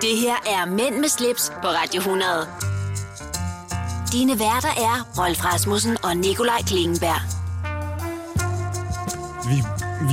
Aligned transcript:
Det 0.00 0.16
her 0.18 0.34
er 0.46 0.66
Mænd 0.70 0.94
med 1.00 1.08
slips 1.08 1.52
på 1.62 1.68
Radio 1.68 1.98
100. 1.98 2.24
Dine 4.12 4.32
værter 4.32 4.68
er 4.68 5.22
Rolf 5.22 5.44
Rasmussen 5.44 5.96
og 6.04 6.16
Nikolaj 6.16 6.58
Klingenberg. 6.66 7.20
Vi, 9.50 9.56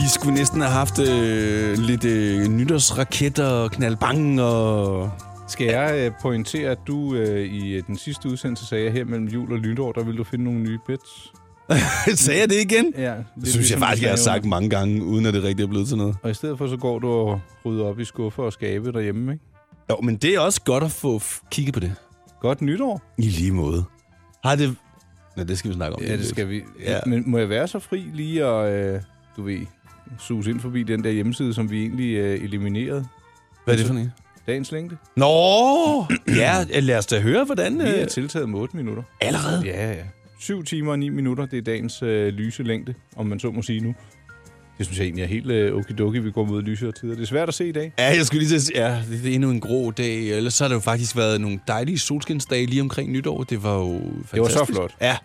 vi 0.01 0.07
skulle 0.13 0.33
næsten 0.35 0.61
have 0.61 0.71
haft 0.71 0.99
øh, 0.99 1.77
lidt 1.77 2.05
øh, 2.05 2.47
nytårsraketter 2.47 3.45
og 3.47 3.71
knaldbang 3.71 4.41
og... 4.41 5.11
Skal 5.47 5.67
jeg 5.67 5.95
øh, 5.95 6.11
pointere, 6.21 6.69
at 6.69 6.79
du 6.87 7.15
øh, 7.15 7.45
i 7.45 7.73
øh, 7.73 7.83
den 7.87 7.97
sidste 7.97 8.29
udsendelse 8.29 8.65
sagde, 8.65 8.87
at 8.87 8.93
her 8.93 9.05
mellem 9.05 9.27
jul 9.27 9.53
og 9.53 9.59
nytår, 9.59 9.91
der 9.91 10.03
vil 10.03 10.17
du 10.17 10.23
finde 10.23 10.45
nogle 10.45 10.59
nye 10.59 10.79
bits? 10.87 11.33
Sagde 12.25 12.39
jeg 12.41 12.49
det 12.49 12.61
igen? 12.71 12.93
Ja, 12.97 13.13
Det 13.41 13.47
synes 13.47 13.71
jeg 13.71 13.79
faktisk, 13.79 14.03
jeg 14.03 14.11
har 14.11 14.17
sagt 14.17 14.45
mange 14.45 14.69
gange, 14.69 15.03
uden 15.03 15.25
at 15.25 15.33
det 15.33 15.43
rigtig 15.43 15.63
er 15.63 15.67
blevet 15.67 15.87
til 15.87 15.97
noget. 15.97 16.15
Og 16.23 16.31
i 16.31 16.33
stedet 16.33 16.57
for, 16.57 16.67
så 16.67 16.77
går 16.77 16.99
du 16.99 17.07
og 17.09 17.41
rydder 17.65 17.85
op 17.85 17.99
i 17.99 18.05
skuffer 18.05 18.43
og 18.43 18.53
skabe 18.53 18.91
derhjemme, 18.91 19.31
ikke? 19.33 19.45
Jo, 19.89 20.01
men 20.03 20.15
det 20.15 20.35
er 20.35 20.39
også 20.39 20.61
godt 20.61 20.83
at 20.83 20.91
få 20.91 21.21
kigget 21.51 21.73
på 21.73 21.79
det. 21.79 21.95
Godt 22.41 22.61
nytår. 22.61 23.01
I 23.17 23.21
lige 23.29 23.51
måde. 23.51 23.83
Har 24.43 24.55
det... 24.55 24.75
Ja, 25.37 25.43
det 25.43 25.57
skal 25.57 25.69
vi 25.69 25.75
snakke 25.75 25.95
om. 25.95 26.01
Ja, 26.03 26.17
det 26.17 26.25
skal 26.27 26.49
vi. 26.49 26.61
Ja. 26.85 26.99
Men 27.05 27.23
må 27.25 27.37
jeg 27.37 27.49
være 27.49 27.67
så 27.67 27.79
fri 27.79 28.03
lige 28.13 28.45
at, 28.45 28.73
øh, 28.95 29.01
du 29.37 29.43
ved, 29.43 29.59
sus 30.19 30.47
ind 30.47 30.59
forbi 30.59 30.83
den 30.83 31.03
der 31.03 31.09
hjemmeside, 31.11 31.53
som 31.53 31.71
vi 31.71 31.81
egentlig 31.81 32.15
øh, 32.15 32.43
eliminerede? 32.43 33.05
Hvad 33.65 33.73
er 33.73 33.77
det 33.77 33.87
for 33.87 33.93
en? 33.93 34.11
Dagens 34.47 34.71
længde. 34.71 34.97
Nå! 35.17 35.27
Ja, 36.27 36.65
lad 36.79 36.97
os 36.97 37.05
da 37.05 37.19
høre, 37.21 37.43
hvordan... 37.45 37.79
Vi 37.79 37.83
er 37.83 38.01
Øh, 38.01 38.07
tiltaget 38.07 38.49
med 38.49 38.59
8 38.59 38.77
minutter. 38.77 39.03
allerede? 39.21 39.61
Ja, 39.65 39.91
ja. 39.93 40.03
7 40.39 40.63
timer 40.63 40.91
og 40.91 40.99
9 40.99 41.09
minutter, 41.09 41.45
det 41.45 41.57
er 41.57 41.61
dagens 41.61 42.01
øh, 42.01 42.27
lyse 42.33 42.63
længde, 42.63 42.93
om 43.15 43.25
man 43.25 43.39
så 43.39 43.51
må 43.51 43.61
sige 43.61 43.79
nu. 43.79 43.95
Det 44.77 44.85
synes 44.85 44.99
jeg 44.99 45.05
egentlig 45.05 45.23
er 45.23 45.27
helt 45.27 45.51
øh, 45.51 45.75
okidoki, 45.75 46.19
vi 46.19 46.31
går 46.31 46.45
mod 46.45 46.61
lysere 46.61 46.91
tider. 46.91 47.13
Det 47.15 47.21
er 47.21 47.25
svært 47.27 47.47
at 47.47 47.53
se 47.53 47.69
i 47.69 47.71
dag. 47.71 47.93
Ja, 47.99 48.15
jeg 48.15 48.25
skulle 48.25 48.39
lige 48.39 48.49
til 48.49 48.55
at 48.55 48.61
sige, 48.61 48.87
ja, 48.87 49.01
det 49.11 49.31
er 49.31 49.35
endnu 49.35 49.49
en 49.49 49.59
grå 49.59 49.91
dag. 49.91 50.29
Ellers 50.29 50.53
så 50.53 50.63
har 50.63 50.69
det 50.69 50.75
jo 50.75 50.79
faktisk 50.79 51.15
været 51.15 51.41
nogle 51.41 51.59
dejlige 51.67 51.99
solskinsdage 51.99 52.65
lige 52.65 52.81
omkring 52.81 53.11
nytår. 53.11 53.43
Det 53.43 53.63
var 53.63 53.75
jo 53.75 54.01
fantastisk. 54.01 54.33
Det 54.33 54.41
var 54.41 54.47
så 54.47 54.65
flot. 54.65 54.95
Ja. 55.01 55.17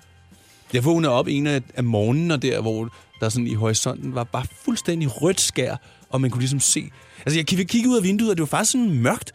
Jeg 0.72 0.84
vågnede 0.84 1.12
op 1.12 1.26
en 1.28 1.46
af, 1.46 1.62
af 1.74 1.84
morgenen, 1.84 2.30
og 2.30 2.42
der, 2.42 2.60
hvor 2.60 2.92
der 3.20 3.28
sådan 3.28 3.46
i 3.46 3.54
horisonten 3.54 4.14
var 4.14 4.24
bare 4.24 4.44
fuldstændig 4.64 5.22
rødt 5.22 5.40
skær, 5.40 5.76
og 6.10 6.20
man 6.20 6.30
kunne 6.30 6.40
ligesom 6.40 6.60
se... 6.60 6.90
Altså, 7.26 7.38
jeg 7.38 7.58
fik 7.58 7.66
kigge 7.66 7.88
ud 7.88 7.96
af 7.96 8.02
vinduet, 8.02 8.30
og 8.30 8.36
det 8.36 8.40
var 8.40 8.46
faktisk 8.46 8.72
sådan 8.72 8.90
mørkt. 9.02 9.32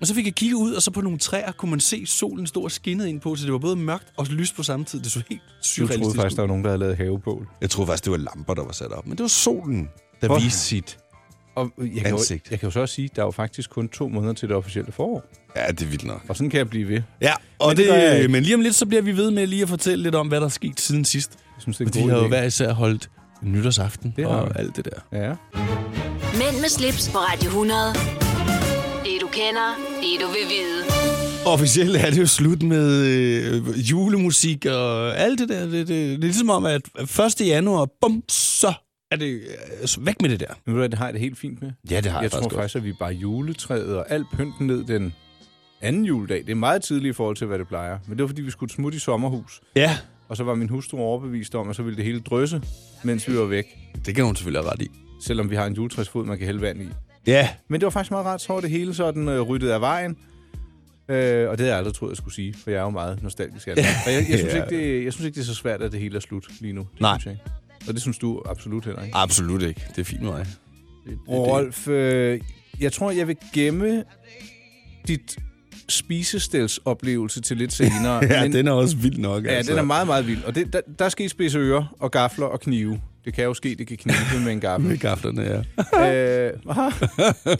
Og 0.00 0.06
så 0.06 0.14
fik 0.14 0.24
jeg 0.26 0.34
kigge 0.34 0.56
ud, 0.56 0.72
og 0.72 0.82
så 0.82 0.90
på 0.90 1.00
nogle 1.00 1.18
træer 1.18 1.52
kunne 1.52 1.70
man 1.70 1.80
se 1.80 2.06
solen 2.06 2.46
stå 2.46 2.60
og 2.60 2.70
skinnede 2.70 3.08
ind 3.10 3.20
på, 3.20 3.36
så 3.36 3.44
det 3.44 3.52
var 3.52 3.58
både 3.58 3.76
mørkt 3.76 4.06
og 4.16 4.26
lyst 4.26 4.56
på 4.56 4.62
samme 4.62 4.84
tid. 4.84 5.00
Det 5.00 5.12
så 5.12 5.22
helt 5.30 5.40
surrealistisk 5.62 6.02
troede 6.02 6.16
faktisk, 6.20 6.36
der 6.36 6.42
var 6.42 6.46
nogen, 6.48 6.64
der 6.64 6.70
havde 6.70 6.80
lavet 6.80 6.96
havebål. 6.96 7.48
Jeg 7.60 7.70
troede 7.70 7.86
faktisk, 7.88 8.04
det 8.04 8.10
var 8.12 8.18
lamper, 8.18 8.54
der 8.54 8.64
var 8.64 8.72
sat 8.72 8.92
op. 8.92 9.06
Men 9.06 9.12
det 9.16 9.22
var 9.22 9.28
solen, 9.28 9.88
der 10.20 10.26
Hvor- 10.26 10.38
viste 10.38 10.58
sit... 10.60 10.98
Og 11.56 11.70
jeg 11.78 11.88
kan, 12.02 12.10
jo, 12.10 12.16
Ansigt. 12.16 12.50
jeg 12.50 12.60
kan 12.60 12.66
jo 12.66 12.70
så 12.70 12.80
også 12.80 12.94
sige, 12.94 13.04
at 13.04 13.16
der 13.16 13.22
er 13.22 13.26
jo 13.26 13.30
faktisk 13.30 13.70
kun 13.70 13.88
to 13.88 14.08
måneder 14.08 14.32
til 14.32 14.48
det 14.48 14.56
officielle 14.56 14.92
forår. 14.92 15.24
Ja, 15.56 15.66
det 15.66 15.82
er 15.82 15.86
vildt 15.86 16.04
nok. 16.04 16.22
Og 16.28 16.36
sådan 16.36 16.50
kan 16.50 16.58
jeg 16.58 16.68
blive 16.70 16.88
ved. 16.88 17.02
Ja, 17.20 17.32
og 17.58 17.68
Men 17.68 17.76
det, 17.76 17.86
det 17.86 17.94
jeg 17.94 18.30
men 18.30 18.42
lige 18.42 18.54
om 18.54 18.60
lidt, 18.60 18.74
så 18.74 18.86
bliver 18.86 19.02
vi 19.02 19.16
ved 19.16 19.30
med 19.30 19.46
lige 19.46 19.62
at 19.62 19.68
fortælle 19.68 20.02
lidt 20.02 20.14
om, 20.14 20.28
hvad 20.28 20.40
der 20.40 20.46
er 20.46 20.50
sket 20.50 20.80
siden 20.80 21.04
sidst. 21.04 21.30
Jeg 21.32 21.62
synes, 21.62 21.76
det 21.76 21.84
er 21.84 21.88
Og 21.88 21.96
en 21.96 21.98
de 21.98 22.02
god 22.02 22.10
har 22.10 22.18
jo 22.22 22.28
hver 22.28 22.42
især 22.44 22.72
holdt 22.72 23.10
nytårsaften 23.42 24.14
Det 24.16 24.26
og 24.26 24.58
alt 24.60 24.76
det 24.76 24.84
der. 24.84 25.18
Ja. 25.18 25.28
Mænd 26.38 26.60
med 26.60 26.68
slips 26.68 27.08
på 27.08 27.18
Radio 27.18 27.46
100. 27.48 27.80
Det 29.16 29.22
du 29.22 29.28
kender, 29.28 29.68
det 30.00 30.20
du 30.20 30.26
vil 30.26 30.46
vide. 30.48 30.84
Officielt 31.46 31.96
er 31.96 32.10
det 32.10 32.18
jo 32.18 32.26
slut 32.26 32.62
med 32.62 33.06
øh, 33.06 33.90
julemusik 33.90 34.66
og 34.66 35.18
alt 35.18 35.38
det 35.38 35.48
der. 35.48 35.60
Det, 35.60 35.72
det, 35.72 35.88
det 35.88 36.14
er 36.14 36.18
ligesom 36.18 36.50
om, 36.50 36.64
at 36.64 36.82
1. 37.40 37.46
januar, 37.46 37.88
bum, 38.00 38.22
så 38.28 38.72
er 39.10 39.16
det 39.16 39.40
øh, 39.98 40.06
væk 40.06 40.22
med 40.22 40.30
det 40.30 40.40
der. 40.40 40.46
Men 40.66 40.74
ved 40.74 40.82
du 40.82 40.90
det 40.90 40.98
har 40.98 41.04
jeg 41.04 41.12
det 41.12 41.20
helt 41.20 41.38
fint 41.38 41.62
med. 41.62 41.70
Ja, 41.90 42.00
det 42.00 42.12
har 42.12 42.22
Jeg 42.22 42.30
tror 42.30 42.48
faktisk, 42.48 42.76
at 42.76 42.84
vi 42.84 42.92
bare 42.92 43.12
juletræet 43.12 43.96
og 43.96 44.10
alt 44.10 44.26
pynten 44.32 44.66
ned 44.66 44.84
den 44.84 45.14
anden 45.82 46.04
juledag. 46.04 46.38
Det 46.46 46.50
er 46.50 46.54
meget 46.54 46.82
tidligt 46.82 47.12
i 47.12 47.16
forhold 47.16 47.36
til, 47.36 47.46
hvad 47.46 47.58
det 47.58 47.68
plejer. 47.68 47.98
Men 48.06 48.16
det 48.18 48.22
var, 48.22 48.28
fordi 48.28 48.42
vi 48.42 48.50
skulle 48.50 48.72
smutte 48.72 48.96
i 48.96 48.98
sommerhus. 48.98 49.60
Ja, 49.76 49.96
Og 50.28 50.36
så 50.36 50.44
var 50.44 50.54
min 50.54 50.68
hustru 50.68 50.98
overbevist 50.98 51.54
om, 51.54 51.70
at 51.70 51.76
så 51.76 51.82
ville 51.82 51.96
det 51.96 52.04
hele 52.04 52.20
drøsse, 52.20 52.62
mens 53.04 53.28
vi 53.28 53.38
var 53.38 53.44
væk. 53.44 53.78
det 54.06 54.14
kan 54.14 54.24
hun 54.24 54.36
selvfølgelig 54.36 54.62
have 54.62 54.72
ret 54.72 54.82
i. 54.82 54.88
Selvom 55.22 55.50
vi 55.50 55.56
har 55.56 55.66
en 55.66 55.74
juletræsfod, 55.74 56.24
man 56.24 56.38
kan 56.38 56.46
hælde 56.46 56.60
vand 56.60 56.82
i. 56.82 56.86
Ja, 57.26 57.48
Men 57.68 57.80
det 57.80 57.84
var 57.86 57.90
faktisk 57.90 58.10
meget 58.10 58.26
rart, 58.26 58.40
så 58.42 58.52
var 58.52 58.60
det 58.60 58.70
hele 58.70 58.94
sådan 58.94 59.28
øh, 59.28 59.40
ryddet 59.40 59.68
af 59.70 59.80
vejen. 59.80 60.16
Øh, 61.08 61.48
og 61.48 61.58
det 61.58 61.60
havde 61.60 61.70
jeg 61.70 61.76
aldrig 61.78 61.94
troet, 61.94 62.10
jeg 62.10 62.16
skulle 62.16 62.34
sige, 62.34 62.54
for 62.62 62.70
jeg 62.70 62.78
er 62.78 62.82
jo 62.82 62.90
meget 62.90 63.22
nostalgisk. 63.22 63.66
det. 63.66 63.78
Og 64.06 64.12
jeg, 64.12 64.26
jeg, 64.30 64.38
synes 64.38 64.54
Ja. 64.54 64.64
ikke, 64.64 64.76
det, 64.76 65.04
jeg 65.04 65.12
synes 65.12 65.26
ikke, 65.26 65.34
det 65.34 65.40
er 65.40 65.46
så 65.46 65.54
svært, 65.54 65.82
at 65.82 65.92
det 65.92 66.00
hele 66.00 66.16
er 66.16 66.20
slut 66.20 66.44
lige 66.60 66.72
nu. 66.72 66.80
Det 66.92 67.00
Nej. 67.00 67.18
Synes 67.18 67.26
jeg 67.26 67.32
ikke. 67.32 67.44
Og 67.88 67.94
det 67.94 68.02
synes 68.02 68.18
du 68.18 68.42
absolut 68.46 68.84
heller 68.84 69.02
ikke. 69.02 69.16
absolut 69.16 69.62
ikke. 69.62 69.82
Det 69.90 69.98
er 69.98 70.04
fint 70.04 70.22
med 70.22 70.30
mig. 70.32 70.46
Rolf, 71.28 71.88
øh, 71.88 72.40
jeg 72.80 72.92
tror, 72.92 73.10
jeg 73.10 73.28
vil 73.28 73.36
gemme 73.54 74.04
dit 75.08 75.36
spisestælsoplevelse 75.88 77.40
til 77.40 77.56
lidt 77.56 77.72
senere. 77.72 78.24
ja, 78.30 78.42
men, 78.42 78.52
den 78.52 78.68
er 78.68 78.72
også 78.72 78.96
vild 78.96 79.18
nok. 79.18 79.44
ja, 79.44 79.48
altså. 79.50 79.72
den 79.72 79.78
er 79.78 79.82
meget, 79.84 80.06
meget 80.06 80.26
vild. 80.26 80.44
Og 80.44 80.54
det, 80.54 80.72
der, 80.72 80.80
der 80.98 81.08
skal 81.08 81.26
I 81.26 81.28
spidse 81.28 81.58
ører 81.58 81.96
og 82.00 82.10
gafler 82.10 82.46
og 82.46 82.60
knive. 82.60 83.00
Det 83.26 83.34
kan 83.34 83.44
jo 83.44 83.54
ske, 83.54 83.74
det 83.74 83.86
kan 83.86 83.96
knive 83.96 84.44
med 84.44 84.52
en 84.52 84.60
gaffel. 84.60 84.88
Med 84.88 84.98
gaflerne, 84.98 85.42
ja. 85.42 86.46
øh, 86.46 86.52
aha. 86.68 86.90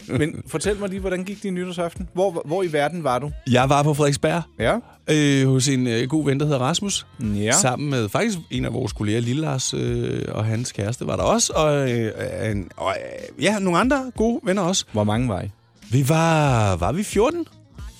Men 0.07 0.43
fortæl 0.47 0.79
mig 0.79 0.89
lige, 0.89 0.99
hvordan 0.99 1.23
gik 1.23 1.43
din 1.43 1.53
nytårsaften? 1.53 2.07
Hvor, 2.13 2.41
hvor 2.45 2.63
i 2.63 2.71
verden 2.73 3.03
var 3.03 3.19
du? 3.19 3.31
Jeg 3.51 3.69
var 3.69 3.83
på 3.83 3.93
Frederiksberg 3.93 4.41
Ja. 4.59 4.77
øh, 5.09 5.47
hos 5.47 5.67
en 5.67 5.87
øh, 5.87 6.07
god 6.09 6.25
ven, 6.25 6.39
der 6.39 6.45
hedder 6.45 6.59
Rasmus. 6.59 7.05
Ja. 7.19 7.51
Sammen 7.51 7.89
med 7.89 8.09
faktisk 8.09 8.37
en 8.51 8.65
af 8.65 8.73
vores 8.73 8.93
kolleger, 8.93 9.19
Lille 9.19 9.41
Lars, 9.41 9.73
øh, 9.73 10.21
og 10.27 10.45
hans 10.45 10.71
kæreste 10.71 11.07
var 11.07 11.15
der 11.15 11.23
også. 11.23 11.53
Og, 11.55 11.91
øh, 11.91 12.11
en, 12.51 12.69
og 12.77 12.95
øh, 13.37 13.43
ja, 13.43 13.59
nogle 13.59 13.79
andre 13.79 14.11
gode 14.17 14.39
venner 14.43 14.61
også. 14.61 14.85
Hvor 14.91 15.03
mange 15.03 15.29
var 15.29 15.41
I? 15.41 15.49
Vi 15.91 16.09
var, 16.09 16.75
var 16.75 16.91
vi 16.91 17.03
14? 17.03 17.45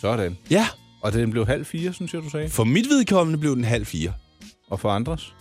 Sådan. 0.02 0.38
Ja. 0.50 0.68
Og 1.02 1.14
den 1.14 1.32
blev 1.32 1.46
halv 1.48 1.66
fire, 1.66 1.94
synes 1.94 2.14
jeg, 2.14 2.22
du 2.24 2.30
sagde. 2.30 2.50
For 2.50 2.64
mit 2.64 2.86
vedkommende 2.90 3.40
blev 3.40 3.56
den 3.56 3.64
halv 3.64 3.86
fire. 3.86 4.14
Og 4.70 4.80
for 4.80 4.90
andres? 4.90 5.34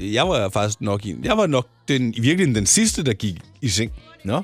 Jeg 0.00 0.28
var 0.28 0.48
faktisk 0.48 0.80
nok 0.80 1.02
en, 1.04 1.24
jeg 1.24 1.36
var 1.36 1.46
nok 1.46 1.66
den, 1.88 2.14
i 2.16 2.20
virkeligheden 2.20 2.54
den 2.54 2.66
sidste, 2.66 3.04
der 3.04 3.12
gik 3.12 3.34
i 3.62 3.68
seng. 3.68 3.92
Nå. 4.24 4.42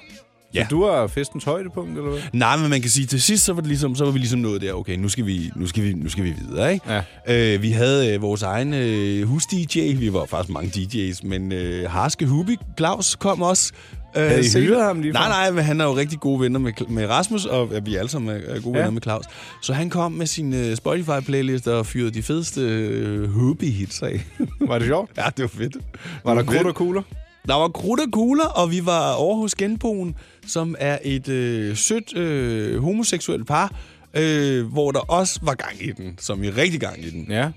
Ja. 0.55 0.65
Så 0.65 0.69
du 0.71 0.85
var 0.85 1.07
festens 1.07 1.45
højdepunkt, 1.45 1.99
eller 1.99 2.11
hvad? 2.11 2.21
Nej, 2.33 2.57
men 2.57 2.71
man 2.71 2.81
kan 2.81 2.91
sige, 2.91 3.07
til 3.07 3.23
sidst, 3.23 3.45
så 3.45 3.53
var, 3.53 3.61
det 3.61 3.69
ligesom, 3.69 3.95
så 3.95 4.05
var 4.05 4.11
vi 4.11 4.19
ligesom 4.19 4.41
nået 4.41 4.61
der, 4.61 4.73
okay, 4.73 4.97
nu 4.97 5.09
skal 5.09 5.27
vi, 5.27 5.51
nu 5.57 5.67
skal 5.67 5.83
vi, 5.85 5.93
nu 5.93 6.09
skal 6.09 6.25
vi 6.25 6.35
videre, 6.49 6.73
ikke? 6.73 6.93
Ja. 7.29 7.55
Øh, 7.55 7.63
vi 7.63 7.71
havde 7.71 8.15
øh, 8.15 8.23
vores 8.23 8.43
egen 8.43 8.75
øh, 8.75 9.29
hus-DJ, 9.29 9.95
vi 9.99 10.13
var 10.13 10.25
faktisk 10.25 10.53
mange 10.53 10.71
DJ's, 10.77 11.27
men 11.27 11.53
øh, 11.53 11.91
Harske 11.91 12.27
Hubi, 12.27 12.57
Claus, 12.79 13.15
kom 13.15 13.43
også. 13.43 13.73
Øh, 14.17 14.23
Havde 14.23 14.41
I 14.47 14.51
hyret 14.67 14.85
ham 14.85 15.01
lige 15.01 15.13
Nej, 15.13 15.29
nej, 15.29 15.51
men 15.51 15.65
han 15.65 15.81
er 15.81 15.85
jo 15.85 15.97
rigtig 15.97 16.21
gode 16.21 16.41
venner 16.41 16.59
med, 16.61 16.73
med 16.89 17.07
Rasmus, 17.07 17.45
og 17.45 17.69
ja, 17.73 17.79
vi 17.79 17.95
er 17.95 17.99
alle 17.99 18.09
sammen 18.11 18.37
er 18.37 18.55
er 18.55 18.61
gode 18.61 18.75
Ja. 18.79 18.81
venner 18.81 18.91
med 18.91 19.03
Claus. 19.03 19.25
Så 19.63 19.73
han 19.73 19.91
kom 19.91 20.13
med 20.13 20.27
sin 20.27 20.55
øh, 20.55 20.77
Spotify-playlist 20.77 21.67
og 21.67 21.87
fyrede 21.87 22.11
de 22.11 22.23
fedeste 22.23 22.61
øh, 22.61 23.29
Hubi-hits 23.31 24.03
af. 24.03 24.25
Var 24.69 24.79
det 24.79 24.87
sjovt? 24.87 25.11
ja, 25.17 25.23
det 25.37 25.43
var 25.43 25.49
fedt. 25.49 25.77
Var 26.25 26.35
der 26.35 26.43
Det 26.43 26.51
fedt. 26.51 26.57
krudt 26.63 26.69
og 26.69 26.75
kugler? 26.75 27.03
Der 27.49 27.55
var 27.55 27.69
krudt 27.69 28.01
og 28.01 28.11
kugler, 28.13 28.45
og 28.45 28.71
vi 28.71 28.87
var 28.87 29.13
over 29.13 29.37
hos 29.37 29.55
Genboen, 29.55 30.15
som 30.47 30.77
er 30.79 30.99
et 31.05 31.29
øh, 31.29 31.77
sødt 31.77 32.17
øh, 32.17 32.83
homoseksuelt 32.83 33.47
par, 33.47 33.73
øh, 34.15 34.67
hvor 34.67 34.91
der 34.91 34.99
også 34.99 35.39
var 35.43 35.55
gang 35.55 35.73
i 35.81 35.93
den, 35.93 36.15
som 36.19 36.43
i 36.45 36.51
rigtig 36.51 36.81
gang 36.81 37.05
i 37.05 37.11
den. 37.11 37.27
Ja. 37.31 37.49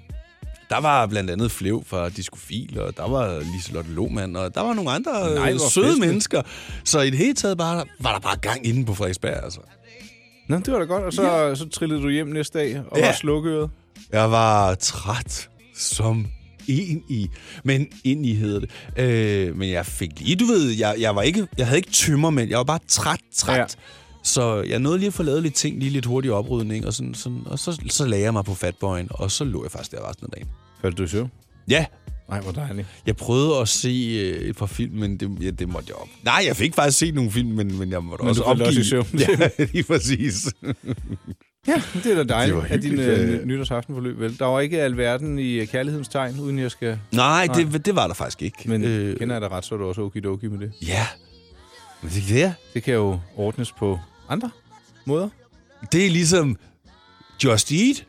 Der 0.70 0.78
var 0.82 1.06
blandt 1.08 1.30
andet 1.32 1.52
Flev 1.52 1.84
fra 1.88 2.10
Diskofil, 2.10 2.80
og 2.80 2.98
der 2.98 3.10
var 3.10 3.44
Liselotte 3.56 3.92
Lohmann, 3.92 4.36
og 4.36 4.56
der 4.56 4.62
var 4.62 4.74
nogle 4.74 4.92
andre 4.92 5.36
Nej, 5.36 5.50
hvor 5.52 5.70
søde 5.70 5.86
festligt. 5.86 6.08
mennesker. 6.08 6.42
Så 6.84 7.00
i 7.02 7.10
det 7.10 7.18
hele 7.18 7.34
taget 7.34 7.58
bare, 7.58 7.86
var 8.00 8.14
der 8.14 8.20
bare 8.20 8.38
gang 8.38 8.66
inden 8.68 8.86
på 8.86 8.94
Frederiksberg, 8.94 9.44
altså. 9.44 9.60
Nå, 10.50 10.58
det 10.58 10.74
var 10.74 10.80
da 10.80 10.86
godt. 10.86 11.04
Og 11.04 11.14
så, 11.14 11.24
ja. 11.24 11.56
så 11.56 11.70
trillede 11.70 12.02
du 12.02 12.10
hjem 12.10 12.28
næste 12.28 12.60
dag 12.60 12.82
og 12.92 12.98
Ja. 12.98 13.06
var 13.06 13.14
slukøret. 13.14 13.70
Jeg 14.12 14.32
var 14.32 14.76
træt 14.76 15.50
som 15.76 16.28
en 16.68 17.04
i. 17.10 17.30
Men 17.64 17.88
ind 18.04 18.26
i 18.26 18.34
hedder 18.34 18.60
det. 18.60 18.70
Øh, 18.98 19.56
men 19.58 19.70
jeg 19.72 19.86
fik 19.86 20.10
lige, 20.20 20.36
du 20.36 20.46
ved, 20.46 20.70
jeg, 20.72 20.96
jeg, 21.00 21.16
var 21.16 21.22
ikke, 21.22 21.48
jeg 21.58 21.66
havde 21.66 21.78
ikke 21.80 21.92
tømmer, 21.92 22.30
men 22.30 22.50
jeg 22.50 22.58
var 22.58 22.64
bare 22.64 22.80
træt, 22.88 23.20
træt. 23.36 23.58
Ja. 23.58 23.66
Så 24.24 24.62
jeg 24.62 24.80
nåede 24.80 24.98
lige 24.98 25.08
at 25.08 25.14
få 25.14 25.24
lavet 25.24 25.44
lidt 25.44 25.54
ting, 25.54 25.80
lige 25.80 25.90
lidt 25.92 26.06
hurtig 26.06 26.32
oprydning, 26.32 26.86
og, 26.88 26.94
sådan, 26.94 27.14
sådan, 27.14 27.42
og 27.46 27.60
så, 27.60 27.82
så 27.90 28.06
lagde 28.06 28.24
jeg 28.24 28.34
mig 28.34 28.46
på 28.46 28.54
fatboyen, 28.54 29.08
og 29.10 29.32
så 29.32 29.44
lå 29.44 29.64
jeg 29.64 29.72
faktisk 29.72 29.92
der 29.92 30.10
resten 30.10 30.26
af 30.26 30.32
dagen. 30.32 30.48
Faldt 30.82 30.98
du 30.98 31.04
i 31.04 31.08
søvn? 31.08 31.32
Ja, 31.70 31.86
Nej, 32.30 32.42
hvor 32.42 32.52
dejligt. 32.52 32.88
jeg 33.06 33.16
prøvede 33.16 33.58
at 33.60 33.68
se 33.68 33.90
øh, 33.90 34.50
et 34.50 34.56
par 34.56 34.66
film, 34.66 34.94
men 34.96 35.18
det, 35.18 35.38
ja, 35.42 35.50
det 35.50 35.70
måtte 35.70 35.86
jeg 35.88 35.96
op. 35.96 36.08
Nej, 36.24 36.44
jeg 36.48 36.56
fik 36.56 36.76
faktisk 36.76 36.98
set 36.98 37.14
nogle 37.16 37.32
film, 37.32 37.50
men, 37.50 37.80
men 37.80 37.92
jeg 37.92 38.04
måtte 38.04 38.24
Men 38.24 38.30
også 38.30 38.42
du 38.42 38.48
faldt 38.48 38.62
opgive. 38.62 38.68
også 38.68 38.80
i 38.82 38.84
søvn. 38.84 39.08
Ja, 39.20 39.66
lige 39.74 39.84
præcis. 39.84 40.48
Ja, 41.68 41.82
det 42.04 42.12
er 42.12 42.16
da 42.16 42.24
dejligt, 42.24 42.58
Det 42.64 42.72
at 42.72 42.82
din 42.82 43.00
øh, 43.00 43.46
nytårsaften 43.46 43.96
forløb 43.96 44.20
vel. 44.20 44.40
Der 44.40 44.46
var 44.46 44.60
ikke 44.60 44.82
alverden 44.82 45.40
i 45.40 45.54
øh, 45.54 45.68
kærlighedens 45.68 46.08
tegn, 46.08 46.40
uden 46.40 46.60
jeg 46.60 46.72
skal... 46.72 47.00
Nej, 47.12 47.48
det, 47.56 47.86
det 47.86 47.96
var 47.96 48.08
der 48.08 48.14
faktisk 48.14 48.42
ikke. 48.42 48.58
Men 48.66 48.84
øh, 48.84 49.18
kender 49.18 49.36
jeg 49.36 49.42
dig 49.42 49.52
ret, 49.52 49.66
så 49.66 49.76
er 49.76 49.80
du 49.80 49.86
også 49.86 50.02
okidoki 50.02 50.48
med 50.48 50.60
det. 50.60 50.72
Ja, 50.88 51.08
men 52.02 52.12
det, 52.12 52.44
er, 52.44 52.54
Det 52.74 52.84
kan 52.84 52.94
jo 52.94 53.20
ordnes 53.36 53.72
på 53.72 54.00
andre 54.30 54.50
måder. 55.06 55.30
det 55.92 56.06
er 56.06 56.10
ligesom 56.10 56.58
Just 57.44 57.72
Eat. 57.72 58.06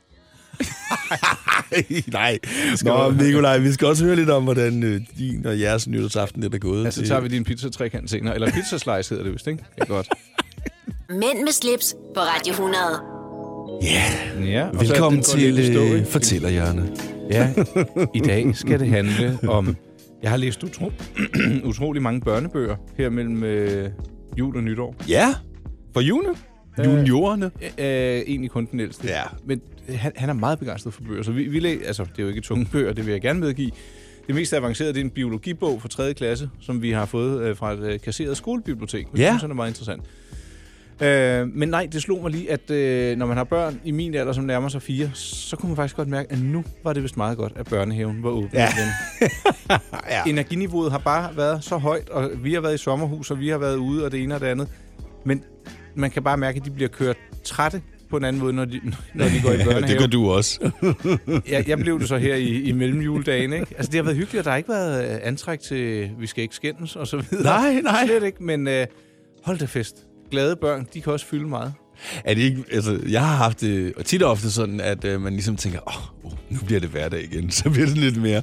Nej. 2.12 2.38
Nå, 2.84 3.10
Nikolaj, 3.10 3.58
vi 3.58 3.72
skal 3.72 3.88
også 3.88 4.04
høre 4.04 4.16
lidt 4.16 4.30
om, 4.30 4.44
hvordan 4.44 4.82
øh, 4.82 5.00
din 5.18 5.46
og 5.46 5.60
jeres 5.60 5.88
nytårsaften 5.88 6.42
det 6.42 6.54
er 6.54 6.58
gået. 6.58 6.84
Altså, 6.84 7.00
så 7.00 7.06
tager 7.06 7.20
vi 7.20 7.28
din 7.28 7.44
pizza 7.44 7.68
trekant 7.68 8.10
senere. 8.10 8.34
Eller 8.34 8.50
pizza 8.50 8.78
slice 8.78 9.10
hedder 9.10 9.24
det 9.24 9.32
vist, 9.32 9.46
ikke? 9.46 9.64
Det 9.74 9.82
er 9.82 9.86
godt. 9.86 10.08
Mænd 11.20 11.44
med 11.44 11.52
slips 11.52 11.94
på 12.14 12.20
Radio 12.20 12.50
100. 12.50 12.82
Ja, 13.82 14.04
Ja, 14.44 14.68
velkommen 14.72 15.22
lidt 15.36 15.66
til 15.66 15.76
øh? 15.76 16.06
Fortællerhjørnet. 16.06 17.02
Ja, 17.30 17.52
i 18.14 18.20
dag 18.20 18.56
skal 18.56 18.80
det 18.80 18.88
handle 18.88 19.38
om... 19.48 19.76
Jeg 20.22 20.30
har 20.30 20.36
læst 20.36 20.64
utro, 20.64 20.92
utrolig 21.64 22.02
mange 22.02 22.20
børnebøger 22.20 22.76
her 22.96 23.10
mellem 23.10 23.44
øh, 23.44 23.90
jul 24.38 24.56
og 24.56 24.62
nytår. 24.62 24.94
Ja, 25.08 25.34
for 25.92 26.00
juni. 26.00 26.28
Juniorerne. 26.84 27.50
Øh, 27.78 28.22
egentlig 28.26 28.50
kun 28.50 28.68
den 28.72 28.80
ældste. 28.80 29.08
Ja. 29.08 29.22
Men 29.44 29.60
han, 29.88 30.12
han 30.16 30.28
er 30.28 30.32
meget 30.32 30.58
begejstret 30.58 30.94
for 30.94 31.02
bøger, 31.02 31.22
så 31.22 31.32
vi, 31.32 31.44
vi 31.48 31.60
læ- 31.60 31.78
altså, 31.86 32.04
det 32.04 32.18
er 32.18 32.22
jo 32.22 32.28
ikke 32.28 32.40
tunge 32.40 32.66
bøger, 32.72 32.92
det 32.92 33.06
vil 33.06 33.12
jeg 33.12 33.20
gerne 33.20 33.40
medgive. 33.40 33.70
Det 34.26 34.34
mest 34.34 34.52
avancerede, 34.54 34.92
det 34.94 35.00
er 35.00 35.04
en 35.04 35.10
biologibog 35.10 35.82
fra 35.82 35.88
3. 35.88 36.14
klasse, 36.14 36.50
som 36.60 36.82
vi 36.82 36.90
har 36.90 37.06
fået 37.06 37.42
øh, 37.42 37.56
fra 37.56 37.72
et 37.72 37.80
øh, 37.80 38.00
kasseret 38.00 38.36
skolebibliotek. 38.36 39.12
Det 39.12 39.18
Ja. 39.18 39.30
synes 39.30 39.42
jeg 39.42 39.50
er 39.50 39.54
meget 39.54 39.70
interessant. 39.70 40.02
Øh, 41.02 41.48
men 41.54 41.68
nej, 41.68 41.88
det 41.92 42.02
slog 42.02 42.22
mig 42.22 42.30
lige, 42.30 42.52
at 42.52 42.70
øh, 42.70 43.16
når 43.16 43.26
man 43.26 43.36
har 43.36 43.44
børn 43.44 43.80
i 43.84 43.90
min 43.90 44.14
alder, 44.14 44.32
som 44.32 44.44
nærmer 44.44 44.68
sig 44.68 44.82
fire, 44.82 45.10
så 45.14 45.56
kunne 45.56 45.68
man 45.68 45.76
faktisk 45.76 45.96
godt 45.96 46.08
mærke, 46.08 46.32
at 46.32 46.38
nu 46.42 46.64
var 46.84 46.92
det 46.92 47.02
vist 47.02 47.16
meget 47.16 47.36
godt, 47.36 47.52
at 47.56 47.66
børnehaven 47.66 48.22
var 48.22 48.30
åben 48.30 48.50
Ja. 48.52 48.68
igen. 48.68 48.88
ja. 50.10 50.22
Energiniveauet 50.30 50.90
har 50.92 50.98
bare 50.98 51.36
været 51.36 51.64
så 51.64 51.76
højt, 51.76 52.08
og 52.08 52.30
vi 52.42 52.54
har 52.54 52.60
været 52.60 52.74
i 52.74 52.78
sommerhus, 52.78 53.30
og 53.30 53.40
vi 53.40 53.48
har 53.48 53.58
været 53.58 53.76
ude, 53.76 54.04
og 54.04 54.12
det 54.12 54.22
ene 54.22 54.34
og 54.34 54.40
det 54.40 54.46
andet. 54.46 54.68
Men 55.24 55.44
man 55.94 56.10
kan 56.10 56.22
bare 56.22 56.36
mærke, 56.36 56.56
at 56.58 56.64
de 56.64 56.70
bliver 56.70 56.88
kørt 56.88 57.16
trætte 57.44 57.82
på 58.10 58.16
en 58.16 58.24
anden 58.24 58.42
måde, 58.42 58.52
når 58.52 58.64
de, 58.64 58.80
når 59.14 59.24
de 59.24 59.40
går 59.44 59.52
i 59.52 59.56
børnehave. 59.66 59.86
det 59.86 59.98
gør 59.98 60.06
du 60.06 60.30
også. 60.30 60.70
jeg, 61.50 61.68
jeg 61.68 61.78
blev 61.78 62.00
det 62.00 62.08
så 62.08 62.16
her 62.18 62.34
i, 62.34 62.48
i 62.62 62.72
mellemjuledagen, 62.72 63.52
ikke? 63.52 63.66
Altså, 63.76 63.90
det 63.92 63.98
har 63.98 64.02
været 64.04 64.16
hyggeligt, 64.16 64.38
og 64.38 64.44
der 64.44 64.50
har 64.50 64.56
ikke 64.58 64.68
været 64.68 65.12
øh, 65.14 65.18
antræk 65.22 65.60
til, 65.60 66.10
vi 66.18 66.26
skal 66.26 66.42
ikke 66.42 66.54
skændes, 66.54 66.96
og 66.96 67.06
så 67.06 67.16
videre. 67.30 67.44
Nej, 67.44 67.80
nej. 67.80 68.06
Slet 68.06 68.22
ikke, 68.22 68.42
men 68.44 68.68
øh, 68.68 68.86
hold 69.44 69.58
da 69.58 69.64
fest. 69.64 69.96
Glade 70.30 70.56
børn, 70.56 70.86
de 70.94 71.00
kan 71.00 71.12
også 71.12 71.26
fylde 71.26 71.48
meget. 71.48 71.72
Er 72.24 72.34
det 72.34 72.42
ikke, 72.42 72.64
altså, 72.72 73.00
jeg 73.10 73.20
har 73.20 73.34
haft 73.36 73.60
det 73.60 73.92
og 73.96 74.04
tit 74.04 74.22
og 74.22 74.30
ofte 74.30 74.50
sådan, 74.50 74.80
at 74.80 75.04
øh, 75.04 75.20
man 75.20 75.32
ligesom 75.32 75.56
tænker, 75.56 75.78
åh, 75.88 76.24
oh, 76.26 76.32
nu 76.50 76.58
bliver 76.66 76.80
det 76.80 76.88
hverdag 76.88 77.24
igen. 77.32 77.50
Så 77.60 77.70
bliver 77.70 77.86
det 77.86 77.98
lidt 77.98 78.22
mere... 78.22 78.42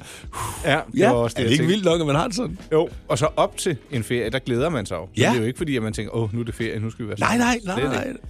Ja, 0.64 0.80
det 0.92 0.98
Ja, 0.98 1.08
var 1.10 1.16
også 1.16 1.34
det, 1.34 1.42
er 1.44 1.46
det 1.48 1.52
ikke 1.52 1.66
vildt 1.66 1.84
nok, 1.84 2.00
at 2.00 2.06
man 2.06 2.16
har 2.16 2.26
det 2.26 2.36
sådan? 2.36 2.58
Jo, 2.72 2.88
og 3.08 3.18
så 3.18 3.28
op 3.36 3.56
til 3.56 3.76
en 3.90 4.02
ferie, 4.04 4.30
der 4.30 4.38
glæder 4.38 4.68
man 4.68 4.86
sig 4.86 4.94
jo. 4.96 5.06
Så 5.06 5.22
Ja. 5.22 5.28
Det 5.28 5.36
er 5.36 5.40
jo 5.40 5.46
ikke 5.46 5.56
fordi, 5.58 5.76
at 5.76 5.82
man 5.82 5.92
tænker, 5.92 6.14
åh, 6.16 6.34
nu 6.34 6.40
er 6.40 6.44
det 6.44 6.54
ferie, 6.54 6.80
nu 6.80 6.90
skal 6.90 7.04
vi 7.04 7.08
være 7.08 7.18
Nej, 7.20 7.38
sammen. 7.38 7.60
nej, 7.66 7.94
nej, 7.94 8.04
ikke. 8.08 8.20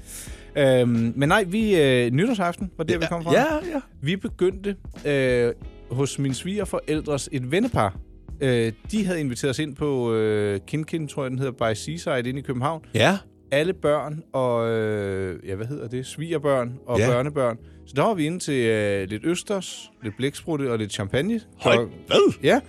nej. 0.54 0.80
Øhm, 0.80 1.12
men 1.16 1.28
nej, 1.28 1.44
vi 1.44 1.76
øh, 1.80 2.10
nytårsaften 2.10 2.70
var 2.76 2.84
der, 2.84 2.98
vi 2.98 3.06
kom 3.08 3.22
fra. 3.24 3.32
Ja, 3.32 3.44
ja. 3.44 3.80
Vi 4.02 4.16
begyndte 4.16 4.76
øh, 5.04 5.52
hos 5.90 6.18
min 6.18 6.34
svigerforældres 6.34 7.28
et 7.32 7.50
vennepar. 7.50 7.96
Øh, 8.40 8.72
de 8.90 9.04
havde 9.04 9.20
inviteret 9.20 9.50
os 9.50 9.58
ind 9.58 9.76
på 9.76 10.12
øh, 10.14 10.60
Kinkin, 10.66 11.08
tror 11.08 11.22
jeg, 11.24 11.30
den 11.30 11.38
hedder, 11.38 11.52
by 11.52 11.74
Seaside 11.74 12.28
inde 12.28 12.38
i 12.40 12.42
København. 12.42 12.82
Ja, 12.94 13.18
Alle 13.50 13.72
børn 13.72 14.22
og, 14.32 14.68
øh, 14.70 15.48
ja, 15.48 15.54
hvad 15.54 15.66
hedder 15.66 15.88
det, 15.88 16.06
svigerbørn 16.06 16.78
og 16.86 16.98
Ja. 16.98 17.06
børnebørn. 17.10 17.58
Så 17.86 17.92
der 17.96 18.02
var 18.02 18.14
vi 18.14 18.26
inde 18.26 18.38
til 18.38 18.66
øh, 18.66 19.08
lidt 19.08 19.24
østers, 19.24 19.90
lidt 20.02 20.16
blæksprutte 20.16 20.72
og 20.72 20.78
lidt 20.78 20.92
champagne. 20.92 21.40
Hold, 21.60 21.78
Klok- 21.88 22.06
hvad? 22.06 22.34
Ja, 22.42 22.60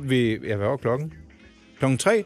ved, 0.00 0.38
ja, 0.40 0.56
hvad 0.56 0.66
var 0.68 0.76
klokken? 0.76 1.12
Klokken 1.78 1.98
tre. 1.98 2.24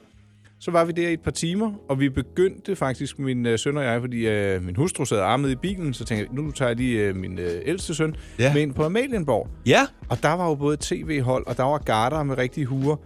Så 0.62 0.70
var 0.70 0.84
vi 0.84 0.92
der 0.92 1.08
i 1.08 1.12
et 1.12 1.20
par 1.20 1.30
timer, 1.30 1.72
og 1.88 2.00
vi 2.00 2.08
begyndte 2.08 2.76
faktisk, 2.76 3.18
min 3.18 3.46
øh, 3.46 3.58
søn 3.58 3.76
og 3.76 3.84
jeg, 3.84 4.00
fordi 4.00 4.28
øh, 4.28 4.62
min 4.62 4.76
hustru 4.76 5.04
sad 5.04 5.18
armet 5.18 5.50
i 5.50 5.54
bilen, 5.56 5.94
så 5.94 6.04
tænkte 6.04 6.26
jeg, 6.32 6.42
nu 6.44 6.50
tager 6.50 6.68
jeg 6.68 6.76
lige 6.76 7.00
øh, 7.08 7.16
min 7.16 7.38
øh, 7.38 7.50
ældste 7.64 7.94
søn 7.94 8.16
Ja. 8.38 8.52
med 8.54 8.62
ind 8.62 8.74
på 8.74 8.84
Amalienborg. 8.84 9.48
Ja, 9.66 9.80
Og 10.08 10.22
der 10.22 10.32
var 10.32 10.48
jo 10.48 10.54
både 10.54 10.76
tv-hold, 10.80 11.46
og 11.46 11.56
der 11.56 11.62
var 11.62 11.78
garder 11.78 12.22
med 12.22 12.38
rigtige 12.38 12.66
huer. 12.66 12.96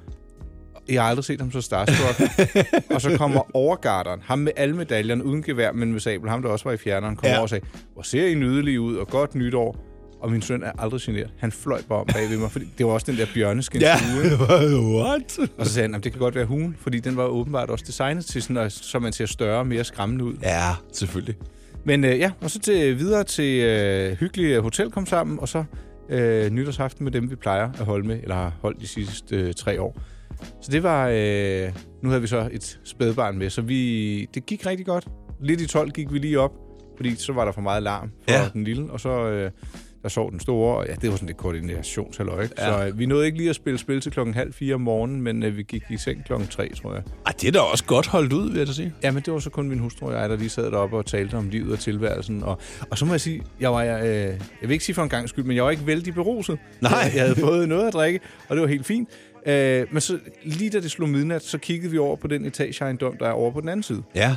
Jeg 0.89 1.03
har 1.03 1.09
aldrig 1.09 1.25
set 1.25 1.41
ham 1.41 1.53
så 1.53 1.61
starstruck. 1.61 2.21
og 2.95 3.01
så 3.01 3.17
kommer 3.19 3.57
overgarderen, 3.57 4.21
ham 4.25 4.39
med 4.39 4.53
alle 4.57 4.77
medaljerne, 4.77 5.25
uden 5.25 5.43
gevær, 5.43 5.73
men 5.73 5.93
med 5.93 6.01
sabel, 6.01 6.31
ham 6.31 6.43
der 6.43 6.49
også 6.49 6.65
var 6.65 6.73
i 6.73 6.77
fjerneren, 6.77 7.17
kom 7.17 7.27
Ja. 7.27 7.33
over 7.35 7.43
og 7.43 7.49
sagde, 7.49 7.67
hvor 7.93 8.03
ser 8.03 8.27
I 8.27 8.35
nydelige 8.35 8.81
ud, 8.81 8.97
og 8.97 9.09
godt 9.09 9.35
nytår. 9.35 9.77
Og 10.21 10.31
min 10.31 10.43
søn 10.43 10.63
er 10.63 10.73
aldrig 10.79 11.01
generet. 11.01 11.31
Han 11.39 11.53
fløj 11.53 11.83
bare 11.89 11.99
om 12.01 12.07
bag 12.07 12.31
ved 12.31 12.39
mig, 12.39 12.51
fordi 12.51 12.65
det 12.79 12.87
var 12.87 12.93
også 12.93 13.07
den 13.13 13.19
der 13.19 13.27
bjørneskin 13.35 13.81
ja. 13.81 13.95
What? 14.99 15.39
Og 15.59 15.67
så 15.67 15.73
sagde 15.73 15.89
han, 15.93 16.01
det 16.01 16.13
kan 16.13 16.19
godt 16.19 16.35
være 16.35 16.45
hugen, 16.45 16.77
fordi 16.81 17.01
den 17.01 17.17
var 17.17 17.25
åbenbart 17.25 17.71
også 17.71 17.85
designet 17.87 18.25
til 18.27 18.43
sådan, 18.43 18.71
så 18.71 18.99
man 18.99 19.13
ser 19.13 19.27
større 19.27 19.59
og 19.59 19.67
mere 19.67 19.85
skræmmende 19.85 20.25
ud. 20.25 20.35
Ja, 20.43 20.71
selvfølgelig. 20.93 21.35
Men 21.85 22.05
øh, 22.05 22.19
ja, 22.19 22.31
og 22.41 22.51
så 22.51 22.59
til, 22.61 22.99
videre 22.99 23.25
til 23.25 23.61
øh, 23.65 24.13
hyggelige 24.17 24.61
hotel 24.61 24.91
kom 24.91 25.07
sammen, 25.07 25.39
og 25.41 25.49
så 25.49 25.65
øh, 26.09 26.51
nytårsaften 26.51 27.05
med 27.05 27.13
dem, 27.13 27.31
vi 27.31 27.37
plejer 27.37 27.71
at 27.79 27.85
holde 27.85 28.07
med, 28.07 28.19
eller 28.23 28.35
har 28.35 28.53
holdt 28.63 28.81
de 28.81 28.87
sidste 28.87 29.37
øh, 29.37 29.55
tre 29.55 29.81
år. 29.81 29.99
Så 30.63 30.73
det 30.73 30.83
var, 30.83 31.09
øh, 31.13 31.73
nu 32.03 32.09
havde 32.09 32.21
vi 32.21 32.27
så 32.27 32.49
et 32.53 32.81
spædbarn 32.85 33.39
med, 33.39 33.51
så 33.51 33.63
vi, 33.63 34.29
det 34.35 34.47
gik 34.47 34.67
rigtig 34.67 34.87
godt. 34.87 35.07
Lidt 35.43 35.61
i 35.61 35.67
12 35.67 35.91
gik 35.91 36.13
vi 36.13 36.19
lige 36.19 36.41
op, 36.41 36.53
fordi 36.97 37.15
så 37.17 37.33
var 37.33 37.45
der 37.45 37.53
for 37.53 37.61
meget 37.61 37.83
larm 37.83 38.11
for 38.29 38.35
Ja. 38.35 38.49
den 38.53 38.65
lille, 38.65 38.91
og 38.91 39.01
så 39.01 39.09
øh, 39.29 39.51
der 40.03 40.09
sov 40.11 40.31
den 40.31 40.41
store, 40.41 40.77
og 40.77 40.87
ja, 40.89 40.95
det 40.95 41.11
var 41.11 41.17
sådan 41.17 41.27
lidt 41.27 41.37
koordinationshalløj. 41.37 42.49
Ja. 42.59 42.67
Så 42.79 42.87
øh, 42.87 42.99
vi 42.99 43.07
nåede 43.07 43.27
ikke 43.27 43.39
lige 43.39 43.51
at 43.51 43.57
spille 43.57 43.79
spil 43.79 44.01
til 44.01 44.13
klokken 44.13 44.35
halv 44.35 44.53
fire 44.53 44.75
om 44.75 44.81
morgenen, 44.81 45.23
men 45.23 45.43
øh, 45.43 45.57
vi 45.57 45.63
gik 45.63 45.83
i 45.91 45.97
seng 45.97 46.25
klokken 46.25 46.49
tre, 46.49 46.69
tror 46.83 46.95
jeg. 46.95 47.03
Ej, 47.27 47.33
det 47.41 47.49
er 47.49 47.53
da 47.53 47.59
også 47.59 47.85
godt 47.85 48.07
holdt 48.07 48.33
ud, 48.33 48.49
vil 48.51 48.59
jeg 48.59 48.67
da 48.67 48.73
sige. 48.73 48.95
Ja, 49.03 49.11
men 49.11 49.23
det 49.23 49.33
var 49.33 49.39
så 49.39 49.51
kun 49.51 49.69
min 49.69 49.79
hustru 49.79 50.07
og 50.07 50.13
jeg, 50.13 50.29
der 50.29 50.37
lige 50.37 50.49
sad 50.49 50.71
deroppe 50.71 50.97
og 50.97 51.07
talte 51.07 51.35
om 51.35 51.49
livet 51.49 51.73
og 51.73 51.79
tilværelsen. 51.79 52.43
Og, 52.43 52.59
og 52.91 52.99
så 52.99 53.05
må 53.05 53.13
jeg 53.13 53.21
sige, 53.21 53.43
jeg 53.61 53.73
var, 53.73 53.83
øh, 53.83 54.05
jeg 54.07 54.39
vil 54.63 54.71
ikke 54.71 54.85
sige 54.85 54.95
for 54.95 55.03
en 55.03 55.09
gang 55.09 55.29
skyld, 55.29 55.45
men 55.45 55.57
jeg 55.57 55.65
var 55.65 55.71
ikke 55.71 55.87
vældig 55.87 56.15
beruset. 56.15 56.59
Nej. 56.81 56.93
Jeg, 57.05 57.13
jeg 57.15 57.23
havde 57.23 57.41
fået 57.41 57.69
noget 57.69 57.87
at 57.87 57.93
drikke, 57.93 58.21
og 58.49 58.57
det 58.57 58.63
var 58.63 58.69
helt 58.69 58.87
fint. 58.87 59.09
Øh, 59.47 59.87
men 59.93 60.01
så 60.01 60.19
lige 60.43 60.71
da 60.71 60.81
det 60.81 60.91
slog 60.91 61.09
midnat, 61.09 61.43
så 61.43 61.59
kiggede 61.59 61.91
vi 61.91 61.99
over 61.99 62.17
på 62.17 62.27
den 62.27 62.45
etageejendom, 62.45 63.17
der 63.21 63.27
er 63.29 63.33
over 63.33 63.51
på 63.53 63.61
den 63.61 63.69
anden 63.69 63.83
side. 63.83 64.03
Ja. 64.15 64.37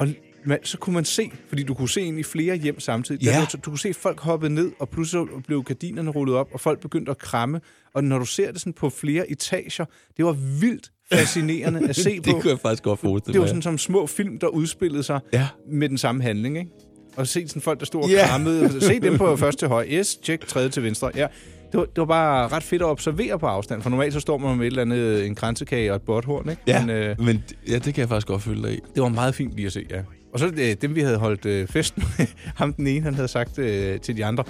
Og 0.00 0.08
man, 0.44 0.58
så 0.62 0.78
kunne 0.78 0.94
man 0.94 1.04
se, 1.04 1.30
fordi 1.48 1.62
du 1.62 1.74
kunne 1.74 1.88
se 1.88 2.00
ind 2.00 2.18
i 2.18 2.22
flere 2.22 2.56
hjem 2.56 2.80
samtidig. 2.80 3.22
Ja. 3.22 3.30
Der, 3.52 3.58
du, 3.64 3.70
kunne 3.70 3.78
se 3.78 3.94
folk 3.94 4.20
hoppe 4.20 4.48
ned, 4.48 4.72
og 4.78 4.88
pludselig 4.88 5.26
blev 5.46 5.62
gardinerne 5.64 6.10
rullet 6.10 6.36
op, 6.36 6.48
og 6.52 6.60
folk 6.60 6.80
begyndte 6.80 7.10
at 7.10 7.18
kramme. 7.18 7.60
Og 7.94 8.04
når 8.04 8.18
du 8.18 8.24
ser 8.24 8.52
det 8.52 8.60
sådan 8.60 8.72
på 8.72 8.90
flere 8.90 9.30
etager, 9.30 9.84
det 10.16 10.24
var 10.24 10.32
vildt 10.60 10.90
fascinerende 11.12 11.88
at 11.88 11.96
se 12.06 12.16
på. 12.16 12.22
det 12.24 12.34
kunne 12.42 12.50
jeg 12.50 12.58
faktisk 12.58 12.82
godt 12.82 13.00
forestille 13.00 13.32
Det 13.32 13.38
var 13.40 13.44
mig. 13.44 13.48
sådan 13.48 13.62
som 13.62 13.78
små 13.78 14.06
film, 14.06 14.38
der 14.38 14.46
udspillede 14.46 15.02
sig 15.02 15.20
Ja. 15.32 15.48
med 15.70 15.88
den 15.88 15.98
samme 15.98 16.22
handling, 16.22 16.58
ikke? 16.58 16.70
Og 17.16 17.26
se 17.26 17.48
sådan 17.48 17.62
folk, 17.62 17.80
der 17.80 17.86
stod 17.86 18.02
og 18.02 18.10
Ja. 18.10 18.26
krammede. 18.26 18.80
Se 18.80 19.00
dem 19.00 19.18
på 19.18 19.36
første 19.36 19.66
højre. 19.68 19.88
Yes, 19.88 20.18
check, 20.22 20.46
tredje 20.46 20.68
til 20.68 20.82
venstre. 20.82 21.10
Ja. 21.14 21.26
Det 21.72 21.78
var, 21.80 21.84
det 21.84 21.96
var 21.98 22.04
bare 22.04 22.48
ret 22.48 22.62
fedt 22.62 22.82
at 22.82 22.86
observere 22.86 23.38
på 23.38 23.46
afstand, 23.46 23.82
for 23.82 23.90
normalt 23.90 24.12
så 24.12 24.20
står 24.20 24.38
man 24.38 24.56
med 24.56 24.66
et 24.66 24.70
eller 24.70 24.82
andet, 24.82 25.26
en 25.26 25.34
kransekage 25.34 25.90
og 25.92 25.96
et 25.96 26.02
botthorn, 26.02 26.50
ikke? 26.50 26.62
Ja, 26.66 26.80
Men 26.86 26.90
øh, 26.96 27.20
men 27.20 27.44
ja, 27.68 27.74
det 27.74 27.94
kan 27.94 28.00
jeg 28.00 28.08
faktisk 28.08 28.26
godt 28.26 28.42
følge 28.42 28.62
dig 28.62 28.72
i. 28.74 28.78
det 28.94 29.02
var 29.02 29.08
meget 29.08 29.34
fint 29.34 29.54
lige 29.56 29.66
at 29.66 29.72
se, 29.72 29.86
ja. 29.90 30.00
Og 30.32 30.38
så 30.38 30.46
øh, 30.46 30.76
dem, 30.82 30.94
vi 30.94 31.00
havde 31.00 31.18
holdt 31.18 31.46
øh, 31.46 31.68
festen 31.68 32.04
med, 32.18 32.26
ham 32.60 32.72
den 32.72 32.86
ene, 32.86 33.04
han 33.04 33.14
havde 33.14 33.28
sagt 33.28 33.58
øh, 33.58 34.00
til 34.00 34.16
de 34.16 34.24
andre, 34.24 34.44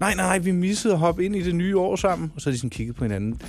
nej, 0.00 0.14
nej, 0.14 0.26
nej, 0.26 0.38
vi 0.38 0.50
missede 0.50 0.92
at 0.94 0.98
hoppe 1.00 1.24
ind 1.24 1.36
i 1.36 1.42
det 1.42 1.54
nye 1.54 1.78
år 1.78 1.96
sammen. 1.96 2.32
Og 2.34 2.40
så 2.40 2.46
havde 2.48 2.54
de 2.54 2.58
sådan 2.58 2.70
kigget 2.70 2.96
på 2.96 3.04
hinanden. 3.04 3.40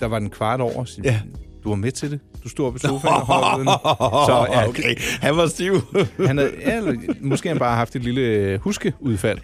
Der 0.00 0.06
var 0.06 0.18
den 0.18 0.30
kvart 0.30 0.60
over. 0.60 0.84
Så, 0.84 1.00
Ja. 1.04 1.20
Du 1.64 1.68
var 1.68 1.76
med 1.76 1.92
til 1.92 2.10
det. 2.10 2.20
Du 2.44 2.48
stod 2.48 2.66
oppe 2.66 2.76
i 2.76 2.80
sofaen 2.80 3.14
og 3.14 3.20
hoppede 3.20 3.66
den. 3.66 3.74
Så 4.28 4.46
ja, 4.52 4.68
okay, 4.68 4.94
han 5.20 5.36
var 5.36 5.46
stiv. 5.46 5.74
Han 6.26 6.38
havde, 6.38 6.52
ja, 6.66 6.76
eller, 6.76 6.94
måske 7.20 7.48
han 7.48 7.58
bare 7.58 7.76
haft 7.76 7.96
et 7.96 8.02
lille 8.04 8.20
øh, 8.20 8.60
huskeudfald. 8.60 9.38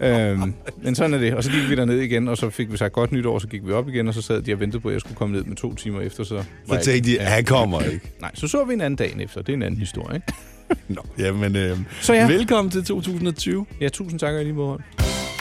Øhm, 0.00 0.54
men 0.82 0.94
sådan 0.94 1.14
er 1.14 1.18
det. 1.18 1.34
Og 1.34 1.44
så 1.44 1.50
gik 1.50 1.68
vi 1.70 1.74
derned 1.76 1.98
igen, 1.98 2.28
og 2.28 2.36
så 2.36 2.50
fik 2.50 2.72
vi 2.72 2.76
sagt 2.76 2.92
godt 2.92 3.12
nytår, 3.12 3.38
så 3.38 3.46
gik 3.48 3.66
vi 3.66 3.72
op 3.72 3.88
igen, 3.88 4.08
og 4.08 4.14
så 4.14 4.22
sad 4.22 4.42
de 4.42 4.52
og 4.52 4.60
ventede 4.60 4.80
på, 4.82 4.88
at 4.88 4.92
jeg 4.94 5.00
skulle 5.00 5.16
komme 5.16 5.36
ned 5.36 5.44
med 5.44 5.56
to 5.56 5.74
timer 5.74 6.00
efter. 6.00 6.24
Så, 6.24 6.42
Så 6.68 6.74
jeg- 6.74 6.82
tænkte 6.82 7.10
de, 7.10 7.18
han 7.20 7.44
kommer 7.44 7.80
ikke. 7.80 8.12
Nej, 8.20 8.30
så 8.34 8.48
så 8.48 8.64
vi 8.64 8.72
en 8.74 8.80
anden 8.80 8.96
dag 8.96 9.14
efter. 9.20 9.42
Det 9.42 9.48
er 9.52 9.56
en 9.56 9.62
anden 9.62 9.80
historie, 9.80 10.14
ikke? 10.16 10.32
Nå, 10.88 11.02
jamen, 11.18 11.56
øh, 11.56 11.78
Så 12.00 12.14
ja. 12.14 12.26
velkommen 12.26 12.70
til 12.70 12.84
2020. 12.84 13.66
Ja, 13.80 13.88
tusind 13.88 14.20
tak 14.20 14.34
lige 14.42 14.52
måde. 14.52 14.78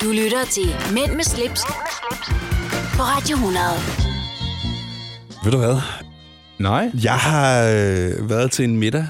Du 0.01 0.09
lytter 0.11 0.45
til 0.51 0.93
Mænd 0.93 1.15
med 1.15 1.23
slips, 1.23 1.61
på 2.95 3.01
Radio 3.03 3.35
100. 3.35 3.57
Ved 5.43 5.51
du 5.51 5.57
hvad? 5.57 5.75
Nej. 6.59 6.91
Jeg 7.03 7.13
har 7.17 7.63
øh, 7.63 8.29
været 8.29 8.51
til 8.51 8.65
en 8.65 8.77
middag, 8.79 9.07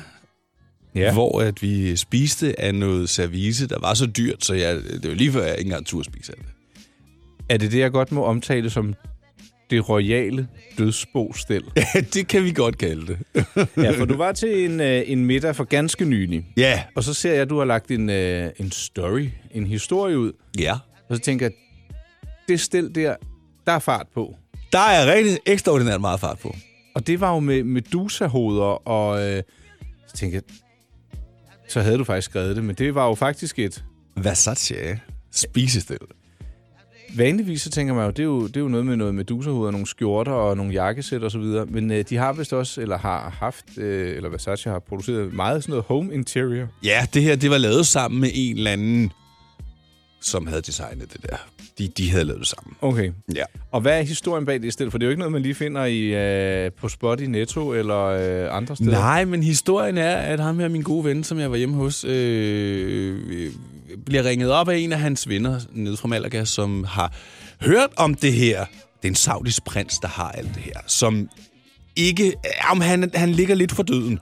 Ja. 0.96 1.02
ja. 1.02 1.14
hvor 1.14 1.42
at 1.42 1.62
vi 1.62 1.96
spiste 1.96 2.60
af 2.60 2.76
noget 2.76 3.10
service, 3.10 3.68
der 3.68 3.80
var 3.80 3.94
så 3.94 4.06
dyrt, 4.06 4.46
så 4.46 4.54
jeg, 4.54 4.76
det 4.76 5.10
var 5.10 5.16
lige 5.16 5.32
før, 5.32 5.44
jeg 5.44 5.58
ikke 5.58 5.68
engang 5.68 5.86
turde 5.86 6.06
spise 6.06 6.32
af 6.32 6.38
det. 6.38 6.54
Er 7.50 7.58
det 7.58 7.72
det, 7.72 7.80
jeg 7.80 7.92
godt 7.92 8.12
må 8.12 8.24
omtale 8.24 8.70
som 8.70 8.96
det 9.70 9.90
royale 9.90 10.48
dødsbostel? 10.78 11.64
det 12.14 12.28
kan 12.28 12.44
vi 12.44 12.52
godt 12.52 12.78
kalde 12.78 13.08
det. 13.08 13.18
ja, 13.86 13.92
for 13.92 14.06
du 14.06 14.18
var 14.18 14.32
til 14.32 14.66
en, 14.66 14.80
øh, 14.80 15.04
en 15.06 15.26
middag 15.26 15.56
for 15.56 15.64
ganske 15.64 16.06
nylig. 16.06 16.46
ja. 16.58 16.84
Og 16.96 17.04
så 17.04 17.14
ser 17.14 17.34
jeg, 17.34 17.42
at 17.42 17.50
du 17.50 17.58
har 17.58 17.66
lagt 17.66 17.92
en, 17.92 18.10
øh, 18.10 18.50
en 18.58 18.72
story, 18.72 19.28
en 19.52 19.68
historie 19.68 20.20
ud. 20.20 20.32
Ja. 20.60 20.74
Og 21.10 21.16
så 21.16 21.22
tænker 21.22 21.46
jeg, 21.46 21.54
det 22.48 22.60
stel 22.60 22.96
der, 22.96 23.16
der 23.66 23.72
er 23.72 23.80
fart 23.80 24.08
på. 24.14 24.36
Der 24.72 24.80
er 24.80 25.14
rigtig 25.14 25.40
ekstraordinært 25.46 26.02
meget 26.02 26.20
fart 26.20 26.40
på. 26.40 26.56
Og 26.96 27.08
det 27.08 27.20
var 27.22 27.34
jo 27.34 27.40
med 27.40 27.64
Medusa-hoveder, 27.64 28.88
og 28.88 29.28
øh, 29.28 29.44
så 30.08 30.18
tænkte 30.18 30.36
jeg, 30.36 30.44
så 31.70 31.82
havde 31.82 31.98
du 31.98 32.04
faktisk 32.04 32.30
skrevet 32.30 32.56
det, 32.56 32.64
men 32.64 32.76
det 32.76 32.96
var 32.96 33.08
jo 33.08 33.16
faktisk 33.16 33.60
et... 33.60 33.84
Versace 34.16 35.00
spisested. 35.32 35.98
Vanligvis 37.16 37.62
så 37.62 37.70
tænker 37.70 37.94
man 37.94 38.06
jo, 38.06 38.12
det 38.12 38.20
er 38.20 38.24
jo, 38.24 38.48
det 38.48 38.58
er 38.58 38.62
jo 38.62 38.68
noget 38.68 38.86
med 38.86 38.96
noget 38.96 39.16
medusahoved 39.16 39.66
og 39.66 39.72
nogle 39.72 39.88
skjorter 39.88 40.32
og 40.32 40.58
nogle 40.58 40.74
jakkesæt 40.74 41.24
og 41.24 41.32
så 41.32 41.40
videre. 41.40 41.66
Men 41.66 41.92
øh, 41.92 42.06
de 42.10 42.18
har 42.18 42.34
vist 42.34 42.54
også, 42.54 42.82
eller 42.82 42.98
har 42.98 43.30
haft, 43.40 43.66
øh, 43.78 44.16
eller 44.16 44.30
Versace 44.30 44.70
har 44.70 44.80
produceret 44.80 45.34
meget 45.34 45.64
sådan 45.64 45.72
noget 45.72 45.86
home 45.86 46.14
interior. 46.14 46.68
Ja, 46.84 47.08
det 47.14 47.22
her, 47.24 47.36
det 47.36 47.50
var 47.50 47.58
lavet 47.58 47.88
sammen 47.88 48.22
med 48.22 48.30
en 48.34 48.58
eller 48.58 48.72
anden, 48.72 49.12
som 50.22 50.48
havde 50.48 50.62
designet 50.62 51.14
det 51.14 51.22
der. 51.30 51.38
De, 51.78 51.88
de 51.88 52.12
havde 52.12 52.24
lavet 52.24 52.40
det 52.40 52.48
sammen. 52.48 52.76
Okay. 52.82 53.12
Ja. 53.36 53.44
Og 53.72 53.82
hvad 53.82 54.00
er 54.00 54.02
historien 54.02 54.46
bag 54.46 54.62
det 54.62 54.74
sted? 54.74 54.92
For 54.92 54.98
det 54.98 55.06
er 55.06 55.08
jo 55.08 55.10
ikke 55.10 55.20
noget, 55.20 55.32
man 55.32 55.42
lige 55.42 55.56
finder 55.56 55.86
i, 55.86 56.00
øh, 56.66 56.72
på 56.72 56.90
Spot 56.90 57.20
i 57.20 57.28
Netto 57.28 57.74
eller 57.74 58.04
øh, 58.06 58.58
andre 58.58 58.76
steder. 58.76 58.92
Nej, 58.92 59.26
men 59.26 59.44
historien 59.44 59.98
er, 59.98 60.16
at 60.16 60.40
ham 60.40 60.60
her, 60.60 60.68
min 60.68 60.82
gode 60.82 61.06
ven, 61.06 61.24
som 61.24 61.40
jeg 61.40 61.52
var 61.52 61.58
hjemme 61.58 61.76
hos, 61.76 62.04
øh, 62.04 63.20
øh, 63.30 63.52
bliver 64.06 64.24
ringet 64.24 64.52
op 64.52 64.70
af 64.70 64.78
en 64.78 64.94
af 64.94 65.00
hans 65.00 65.30
venner 65.30 65.60
nede 65.72 65.98
fra 65.98 66.08
Malaga, 66.08 66.46
som 66.46 66.84
har 66.84 67.14
hørt 67.62 67.90
om 67.96 68.16
det 68.16 68.34
her. 68.34 68.66
Det 69.02 69.08
er 69.08 69.08
en 69.08 69.16
saudisk 69.16 69.64
prins, 69.64 70.00
der 70.00 70.08
har 70.08 70.32
alt 70.32 70.56
det 70.56 70.64
her, 70.64 70.80
som 70.88 71.30
ikke... 71.96 72.34
Om 72.72 72.82
han, 72.82 73.12
han 73.14 73.30
ligger 73.32 73.56
lidt 73.56 73.72
for 73.72 73.84
døden. 73.84 74.20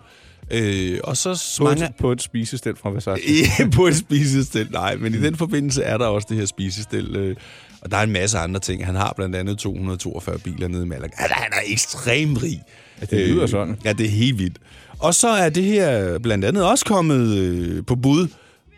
Øh, 0.52 1.00
og 1.04 1.18
så 1.18 1.56
På, 1.58 1.64
mange... 1.64 1.86
et, 1.86 1.92
på 2.00 2.12
et 2.12 2.22
spisestel 2.22 2.76
fra 2.76 2.90
Versace. 2.90 3.70
På 3.76 3.88
et 3.88 3.96
spisestel, 3.96 4.68
nej. 4.72 4.96
Men 4.96 5.14
i 5.14 5.18
den 5.18 5.36
forbindelse 5.36 5.84
er 5.84 5.98
der 5.98 6.06
også 6.06 6.28
det 6.30 6.38
her 6.38 6.46
spisestel. 6.46 7.16
Øh, 7.16 7.36
og 7.82 7.92
der 7.92 7.98
er 7.98 8.04
en 8.04 8.12
masse 8.12 8.38
andre 8.38 8.60
ting. 8.60 8.86
Han 8.86 8.96
har 8.96 9.14
blandt 9.16 9.36
andet 9.36 9.58
242 9.58 10.40
biler 10.40 10.68
nede 10.68 10.84
i 10.84 10.88
Malaga. 10.88 11.14
Altså, 11.18 11.36
han 11.36 11.52
er 11.52 11.62
ekstremt 11.66 12.44
rig. 12.44 12.62
Ja, 13.02 13.06
det 13.06 13.30
lyder 13.30 13.48
sådan. 13.48 13.78
Ja, 13.86 13.94
det 13.94 14.06
er 14.06 14.10
helt 14.10 14.40
vildt. 14.40 14.58
Og 15.00 15.16
så 15.16 15.28
er 15.28 15.50
det 15.50 15.64
her 15.64 16.20
blandt 16.20 16.46
andet 16.46 16.66
også 16.66 16.86
kommet 16.86 17.38
øh, 17.38 17.86
på 17.86 17.96
bud. 17.96 18.28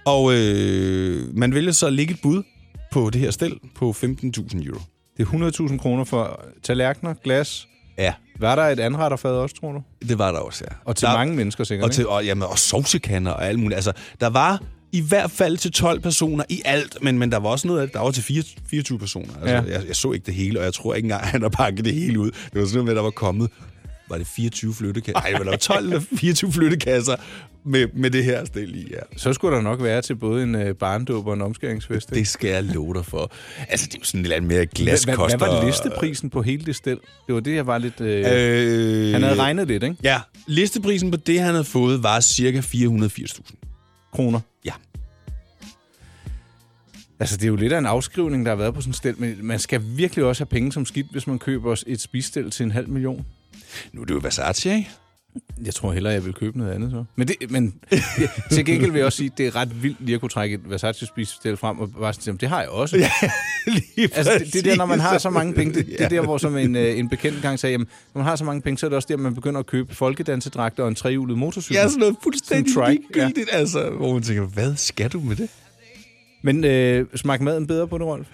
Og 0.05 0.33
øh, 0.33 1.37
man 1.37 1.53
vælger 1.53 1.71
så 1.71 1.87
at 1.87 1.93
lægge 1.93 2.13
et 2.13 2.21
bud 2.21 2.43
på 2.91 3.09
det 3.09 3.21
her 3.21 3.31
stel 3.31 3.53
på 3.75 3.89
15.000 3.89 4.67
euro. 4.67 4.79
Det 5.17 5.27
er 5.27 5.69
100.000 5.69 5.77
kroner 5.77 6.03
for 6.03 6.45
tallerkener, 6.63 7.13
glas. 7.23 7.67
Ja, 7.99 8.13
Var 8.39 8.55
der 8.55 8.63
et 8.63 8.79
anretterfad 8.79 9.31
også, 9.31 9.55
tror 9.55 9.71
du? 9.71 9.81
det 10.07 10.17
var 10.19 10.31
der 10.31 10.39
også, 10.39 10.63
ja. 10.71 10.75
Og 10.85 10.95
til 10.95 11.07
der, 11.07 11.13
mange 11.17 11.35
mennesker 11.35 11.63
sikkert, 11.63 11.85
Og, 11.89 11.91
til, 11.95 12.07
og, 12.07 12.25
jamen, 12.25 12.43
og 12.43 12.59
sovsekanner 12.59 13.31
og 13.31 13.47
alt 13.47 13.59
muligt. 13.59 13.75
Altså, 13.75 13.91
der 14.21 14.27
var 14.29 14.61
i 14.91 15.01
hvert 15.01 15.31
fald 15.31 15.57
til 15.57 15.71
12 15.71 15.99
personer 15.99 16.43
i 16.49 16.61
alt, 16.65 16.97
men, 17.01 17.19
men 17.19 17.31
der 17.31 17.37
var 17.37 17.49
også 17.49 17.67
noget 17.67 17.81
af 17.81 17.87
det, 17.87 17.93
der 17.93 17.99
var 18.01 18.11
til 18.11 18.23
4, 18.23 18.43
24 18.69 18.99
personer. 18.99 19.33
Altså, 19.41 19.55
Ja. 19.55 19.61
jeg, 19.77 19.87
jeg 19.87 19.95
så 19.95 20.11
ikke 20.11 20.25
det 20.25 20.33
hele, 20.33 20.59
og 20.59 20.65
jeg 20.65 20.73
tror 20.73 20.93
ikke 20.93 21.05
engang, 21.05 21.23
han 21.35 21.41
har 21.41 21.49
pakket 21.49 21.85
det 21.85 21.93
hele 21.93 22.19
ud. 22.19 22.31
Det 22.31 22.41
var 22.53 22.61
sådan 22.65 22.73
noget 22.73 22.83
med, 22.85 22.91
at 22.91 22.95
der 22.95 23.03
var 23.03 23.09
kommet, 23.09 23.49
var 24.09 24.17
det 24.17 24.27
24 24.27 24.73
flyttekasser? 24.73 25.19
Nej, 25.19 25.39
der 25.39 25.49
var 25.49 25.55
12 25.57 25.85
eller 25.85 25.99
24 26.15 26.51
flyttekasser 26.51 27.15
med, 27.65 27.87
med 27.93 28.09
det 28.11 28.23
her 28.23 28.45
stil 28.45 28.75
i, 28.75 28.87
ja. 28.91 28.99
Så 29.17 29.33
skulle 29.33 29.55
der 29.55 29.61
nok 29.61 29.83
være 29.83 30.01
til 30.01 30.15
både 30.15 30.43
en 30.43 30.55
øh, 30.55 30.75
barndåb 30.75 31.27
og 31.27 31.33
en 31.33 31.41
omskæringsfest. 31.41 32.09
ikke? 32.11 32.19
Det 32.19 32.27
skal 32.27 32.49
jeg 32.49 32.63
love 32.63 32.93
dig 32.93 33.05
for. 33.05 33.31
Altså, 33.69 33.85
det 33.85 33.95
er 33.95 33.99
jo 33.99 34.05
sådan 34.05 34.23
lidt 34.25 34.43
mere 34.43 34.65
glas 34.65 35.03
hvad, 35.03 35.15
hvad 35.15 35.37
var 35.37 35.65
listeprisen 35.65 36.29
på 36.29 36.41
hele 36.41 36.65
det 36.65 36.75
stel? 36.75 36.99
Det 37.27 37.35
var 37.35 37.41
det, 37.41 37.55
jeg 37.55 37.67
var 37.67 37.77
lidt... 37.77 38.01
Øh, 38.01 38.25
Øh, 38.27 39.11
han 39.13 39.23
havde 39.23 39.35
regnet 39.39 39.67
lidt, 39.67 39.83
ikke? 39.83 39.95
Ja, 40.03 40.19
listeprisen 40.47 41.11
på 41.11 41.17
det, 41.17 41.39
han 41.39 41.49
havde 41.49 41.63
fået, 41.63 42.03
var 42.03 42.19
cirka 42.19 42.59
480.000. 42.59 44.09
Kroner. 44.13 44.39
Ja. 44.65 44.71
Altså, 47.19 47.37
det 47.37 47.43
er 47.43 47.47
jo 47.47 47.55
lidt 47.55 47.73
af 47.73 47.77
en 47.77 47.85
afskrivning, 47.85 48.45
der 48.45 48.51
har 48.51 48.55
været 48.55 48.73
på 48.73 48.81
sådan 48.81 48.89
et 48.89 48.95
stel, 48.95 49.15
men 49.17 49.37
man 49.41 49.59
skal 49.59 49.81
virkelig 49.85 50.25
også 50.25 50.43
have 50.43 50.49
penge 50.49 50.71
som 50.71 50.85
skidt, 50.85 51.07
hvis 51.11 51.27
man 51.27 51.39
køber 51.39 51.83
et 51.87 52.01
spisestel 52.01 52.51
til 52.51 52.63
en 52.63 52.71
halv 52.71 52.89
million. 52.89 53.25
Nu 53.93 54.01
er 54.01 54.05
det 54.05 54.13
jo 54.13 54.19
Versace, 54.23 54.75
ikke? 54.75 54.89
Jeg 55.65 55.73
tror 55.73 55.91
hellere, 55.91 56.13
jeg 56.13 56.25
vil 56.25 56.33
købe 56.33 56.57
noget 56.57 56.71
andet 56.71 56.91
så. 56.91 57.03
Men, 57.15 57.27
det, 57.27 57.51
men 57.51 57.73
til 58.51 58.65
gengæld 58.65 58.91
vil 58.91 58.97
jeg 58.99 59.05
også 59.05 59.17
sige, 59.17 59.29
at 59.31 59.37
det 59.37 59.47
er 59.47 59.55
ret 59.55 59.83
vildt 59.83 59.97
lige 59.99 60.15
at 60.15 60.21
kunne 60.21 60.29
trække 60.29 60.55
et 60.55 60.69
Versace 60.69 61.05
spisestel 61.05 61.57
frem 61.57 61.79
og 61.79 61.91
bare 61.99 62.13
sige, 62.13 62.37
det 62.37 62.49
har 62.49 62.61
jeg 62.61 62.69
også. 62.69 62.97
Ja, 63.07 63.11
Lige 63.67 64.09
altså, 64.15 64.31
det, 64.39 64.53
det 64.53 64.59
er 64.59 64.63
der, 64.63 64.75
når 64.75 64.85
man 64.85 64.99
har 64.99 65.17
så 65.17 65.29
mange 65.29 65.53
penge, 65.53 65.73
det, 65.73 65.85
det 65.85 66.01
er 66.01 66.09
der, 66.15 66.21
hvor 66.21 66.37
som 66.37 66.57
en, 66.57 66.75
øh, 66.75 66.99
en 66.99 67.09
bekendt 67.09 67.41
gang 67.41 67.59
sagde, 67.59 67.71
jamen, 67.71 67.87
når 68.13 68.19
man 68.19 68.27
har 68.27 68.35
så 68.35 68.43
mange 68.43 68.61
penge, 68.61 68.77
så 68.77 68.85
er 68.85 68.89
det 68.89 68.95
også 68.95 69.07
der, 69.07 69.17
man 69.17 69.35
begynder 69.35 69.59
at 69.59 69.65
købe 69.65 69.95
folkedansedragter 69.95 70.83
og 70.83 70.89
en 70.89 70.95
trehjulet 70.95 71.37
motorcykel. 71.37 71.75
Ja, 71.75 71.87
sådan 71.87 71.99
noget 71.99 72.15
fuldstændig 72.23 72.73
Sådan 72.73 72.91
ligegyldigt, 72.91 73.49
altså, 73.51 73.89
hvor 73.89 74.13
man 74.13 74.23
tænker, 74.23 74.43
hvad 74.43 74.75
skal 74.75 75.09
du 75.09 75.19
med 75.19 75.35
det? 75.35 75.49
Men 76.41 76.63
øh, 76.63 77.05
smagte 77.15 77.43
maden 77.43 77.67
bedre 77.67 77.87
på 77.87 77.97
det, 77.97 78.05
Rolf? 78.05 78.27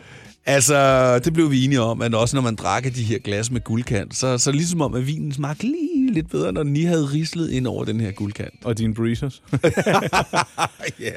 Altså, 0.48 1.20
det 1.20 1.34
blev 1.34 1.52
vi 1.52 1.66
enige 1.66 1.82
om, 1.82 2.02
at 2.02 2.16
også 2.16 2.36
når 2.36 2.42
man 2.42 2.56
drak 2.56 2.86
af 2.86 2.94
de 2.94 3.04
her 3.04 3.20
glas 3.20 3.52
med 3.52 3.62
guldkant, 3.62 4.16
så, 4.16 4.38
så 4.38 4.52
ligesom 4.52 4.82
om, 4.82 4.94
at 4.94 5.08
vinen 5.08 5.32
smagte 5.34 5.64
lige 5.64 6.14
lidt 6.14 6.30
bedre, 6.30 6.54
når 6.54 6.64
den 6.64 6.74
lige 6.74 6.88
havde 6.88 7.06
rislet 7.06 7.50
ind 7.50 7.68
over 7.68 7.86
den 7.86 8.00
her 8.00 8.12
guldkant. 8.12 8.66
Og 8.66 8.78
dine 8.78 8.94
breezers. 8.94 9.44
ja. 11.00 11.12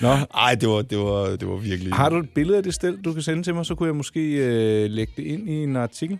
Nå, 0.00 0.08
Ej, 0.34 0.54
det 0.54 0.68
var, 0.68 0.82
det 0.82 0.98
var, 0.98 1.36
det 1.36 1.48
var 1.48 1.56
virkelig... 1.56 1.92
har 1.92 2.08
du 2.08 2.18
et 2.18 2.30
billede 2.30 2.56
af 2.56 2.62
det 2.62 2.74
stel, 2.74 2.96
du 3.04 3.12
kan 3.12 3.22
sende 3.22 3.42
til 3.42 3.54
mig, 3.54 3.66
så 3.66 3.74
kunne 3.74 3.86
jeg 3.86 3.96
måske 3.96 4.20
øh, 4.20 4.90
lægge 4.90 5.12
det 5.16 5.22
ind 5.22 5.48
i 5.48 5.62
en 5.62 5.76
artikel. 5.76 6.18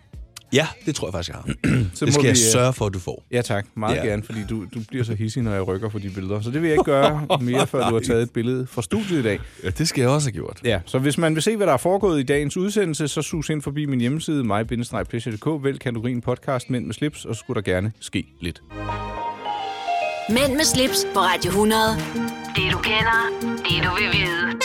Ja, 0.53 0.67
det 0.85 0.95
tror 0.95 1.07
jeg 1.07 1.13
faktisk, 1.13 1.29
jeg 1.29 1.37
har. 1.37 1.53
Så 1.95 2.05
det 2.05 2.13
skal 2.13 2.21
må 2.21 2.27
jeg 2.27 2.35
vi, 2.35 2.39
øh, 2.39 2.51
sørge 2.51 2.73
for, 2.73 2.85
at 2.85 2.93
du 2.93 2.99
får. 2.99 3.25
Ja 3.31 3.41
tak, 3.41 3.65
meget 3.77 3.95
Ja. 3.95 4.05
gerne, 4.05 4.23
fordi 4.23 4.39
du, 4.49 4.65
du 4.73 4.79
bliver 4.87 5.03
så 5.03 5.15
hissig, 5.15 5.43
når 5.43 5.53
jeg 5.53 5.67
rykker 5.67 5.89
for 5.89 5.99
de 5.99 6.09
billeder. 6.09 6.41
Så 6.41 6.51
det 6.51 6.61
vil 6.61 6.67
jeg 6.67 6.73
ikke 6.73 6.83
gøre 6.83 7.27
mere, 7.41 7.67
før 7.67 7.87
du 7.89 7.93
har 7.95 8.01
taget 8.01 8.23
et 8.23 8.31
billede 8.31 8.67
fra 8.67 8.81
studiet 8.81 9.19
i 9.19 9.23
dag. 9.23 9.39
Ja, 9.63 9.69
det 9.69 9.87
skal 9.87 10.01
jeg 10.01 10.09
også 10.09 10.27
have 10.27 10.33
gjort. 10.33 10.59
Ja, 10.63 10.79
så 10.85 10.99
hvis 10.99 11.17
man 11.17 11.35
vil 11.35 11.43
se, 11.43 11.55
hvad 11.57 11.67
der 11.67 11.73
er 11.73 11.77
foregået 11.77 12.19
i 12.19 12.23
dagens 12.23 12.57
udsendelse, 12.57 13.07
så 13.07 13.21
sus 13.21 13.49
ind 13.49 13.61
forbi 13.61 13.85
min 13.85 14.01
hjemmeside, 14.01 14.43
mig-pleasure.dk, 14.43 15.63
vælg 15.63 15.79
kategorien 15.79 16.21
podcast 16.21 16.69
Mænd 16.69 16.85
med 16.85 16.93
slips, 16.93 17.25
og 17.25 17.35
så 17.35 17.39
skulle 17.39 17.61
der 17.63 17.71
gerne 17.71 17.91
ske 17.99 18.25
lidt. 18.41 18.61
Mænd 20.29 20.53
med 20.55 20.63
slips 20.65 21.05
på 21.13 21.19
Radio 21.19 21.49
100. 21.49 21.81
Det 22.55 22.71
du 22.71 22.77
kender, 22.77 23.29
det 23.41 23.83
du 23.83 23.89
vil 23.95 24.19
vide. 24.19 24.59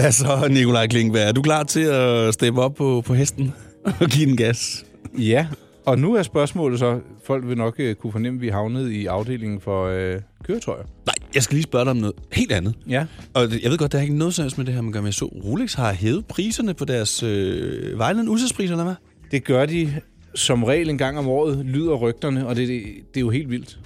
Hvad 0.00 0.12
så, 0.12 0.48
Nikolaj 0.50 0.86
Klingberg? 0.86 1.28
Er 1.28 1.32
du 1.32 1.42
klar 1.42 1.62
til 1.62 1.80
at 1.80 2.34
steppe 2.34 2.62
op 2.62 2.74
på, 2.74 3.02
på 3.06 3.14
hesten 3.14 3.52
og 4.00 4.06
give 4.08 4.26
den 4.26 4.36
gas? 4.36 4.84
Ja, 5.18 5.46
og 5.86 5.98
nu 5.98 6.14
er 6.14 6.22
spørgsmålet 6.22 6.78
så, 6.78 7.00
folk 7.24 7.48
vil 7.48 7.56
nok 7.56 7.74
øh, 7.78 7.94
kunne 7.94 8.12
fornemme, 8.12 8.36
at 8.36 8.42
vi 8.42 8.48
havnet 8.48 8.90
i 8.90 9.06
afdelingen 9.06 9.60
for 9.60 9.86
øh, 9.86 10.20
køretøjer. 10.44 10.82
Nej, 11.06 11.14
jeg 11.34 11.42
skal 11.42 11.54
lige 11.54 11.62
spørge 11.62 11.84
dig 11.84 11.90
om 11.90 11.96
noget 11.96 12.14
helt 12.32 12.52
andet. 12.52 12.74
Ja. 12.88 13.06
Og 13.34 13.42
jeg 13.62 13.70
ved 13.70 13.78
godt, 13.78 13.92
der 13.92 13.98
er 13.98 14.02
ikke 14.02 14.16
noget 14.16 14.36
helst 14.36 14.58
med 14.58 14.66
det 14.66 14.74
her, 14.74 14.82
man 14.82 14.92
gør 14.92 15.00
med. 15.00 15.06
Jeg 15.06 15.14
så 15.14 15.24
Rolex 15.24 15.74
har 15.74 15.92
hævet 15.92 16.26
priserne 16.26 16.74
på 16.74 16.84
deres 16.84 17.22
øh, 17.22 17.98
vejledende 17.98 18.32
udsatspriser, 18.32 18.74
eller 18.74 18.84
hvad? 18.84 18.94
Det 19.30 19.44
gør 19.44 19.66
de 19.66 20.00
som 20.34 20.64
regel 20.64 20.90
en 20.90 20.98
gang 20.98 21.18
om 21.18 21.28
året, 21.28 21.66
lyder 21.66 21.94
rygterne, 21.94 22.46
og 22.46 22.56
det, 22.56 22.68
det, 22.68 22.82
det 23.14 23.16
er 23.16 23.20
jo 23.20 23.30
helt 23.30 23.50
vildt. 23.50 23.78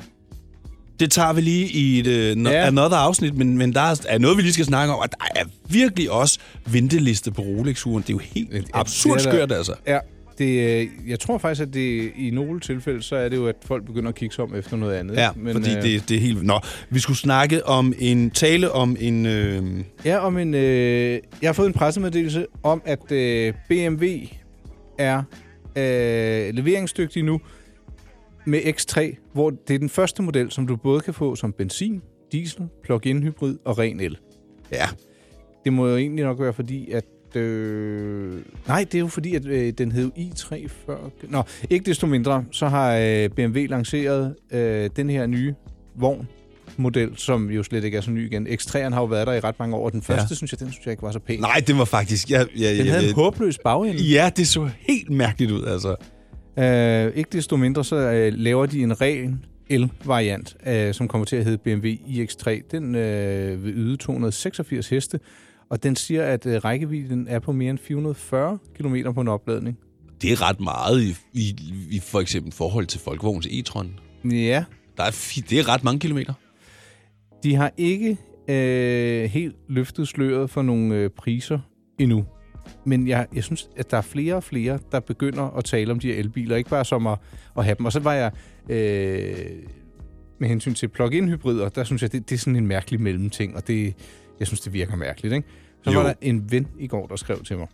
Det 1.02 1.10
tager 1.10 1.32
vi 1.32 1.40
lige 1.40 1.66
i 1.68 1.98
et 2.00 2.38
no, 2.38 2.50
Ja. 2.50 2.66
another 2.66 2.96
afsnit, 2.96 3.36
men, 3.36 3.58
men 3.58 3.72
der 3.74 3.80
er, 4.08 4.18
noget, 4.18 4.36
vi 4.36 4.42
lige 4.42 4.52
skal 4.52 4.64
snakke 4.64 4.92
om, 4.94 4.98
og 4.98 5.08
der 5.10 5.40
er 5.40 5.44
virkelig 5.68 6.10
også 6.10 6.38
venteliste 6.66 7.30
på 7.32 7.42
Rolex-uren. 7.42 8.02
Det 8.02 8.08
er 8.10 8.14
jo 8.14 8.18
helt 8.18 8.52
Ja, 8.52 8.60
absurd 8.74 9.18
det 9.18 9.26
er 9.26 9.30
der- 9.30 9.36
skørt, 9.36 9.52
altså. 9.52 9.74
Ja, 9.86 9.98
det, 10.38 10.80
øh, 10.80 10.86
jeg 11.10 11.20
tror 11.20 11.38
faktisk, 11.38 11.62
at 11.68 11.74
det 11.74 12.10
i 12.16 12.30
nogle 12.32 12.60
tilfælde, 12.60 13.02
så 13.02 13.16
er 13.16 13.28
det 13.28 13.36
jo, 13.36 13.46
at 13.46 13.54
folk 13.64 13.86
begynder 13.86 14.08
at 14.08 14.14
kigge 14.14 14.34
sig 14.34 14.44
om 14.44 14.54
efter 14.54 14.76
noget 14.76 14.94
andet. 14.94 15.16
Ja, 15.16 15.28
men, 15.36 15.52
fordi 15.54 15.76
øh, 15.76 15.82
det, 15.82 16.08
det 16.08 16.16
er 16.16 16.20
helt... 16.20 16.42
Nå, 16.42 16.60
vi 16.90 17.00
skulle 17.00 17.18
snakke 17.18 17.66
om 17.66 17.94
en 17.98 18.30
tale 18.30 18.72
om 18.72 18.96
en... 19.00 19.26
Øh, 19.26 19.62
Ja, 20.04 20.18
om 20.18 20.38
en, 20.38 20.54
øh, 20.54 21.18
jeg 21.42 21.48
har 21.48 21.52
fået 21.52 21.66
en 21.66 21.72
pressemeddelelse 21.72 22.46
om, 22.62 22.82
at 22.84 23.12
øh, 23.12 23.52
BMW 23.68 24.06
er 24.98 25.22
øh, 25.76 26.54
leveringsdygtig 26.54 27.22
nu 27.24 27.40
med 28.46 28.60
X3, 28.60 29.16
hvor 29.32 29.50
det 29.50 29.74
er 29.74 29.78
den 29.78 29.88
første 29.88 30.22
model, 30.22 30.50
som 30.50 30.66
du 30.66 30.76
både 30.76 31.00
kan 31.00 31.14
få 31.14 31.36
som 31.36 31.52
benzin, 31.52 32.02
diesel, 32.32 32.62
plug-in 32.84 33.22
hybrid 33.22 33.56
og 33.64 33.78
ren 33.78 34.00
el. 34.00 34.18
ja, 34.72 34.86
Det 35.64 35.72
må 35.72 35.88
jo 35.88 35.96
egentlig 35.96 36.24
nok 36.24 36.40
være 36.40 36.52
fordi, 36.52 36.90
at... 36.90 37.04
Øh, 37.36 38.40
nej, 38.66 38.84
det 38.84 38.94
er 38.94 38.98
jo 38.98 39.06
fordi, 39.08 39.34
at 39.34 39.46
øh, 39.46 39.72
den 39.78 39.92
hed 39.92 40.10
i3 40.18 40.68
før. 40.86 40.96
Nå, 41.28 41.42
ikke 41.70 41.86
desto 41.86 42.06
mindre, 42.06 42.44
så 42.50 42.68
har 42.68 42.96
øh, 42.96 43.28
BMW 43.28 43.58
lanceret 43.68 44.34
øh, 44.52 44.90
den 44.96 45.10
her 45.10 45.26
nye 45.26 45.54
vogn, 45.94 46.28
model, 46.76 47.10
som 47.16 47.50
jo 47.50 47.62
slet 47.62 47.84
ikke 47.84 47.96
er 47.96 48.00
så 48.00 48.10
ny 48.10 48.26
igen. 48.26 48.46
X3'eren 48.46 48.94
har 48.94 49.00
jo 49.00 49.04
været 49.04 49.26
der 49.26 49.32
i 49.32 49.40
ret 49.40 49.58
mange 49.58 49.76
år, 49.76 49.90
den 49.90 50.02
første, 50.02 50.26
ja. 50.30 50.34
synes 50.34 50.52
jeg, 50.52 50.60
den 50.60 50.72
synes 50.72 50.86
jeg 50.86 50.92
ikke 50.92 51.02
var 51.02 51.12
så 51.12 51.18
pæn. 51.18 51.40
nej, 51.40 51.62
det 51.66 51.78
var 51.78 51.84
faktisk... 51.84 52.30
Ja, 52.30 52.38
ja, 52.38 52.44
Den 52.44 52.86
ja, 52.86 52.92
havde 52.92 53.02
ja, 53.04 53.08
en 53.08 53.14
håbløs 53.14 53.58
bagende. 53.58 54.02
Ja, 54.02 54.30
det 54.36 54.48
så 54.48 54.70
helt 54.80 55.10
mærkeligt 55.10 55.50
ud, 55.52 55.64
altså. 55.64 55.96
Øh, 56.58 57.12
ikke 57.16 57.30
desto 57.32 57.56
mindre, 57.56 57.84
så 57.84 57.96
øh, 57.96 58.32
laver 58.36 58.66
de 58.66 58.82
en 58.82 59.00
ren 59.00 59.44
el-variant, 59.70 60.56
øh, 60.66 60.94
som 60.94 61.08
kommer 61.08 61.24
til 61.24 61.36
at 61.36 61.44
hedde 61.44 61.58
BMW 61.58 61.88
iX3. 61.88 62.60
Den 62.70 62.94
øh, 62.94 63.64
vil 63.64 63.72
yde 63.76 63.96
286 63.96 64.88
heste, 64.88 65.20
og 65.70 65.82
den 65.82 65.96
siger, 65.96 66.22
at 66.22 66.46
øh, 66.46 66.64
rækkevidden 66.64 67.28
er 67.28 67.38
på 67.38 67.52
mere 67.52 67.70
end 67.70 67.78
440 67.78 68.58
km 68.78 68.96
på 69.14 69.20
en 69.20 69.28
opladning. 69.28 69.78
Det 70.22 70.32
er 70.32 70.48
ret 70.48 70.60
meget 70.60 71.02
i, 71.02 71.16
i, 71.32 71.56
i 71.90 72.00
for 72.00 72.20
eksempel 72.20 72.52
forhold 72.52 72.86
til 72.86 73.00
Folkevogns 73.00 73.46
e-tron. 73.46 73.86
Ja, 74.30 74.64
Der 74.96 75.02
er, 75.02 75.40
det 75.50 75.58
er 75.58 75.68
ret 75.68 75.84
mange 75.84 76.00
kilometer. 76.00 76.32
de 77.42 77.54
har 77.54 77.72
ikke 77.76 78.16
øh, 78.48 79.24
helt 79.30 79.56
løftet 79.68 80.08
sløret 80.08 80.50
for 80.50 80.62
nogle 80.62 80.94
øh, 80.94 81.10
priser 81.10 81.58
endnu. 81.98 82.24
Men 82.84 83.08
jeg, 83.08 83.26
jeg 83.34 83.44
synes, 83.44 83.68
at 83.76 83.90
der 83.90 83.96
er 83.96 84.00
flere 84.02 84.34
og 84.34 84.44
flere, 84.44 84.78
der 84.92 85.00
begynder 85.00 85.56
at 85.56 85.64
tale 85.64 85.92
om 85.92 85.98
de 85.98 86.12
her 86.12 86.18
elbiler, 86.18 86.56
ikke 86.56 86.70
bare 86.70 86.84
som 86.84 87.06
at, 87.06 87.18
at 87.58 87.64
have 87.64 87.74
dem. 87.78 87.86
Og 87.86 87.92
så 87.92 88.00
var 88.00 88.12
jeg 88.12 88.30
øh, 88.68 89.34
med 90.38 90.48
hensyn 90.48 90.74
til 90.74 90.88
plug-in 90.88 91.28
hybrider, 91.28 91.68
der 91.68 91.84
synes 91.84 92.02
jeg, 92.02 92.12
det, 92.12 92.28
det 92.30 92.34
er 92.34 92.38
sådan 92.38 92.56
en 92.56 92.66
mærkelig 92.66 93.00
mellemting, 93.00 93.56
og 93.56 93.68
det, 93.68 93.94
jeg 94.38 94.46
synes, 94.46 94.60
det 94.60 94.72
virker 94.72 94.96
mærkeligt. 94.96 95.34
Ikke? 95.34 95.48
Så 95.82 95.90
Jo. 95.90 95.98
var 96.00 96.06
der 96.06 96.14
en 96.20 96.50
ven 96.52 96.68
i 96.78 96.86
går, 96.86 97.06
der 97.06 97.16
skrev 97.16 97.42
til 97.44 97.58
mig, 97.58 97.66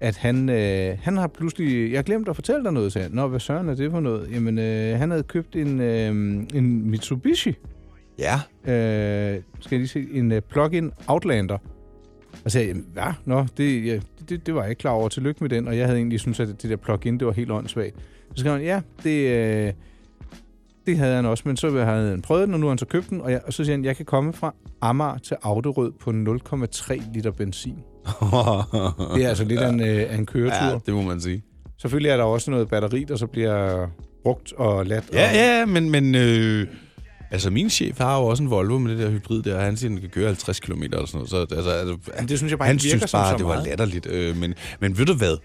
at 0.00 0.16
han, 0.16 0.48
øh, 0.48 0.98
han 1.02 1.16
har 1.16 1.26
pludselig... 1.26 1.92
Jeg 1.92 2.04
glemte 2.04 2.30
at 2.30 2.36
fortælle 2.36 2.64
dig 2.64 2.72
noget, 2.72 2.92
sagde 2.92 3.02
han. 3.08 3.12
Nå, 3.16 3.28
hvad 3.28 3.40
søren 3.40 3.68
er 3.68 3.74
det 3.74 3.90
for 3.90 4.00
noget? 4.00 4.30
Jamen, 4.32 4.58
øh, 4.58 4.98
han 4.98 5.10
havde 5.10 5.22
købt 5.22 5.56
en, 5.56 5.80
øh, 5.80 6.08
en 6.54 6.90
Mitsubishi, 6.90 7.54
Ja. 8.18 8.34
øh, 8.72 9.42
skal 9.60 9.76
jeg 9.76 9.78
lige 9.78 9.88
se, 9.88 10.06
en 10.12 10.32
øh, 10.32 10.42
plug-in 10.42 10.90
Outlander. 11.06 11.58
Og 12.44 12.50
sagde, 12.50 12.68
jeg, 12.68 12.76
hvad? 12.92 13.12
Nå, 13.24 13.46
det, 13.56 13.84
ja, 13.86 14.00
det, 14.28 14.46
det 14.46 14.54
var 14.54 14.60
jeg 14.60 14.70
ikke 14.70 14.80
klar 14.80 14.90
over. 14.90 15.08
Tillykke 15.08 15.44
med 15.44 15.50
den. 15.50 15.68
Og 15.68 15.78
jeg 15.78 15.86
havde 15.86 15.98
egentlig 15.98 16.20
syntes, 16.20 16.40
at 16.40 16.62
det 16.62 16.70
der 16.70 16.76
plug-in, 16.76 17.18
det 17.18 17.26
var 17.26 17.32
helt 17.32 17.50
åndssvagt. 17.50 17.96
Så 18.34 18.40
skrev 18.40 18.52
han, 18.52 18.62
ja, 18.62 18.80
det, 19.04 19.30
øh, 19.30 19.72
det 20.86 20.98
havde 20.98 21.14
han 21.14 21.26
også, 21.26 21.42
men 21.46 21.56
så 21.56 21.70
havde 21.84 22.10
han 22.10 22.22
prøvet 22.22 22.46
den, 22.46 22.54
og 22.54 22.60
nu 22.60 22.66
har 22.66 22.70
han 22.70 22.78
så 22.78 22.86
købt 22.86 23.10
den. 23.10 23.20
Og, 23.20 23.30
jeg, 23.30 23.40
og 23.46 23.52
så 23.52 23.64
siger 23.64 23.76
han, 23.76 23.84
jeg 23.84 23.96
kan 23.96 24.04
komme 24.04 24.32
fra 24.32 24.54
Amager 24.80 25.18
til 25.18 25.36
Auderød 25.42 25.92
på 25.92 26.10
0,3 26.10 27.12
liter 27.14 27.30
benzin. 27.30 27.74
Det 29.14 29.24
er 29.24 29.28
altså 29.28 29.44
lidt 29.44 29.60
af 29.60 29.68
en, 29.68 29.80
øh, 29.80 30.18
en 30.18 30.26
køretur. 30.26 30.66
Ja. 30.66 30.78
det 30.86 30.94
må 30.94 31.02
man 31.02 31.20
sige. 31.20 31.42
Selvfølgelig 31.78 32.10
er 32.10 32.16
der 32.16 32.24
også 32.24 32.50
noget 32.50 32.68
batteri, 32.68 33.04
der 33.04 33.16
så 33.16 33.26
bliver 33.26 33.86
brugt 34.22 34.52
og 34.52 34.86
ladt. 34.86 35.04
Ja, 35.12 35.28
og, 35.28 35.34
ja, 35.34 35.66
men, 35.66 35.90
men 35.90 36.14
øh, 36.14 36.66
altså 37.30 37.50
min 37.50 37.70
chef 37.70 37.98
har 37.98 38.18
jo 38.18 38.26
også 38.26 38.42
en 38.42 38.50
Volvo 38.50 38.78
med 38.78 38.90
det 38.90 38.98
der 38.98 39.10
hybrid 39.10 39.42
der, 39.42 39.54
og 39.56 39.62
han 39.62 39.76
siger, 39.76 39.88
den 39.90 40.00
kan 40.00 40.08
køre 40.10 40.26
50 40.26 40.60
km 40.60 40.82
eller 40.82 41.06
sådan 41.06 41.18
noget. 41.18 41.30
Så 41.30 41.36
altså, 41.56 41.70
altså, 41.70 41.96
Men 42.18 42.28
det 42.28 42.38
synes 42.38 42.50
jeg 42.50 42.58
bare 42.58 42.68
han 42.68 42.78
synes 42.78 43.10
som 43.10 43.18
bare, 43.18 43.30
så 43.32 43.36
det 43.38 43.46
var 43.46 43.52
meget. 43.54 43.66
latterligt. 43.66 44.06
Øh, 44.06 44.36
men, 44.36 44.54
men 44.80 44.98
ved 44.98 45.06
du 45.06 45.14
hvad? 45.14 45.36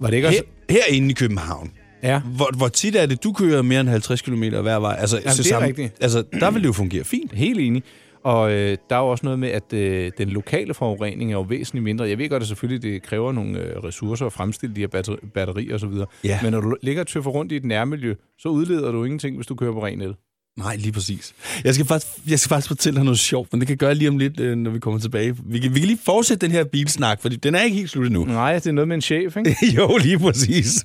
Var 0.00 0.08
det 0.10 0.16
ikke 0.16 0.28
også? 0.28 0.42
Her, 0.70 0.78
herinde 0.88 1.10
i 1.10 1.12
København, 1.12 1.70
Ja. 2.02 2.20
hvor, 2.20 2.50
hvor 2.56 2.68
tit 2.68 2.96
er 2.96 3.06
det, 3.06 3.24
du 3.24 3.32
kører 3.32 3.62
mere 3.62 3.80
end 3.80 3.88
50 3.88 4.22
km 4.22 4.42
hver 4.42 4.78
vej? 4.78 4.96
Altså, 4.98 5.16
Jamen, 5.16 5.28
det 5.30 5.38
er 5.38 5.42
sammen- 5.44 5.68
rigtigt. 5.68 5.92
Altså, 6.00 6.24
der 6.40 6.50
vil 6.50 6.60
det 6.62 6.68
jo 6.68 6.72
fungere 6.72 7.04
fint. 7.04 7.32
Helt 7.32 7.60
enig. 7.60 7.82
Og 8.24 8.52
øh, 8.52 8.76
der 8.90 8.96
er 8.96 9.00
jo 9.00 9.08
også 9.08 9.26
noget 9.26 9.38
med, 9.38 9.48
at 9.48 9.72
øh, 9.72 10.10
den 10.18 10.28
lokale 10.28 10.74
forurening 10.74 11.30
er 11.30 11.36
jo 11.36 11.40
væsentligt 11.42 11.84
mindre. 11.84 12.08
Jeg 12.08 12.18
ved 12.18 12.28
godt, 12.28 12.42
at 12.42 12.48
selvfølgelig 12.48 12.82
det 12.92 13.02
kræver 13.02 13.32
nogle 13.32 13.58
øh, 13.58 13.76
ressourcer 13.84 14.26
at 14.26 14.32
fremstille 14.32 14.74
de 14.76 14.80
her 14.80 14.88
batteri, 14.88 15.16
batterier 15.34 15.74
osv. 15.74 15.88
Ja. 16.24 16.38
Men 16.42 16.52
når 16.52 16.60
du 16.60 16.76
ligger 16.82 17.02
og 17.02 17.06
tøffer 17.06 17.30
rundt 17.30 17.52
i 17.52 17.56
et 17.56 17.64
nærmiljø, 17.64 18.14
så 18.38 18.48
udleder 18.48 18.92
du 18.92 19.04
ingenting, 19.04 19.36
hvis 19.36 19.46
du 19.46 19.54
kører 19.54 19.72
på 19.72 19.84
ren 19.86 20.00
el. 20.00 20.14
Nej, 20.58 20.76
lige 20.76 20.92
præcis. 20.92 21.32
Jeg 21.64 21.74
skal, 21.74 21.86
faktisk, 21.86 22.12
jeg 22.28 22.38
skal 22.38 22.48
faktisk 22.48 22.68
fortælle 22.68 22.96
dig 22.96 23.04
noget 23.04 23.18
sjovt, 23.18 23.52
men 23.52 23.60
det 23.60 23.68
kan 23.68 23.76
gøre 23.76 23.94
lige 23.94 24.08
om 24.08 24.18
lidt, 24.18 24.40
øh, 24.40 24.56
når 24.56 24.70
vi 24.70 24.78
kommer 24.78 25.00
tilbage. 25.00 25.36
Vi 25.44 25.58
kan, 25.58 25.74
vi 25.74 25.80
kan 25.80 25.86
lige 25.86 25.98
fortsætte 26.04 26.46
den 26.46 26.52
her 26.52 26.64
bilsnak, 26.64 27.22
fordi 27.22 27.36
den 27.36 27.54
er 27.54 27.62
ikke 27.62 27.76
helt 27.76 27.90
slut 27.90 28.06
endnu. 28.06 28.24
Nej, 28.24 28.54
det 28.54 28.66
er 28.66 28.72
noget 28.72 28.88
med 28.88 28.94
en 28.94 29.02
chef, 29.02 29.36
ikke? 29.36 29.56
jo, 29.76 29.96
lige 29.96 30.18
præcis. 30.18 30.84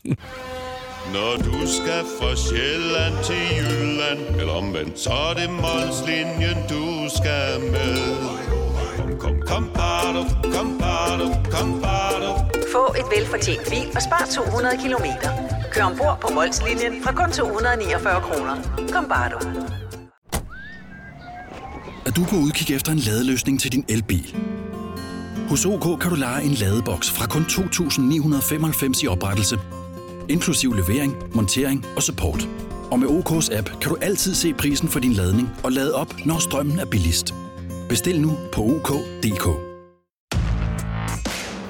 Når 1.14 1.36
du 1.38 1.68
skal 1.68 2.04
fra 2.20 2.36
Sjælland 2.36 3.14
til 3.26 3.36
Jylland 3.58 4.40
Eller 4.40 4.54
omvendt, 4.54 5.00
så 5.00 5.10
er 5.10 5.34
det 5.34 5.50
Molslinjen, 5.50 6.58
du 6.70 7.10
skal 7.18 7.72
med 7.72 7.98
Kom, 8.98 9.20
kom, 9.20 9.42
kom, 9.48 9.70
bado, 9.74 10.24
kom, 10.54 10.78
bado, 10.80 11.28
kom, 11.52 11.82
bado. 11.82 11.97
Få 12.78 12.94
et 13.02 13.08
velfortjent 13.18 13.70
bil 13.70 13.88
og 13.96 14.02
spar 14.02 14.28
200 14.36 14.78
kilometer. 14.84 15.30
Kør 15.72 15.84
ombord 15.84 16.18
på 16.22 16.28
Molslinjen 16.34 17.04
fra 17.04 17.12
kun 17.12 17.32
249 17.32 18.22
kroner. 18.22 18.56
Kom 18.94 19.06
bare 19.10 19.30
du. 19.34 19.40
Er 22.06 22.12
du 22.12 22.24
på 22.30 22.36
udkig 22.36 22.76
efter 22.76 22.92
en 22.92 22.98
ladeløsning 22.98 23.62
til 23.62 23.72
din 23.72 23.86
elbil? 23.90 24.36
Hos 25.50 25.66
OK 25.66 26.02
kan 26.02 26.10
du 26.10 26.16
lege 26.16 26.44
en 26.44 26.54
ladeboks 26.54 27.12
fra 27.12 27.28
kun 27.28 27.42
2.995 27.42 29.04
i 29.04 29.08
oprettelse, 29.08 29.60
inklusiv 30.30 30.74
levering, 30.74 31.16
montering 31.36 31.86
og 31.96 32.04
support. 32.04 32.48
Og 32.92 33.00
med 33.00 33.08
OK's 33.08 33.58
app 33.58 33.70
kan 33.82 33.90
du 33.90 33.98
altid 34.02 34.36
se 34.36 34.54
prisen 34.54 34.90
for 34.90 35.00
din 35.00 35.14
ladning 35.14 35.50
og 35.64 35.72
lade 35.72 35.96
op, 35.96 36.16
når 36.26 36.40
strømmen 36.40 36.80
er 36.80 36.86
billigst. 36.86 37.34
Bestil 37.90 38.22
nu 38.22 38.38
på 38.54 38.62
OK.dk. 38.62 39.67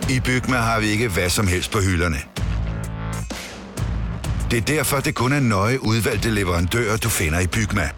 I 0.09 0.19
Bygma 0.19 0.57
har 0.57 0.79
vi 0.79 0.87
ikke 0.87 1.07
hvad 1.07 1.29
som 1.29 1.47
helst 1.47 1.71
på 1.71 1.79
hylderne. 1.79 2.17
Det 4.51 4.57
er 4.57 4.61
derfor, 4.61 4.99
det 4.99 5.15
kun 5.15 5.33
er 5.33 5.39
nøje 5.39 5.83
udvalgte 5.83 6.29
leverandører, 6.29 6.97
du 6.97 7.09
finder 7.09 7.39
i 7.39 7.47
Bygma. 7.47 7.89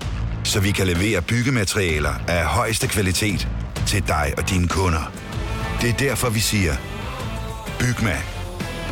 Så 0.43 0.59
vi 0.59 0.71
kan 0.71 0.87
levere 0.87 1.21
byggematerialer 1.21 2.13
af 2.27 2.45
højeste 2.45 2.87
kvalitet 2.87 3.47
til 3.87 4.07
dig 4.07 4.33
og 4.37 4.49
dine 4.49 4.67
kunder. 4.67 5.11
Det 5.81 5.89
er 5.89 5.93
derfor, 5.93 6.29
vi 6.29 6.39
siger, 6.39 6.75
Bygma. 7.79 8.17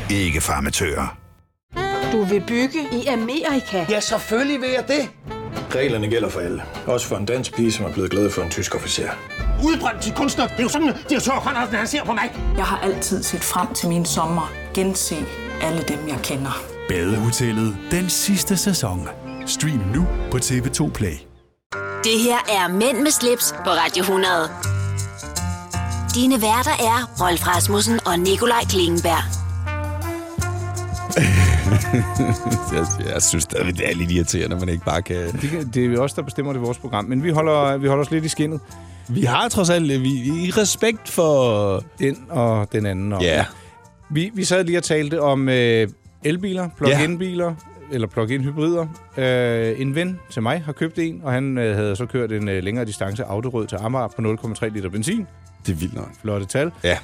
Ikke 0.10 0.42
farmatører. 0.42 1.18
Du 2.12 2.24
vil 2.24 2.44
bygge 2.48 2.80
i 2.92 3.06
Amerika? 3.06 3.86
Ja, 3.90 4.00
selvfølgelig 4.00 4.62
vil 4.62 4.70
jeg 4.70 4.88
det. 4.88 5.10
Reglerne 5.76 6.08
gælder 6.10 6.30
for 6.30 6.40
alle. 6.40 6.64
Også 6.88 7.08
for 7.08 7.16
en 7.16 7.26
dansk 7.26 7.56
pige, 7.56 7.72
som 7.72 7.86
er 7.86 7.94
blevet 7.94 8.12
glad 8.12 8.30
for 8.32 8.42
en 8.42 8.50
tysk 8.50 8.76
officer. 8.76 9.10
Udbrændt 9.64 10.02
til 10.02 10.14
kunstner. 10.14 10.48
Det 10.48 10.60
er 10.60 10.64
jo 10.64 10.70
sådan, 10.70 10.94
direktør 11.10 11.32
Conradsen, 11.32 11.76
han 11.76 11.88
ser 11.88 12.04
på 12.04 12.14
mig. 12.14 12.36
Jeg 12.58 12.66
har 12.66 12.80
altid 12.80 13.24
set 13.24 13.44
frem 13.44 13.74
til 13.74 13.90
min 13.90 14.06
sommer. 14.06 14.52
Gense 14.74 15.16
alle 15.62 15.82
dem, 15.82 16.08
jeg 16.08 16.20
kender. 16.24 16.64
Badehotellet 16.90 17.78
den 17.92 18.10
sidste 18.10 18.58
sæson. 18.58 19.08
Stream 19.46 19.82
nu 19.96 20.08
på 20.32 20.38
TV2 20.38 20.92
Play. 20.92 21.14
Det 22.04 22.20
her 22.20 22.38
er 22.50 22.68
Mænd 22.68 22.98
med 22.98 23.12
slips 23.12 23.56
på 23.66 23.70
Radio 23.70 24.02
100. 24.02 24.50
Dine 26.16 26.42
værter 26.42 26.72
er 26.72 27.24
Rolf 27.26 27.48
Rasmussen 27.48 28.00
og 28.06 28.20
Nikolaj 28.20 28.64
Klingenberg. 28.70 29.37
jeg, 32.74 32.86
jeg 33.14 33.22
synes 33.22 33.44
stadig, 33.44 33.78
det 33.78 33.90
er 33.92 33.96
lidt 33.96 34.12
irriterende, 34.12 34.56
at 34.56 34.60
man 34.60 34.70
ikke 34.70 34.86
bare 34.86 35.02
kan... 35.02 35.18
Det, 35.18 35.70
det 35.74 35.94
er 35.94 36.00
os, 36.00 36.14
der 36.14 36.22
bestemmer 36.22 36.54
det 36.54 36.62
vores 36.62 36.78
program. 36.78 37.06
Men 37.06 37.24
vi 37.24 37.30
holder, 37.30 37.78
vi 37.78 37.88
holder 37.88 38.06
os 38.06 38.12
lidt 38.12 38.26
i 38.26 38.28
skinnet. 38.28 38.60
Vi 39.10 39.22
har 39.22 39.50
trods 39.50 39.70
alt 39.70 40.04
vi, 40.04 40.10
i 40.46 40.52
respekt 40.58 41.10
for... 41.10 41.84
Den 42.00 42.18
og 42.30 42.72
den 42.72 42.86
anden. 42.86 43.14
Og, 43.14 43.22
Ja. 43.22 43.46
Vi, 44.10 44.32
vi 44.34 44.44
sad 44.44 44.64
lige 44.64 44.78
og 44.78 44.84
talte 44.84 45.22
om 45.22 45.50
øh, 45.50 45.88
elbiler, 46.24 46.70
plug-in-biler, 46.78 47.54
eller 47.92 48.08
plug-in 48.08 48.42
hybrider. 48.44 48.88
Øh, 49.18 49.82
en 49.82 49.96
ven 49.96 50.20
til 50.30 50.42
mig 50.42 50.62
har 50.66 50.72
købt 50.72 51.00
en, 51.00 51.22
og 51.24 51.32
han 51.32 51.58
øh, 51.58 51.76
havde 51.76 51.96
så 51.96 52.06
kørt 52.06 52.32
en 52.32 52.50
øh, 52.50 52.64
længere 52.64 52.86
distance 52.86 53.24
Autorød 53.24 53.68
til 53.68 53.76
Amager 53.76 54.08
på 54.08 54.22
0,3 54.62 54.68
liter 54.68 54.90
benzin. 54.90 55.28
Det 55.66 55.72
er 55.72 55.78
vildt 55.78 55.96
nok. 55.96 56.10
Flotte 56.22 56.46
tal. 56.46 56.72
Ja. 56.84 56.98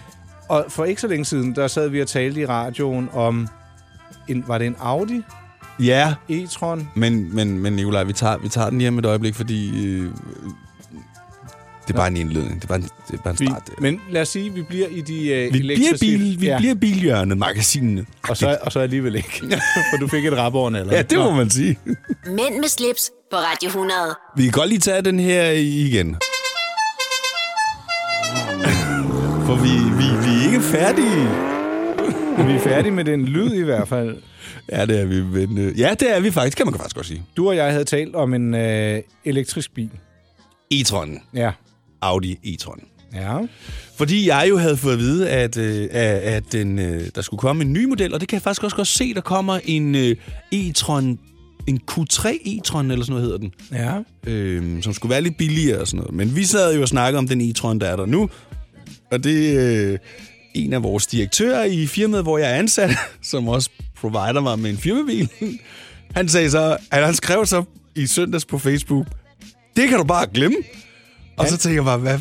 Og 0.49 0.65
for 0.69 0.85
ikke 0.85 1.01
så 1.01 1.07
længe 1.07 1.25
siden, 1.25 1.55
der 1.55 1.67
sad 1.67 1.89
vi 1.89 2.01
og 2.01 2.07
talte 2.07 2.41
i 2.41 2.45
radioen 2.45 3.09
om, 3.13 3.47
en, 4.27 4.43
var 4.47 4.57
det 4.57 4.67
en 4.67 4.75
Audi 4.79 5.21
Ja, 5.79 6.13
e-tron? 6.29 6.87
men, 6.95 7.35
men, 7.35 7.59
men 7.59 7.73
Nicolaj, 7.73 8.03
vi 8.03 8.13
tager, 8.13 8.37
vi 8.37 8.49
tager 8.49 8.69
den 8.69 8.79
hjem 8.79 8.99
et 8.99 9.05
øjeblik, 9.05 9.35
fordi... 9.35 9.85
Øh, 9.87 10.09
det 11.87 11.93
er 11.93 11.97
bare 11.97 12.07
en 12.07 12.17
indledning. 12.17 12.55
Det 12.55 12.63
er 12.63 12.67
bare 12.67 12.77
en, 12.77 12.83
det 13.11 13.13
er 13.19 13.23
bare 13.23 13.31
en 13.31 13.39
Vi, 13.39 13.45
start. 13.45 13.69
men 13.79 14.01
lad 14.09 14.21
os 14.21 14.29
sige, 14.29 14.45
at 14.49 14.55
vi 14.55 14.61
bliver 14.61 14.87
i 14.87 15.01
de 15.01 15.27
øh, 15.27 15.53
Vi 15.53 15.59
bliver, 15.59 15.77
elektriske- 15.77 15.99
bil, 15.99 16.41
vi 16.41 16.45
ja. 16.47 16.57
bliver 16.57 16.75
bilhjørnet, 16.75 17.37
magasinene. 17.37 18.05
Og 18.29 18.37
så, 18.37 18.57
og 18.61 18.71
så 18.71 18.79
alligevel 18.79 19.15
ikke. 19.15 19.29
For 19.91 19.97
du 19.99 20.07
fik 20.07 20.25
et 20.25 20.37
rapåren, 20.37 20.75
eller? 20.75 20.95
Ja, 20.95 21.01
det 21.01 21.17
må 21.17 21.31
man 21.31 21.49
sige. 21.49 21.79
Mænd 22.25 22.55
med 22.59 22.67
slips 22.67 23.11
på 23.31 23.37
Radio 23.37 23.67
100. 23.67 23.91
Vi 24.37 24.43
kan 24.43 24.51
godt 24.51 24.69
lige 24.69 24.79
tage 24.79 25.01
den 25.01 25.19
her 25.19 25.49
igen. 25.51 26.15
For 29.45 29.55
vi, 29.55 29.69
vi, 29.69 30.27
vi 30.27 30.39
er 30.41 30.45
ikke 30.45 30.61
færdige. 30.61 31.29
Vi 32.37 32.53
er 32.53 32.59
færdige 32.59 32.91
med 32.91 33.05
den 33.05 33.25
lyd 33.25 33.53
i 33.53 33.61
hvert 33.63 33.87
fald. 33.87 34.17
Ja, 34.71 34.85
det 34.85 34.99
er 35.01 35.05
vi. 35.05 35.23
Men, 35.23 35.57
øh, 35.57 35.79
ja, 35.79 35.95
det 35.99 36.15
er 36.15 36.19
vi 36.19 36.31
faktisk, 36.31 36.57
kan 36.57 36.65
man 36.65 36.75
faktisk 36.75 36.95
godt 36.95 37.05
sige. 37.05 37.23
Du 37.37 37.47
og 37.47 37.55
jeg 37.55 37.71
havde 37.71 37.83
talt 37.83 38.15
om 38.15 38.33
en 38.33 38.53
øh, 38.55 39.01
elektrisk 39.25 39.73
bil. 39.73 39.89
E-tron. 40.73 41.21
Ja. 41.33 41.51
Audi 42.01 42.39
e-tron. 42.45 42.83
Ja. 43.15 43.37
Fordi 43.97 44.27
jeg 44.27 44.45
jo 44.49 44.57
havde 44.57 44.77
fået 44.77 44.93
at 44.93 44.99
vide, 44.99 45.29
at, 45.29 45.57
øh, 45.57 45.87
at, 45.91 46.43
den, 46.51 46.79
øh, 46.79 47.01
der 47.15 47.21
skulle 47.21 47.39
komme 47.39 47.63
en 47.63 47.73
ny 47.73 47.85
model, 47.85 48.13
og 48.13 48.19
det 48.19 48.27
kan 48.29 48.35
jeg 48.35 48.41
faktisk 48.41 48.63
også 48.63 48.75
godt 48.75 48.87
se, 48.87 49.13
der 49.13 49.21
kommer 49.21 49.59
en 49.65 49.95
øh, 49.95 50.15
e-tron, 50.55 51.17
en 51.67 51.79
Q3 51.91 52.27
e-tron, 52.27 52.91
eller 52.91 53.05
sådan 53.05 53.05
noget 53.09 53.21
hedder 53.23 53.37
den, 53.37 53.53
Ja. 53.71 53.99
øh, 54.31 54.83
som 54.83 54.93
skulle 54.93 55.09
være 55.09 55.21
lidt 55.21 55.37
billigere 55.37 55.79
og 55.81 55.87
sådan 55.87 55.97
noget. 55.97 56.13
Men 56.15 56.35
vi 56.35 56.43
sad 56.43 56.75
jo 56.75 56.81
og 56.81 56.87
snakkede 56.87 57.17
om 57.19 57.27
den 57.27 57.41
e-tron, 57.41 57.79
der 57.79 57.87
er 57.87 57.95
der 57.95 58.05
nu, 58.05 58.29
og 59.11 59.23
det 59.23 59.57
øh, 59.59 59.97
en 60.53 60.73
af 60.73 60.83
vores 60.83 61.07
direktører 61.07 61.63
i 61.63 61.87
firmaet, 61.87 62.23
hvor 62.23 62.37
jeg 62.37 62.51
er 62.51 62.55
ansat, 62.55 62.91
som 63.31 63.47
også 63.47 63.69
provider 63.95 64.41
mig 64.41 64.59
med 64.59 64.69
en 64.69 64.77
firmabil. 64.77 65.29
Han 66.15 66.29
sagde 66.29 66.51
så, 66.51 66.77
at 66.91 67.05
han 67.05 67.13
skrev 67.13 67.45
så 67.45 67.63
i 67.95 68.07
søndags 68.07 68.45
på 68.45 68.57
Facebook, 68.57 69.07
det 69.75 69.89
kan 69.89 69.97
du 69.97 70.03
bare 70.03 70.27
glemme. 70.33 70.57
Og 71.37 71.47
så 71.47 71.57
tænkte 71.57 71.75
jeg 71.75 71.83
bare, 71.83 71.97
hvad, 71.97 72.19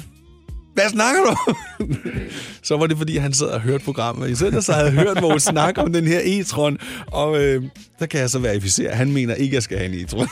hvad 0.75 0.88
snakker 0.88 1.21
du 1.23 1.55
så 2.68 2.77
var 2.77 2.87
det, 2.87 2.99
fordi 2.99 3.16
han 3.16 3.33
sad 3.33 3.47
og 3.47 3.61
hørte 3.61 3.85
programmet 3.85 4.31
i 4.31 4.35
søndag, 4.35 4.62
så 4.62 4.73
havde 4.73 4.87
jeg 4.87 4.95
hørt 4.95 5.23
vores 5.23 5.42
snak 5.42 5.79
om 5.79 5.92
den 5.92 6.07
her 6.07 6.21
e-tron. 6.21 6.77
Og 7.07 7.42
øh, 7.42 7.62
der 7.99 8.07
kan 8.07 8.21
jeg 8.21 8.31
så 8.31 8.38
verificere, 8.38 8.90
at 8.90 8.97
han 8.97 9.12
mener 9.12 9.35
ikke, 9.35 9.53
at 9.53 9.55
jeg 9.55 9.62
skal 9.62 9.79
have 9.79 9.92
en 9.95 10.07
e-tron. 10.07 10.29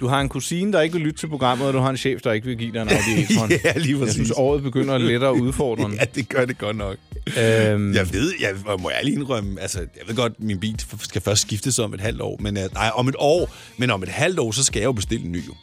Du 0.00 0.06
har 0.06 0.20
en 0.20 0.28
kusine, 0.28 0.72
der 0.72 0.80
ikke 0.80 0.92
vil 0.92 1.02
lytte 1.02 1.18
til 1.20 1.26
programmet, 1.28 1.66
og 1.66 1.72
du 1.74 1.78
har 1.78 1.90
en 1.90 1.96
chef, 1.96 2.22
der 2.22 2.32
ikke 2.32 2.46
vil 2.46 2.56
give 2.56 2.72
dig 2.72 2.82
en 2.82 2.88
Audi 2.88 3.22
e-tron. 3.22 3.50
ja, 3.64 3.72
lige 3.78 3.90
Jeg 3.90 3.98
præcis. 3.98 4.14
synes, 4.14 4.30
året 4.36 4.62
begynder 4.62 4.98
lettere 4.98 5.40
udfordrende. 5.40 5.96
Ja, 6.00 6.04
det 6.14 6.28
gør 6.28 6.44
det 6.44 6.58
godt 6.58 6.76
nok. 6.76 6.96
Øhm, 7.26 7.94
Jeg 7.94 8.12
ved, 8.12 8.32
jeg 8.40 8.54
må 8.78 8.90
ærlig 8.90 9.14
indrømme, 9.14 9.60
altså, 9.60 9.78
jeg 9.78 10.02
ved 10.08 10.14
godt, 10.16 10.32
min 10.40 10.60
bil 10.60 10.74
skal 11.02 11.22
først 11.22 11.42
skiftes 11.42 11.78
om 11.78 11.94
et 11.94 12.00
halvt 12.00 12.20
år, 12.20 12.36
men 12.40 12.56
uh, 12.56 12.62
nej, 12.74 12.90
om 12.94 13.08
et 13.08 13.14
år, 13.18 13.50
men 13.76 13.90
om 13.90 14.02
et 14.02 14.08
halvt 14.08 14.38
år, 14.38 14.50
så 14.52 14.64
skal 14.64 14.80
jeg 14.80 14.86
jo 14.86 14.92
bestille 14.92 15.24
en 15.26 15.32
ny. 15.32 15.46
Jo. 15.46 15.54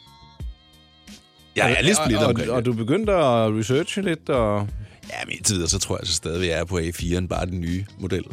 Jeg 1.56 1.72
er 1.78 1.82
lidt 1.82 1.96
splittet 1.96 2.18
og, 2.22 2.26
omkring 2.28 2.50
og, 2.50 2.56
og 2.56 2.64
du 2.64 2.72
begyndte 2.72 3.12
at 3.12 3.52
researche 3.58 4.02
lidt, 4.02 4.28
og... 4.28 4.68
Ja, 5.10 5.24
men 5.26 5.34
i 5.40 5.42
tider, 5.42 5.66
så 5.66 5.78
tror 5.78 5.98
jeg 6.00 6.06
så 6.06 6.12
stadig, 6.12 6.42
at 6.42 6.48
jeg 6.48 6.58
er 6.60 6.64
på 6.64 6.78
A4'en, 6.78 7.26
bare 7.26 7.46
den 7.46 7.60
nye 7.60 7.84
model. 7.98 8.24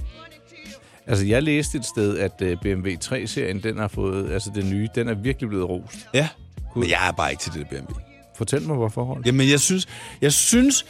Altså, 1.07 1.25
jeg 1.25 1.43
læste 1.43 1.77
et 1.77 1.85
sted, 1.85 2.17
at 2.17 2.41
øh, 2.41 2.57
BMW 2.61 2.89
3-serien, 2.89 3.63
den 3.63 3.77
har 3.77 3.87
fået... 3.87 4.31
Altså, 4.31 4.51
den 4.55 4.69
nye, 4.69 4.87
den 4.95 5.07
er 5.07 5.13
virkelig 5.13 5.49
blevet 5.49 5.69
rost. 5.69 6.07
Ja, 6.13 6.27
men 6.75 6.89
jeg 6.89 7.07
er 7.07 7.11
bare 7.11 7.31
ikke 7.31 7.43
til 7.43 7.53
det 7.53 7.67
BMW. 7.67 7.99
Fortæl 8.35 8.61
mig, 8.61 8.75
hvorfor, 8.75 9.03
Holm. 9.03 9.23
Jamen, 9.25 9.49
jeg 9.49 9.59
synes, 9.59 9.87
jeg 10.21 10.33
synes, 10.33 10.85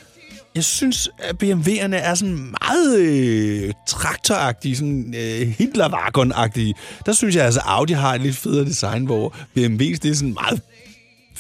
jeg 0.56 0.63
synes, 0.63 1.10
at 1.19 1.43
BMW'erne 1.43 1.95
er 1.95 2.15
sådan 2.15 2.54
meget 2.62 2.99
øh, 2.99 3.73
traktoragtige, 3.88 4.76
sådan 4.76 5.15
øh, 5.17 5.54
Hitlerwagon-agtige. 5.60 6.73
Der 7.06 7.13
synes 7.13 7.36
jeg 7.36 7.45
altså, 7.45 7.60
at 7.60 7.65
Audi 7.67 7.93
har 7.93 8.15
et 8.15 8.21
lidt 8.21 8.36
federe 8.36 8.65
design, 8.65 9.06
hvor 9.06 9.30
BMW's 9.30 9.97
det 9.97 10.06
er 10.06 10.13
sådan 10.13 10.34
meget 10.34 10.62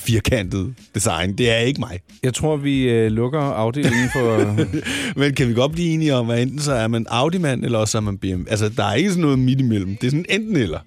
firkantet 0.05 0.75
design. 0.95 1.37
Det 1.37 1.49
er 1.51 1.57
ikke 1.57 1.79
mig. 1.79 1.99
Jeg 2.23 2.33
tror, 2.33 2.57
vi 2.57 2.83
øh, 2.89 3.11
lukker 3.11 3.39
afdelingen 3.39 4.09
for... 4.13 4.55
Men 5.19 5.33
kan 5.35 5.47
vi 5.49 5.53
godt 5.53 5.71
blive 5.71 5.87
enige 5.93 6.13
om, 6.15 6.29
at 6.29 6.41
enten 6.41 6.59
så 6.59 6.73
er 6.73 6.87
man 6.87 7.05
Audi-mand, 7.09 7.65
eller 7.65 7.79
også 7.79 7.97
er 7.97 8.01
man 8.01 8.17
BMW? 8.17 8.43
Altså, 8.49 8.69
der 8.69 8.83
er 8.83 8.93
ikke 8.93 9.09
sådan 9.09 9.21
noget 9.21 9.39
midt 9.39 9.59
imellem. 9.59 9.97
Det 9.97 10.07
er 10.07 10.11
sådan 10.11 10.25
enten 10.29 10.55
eller. 10.57 10.79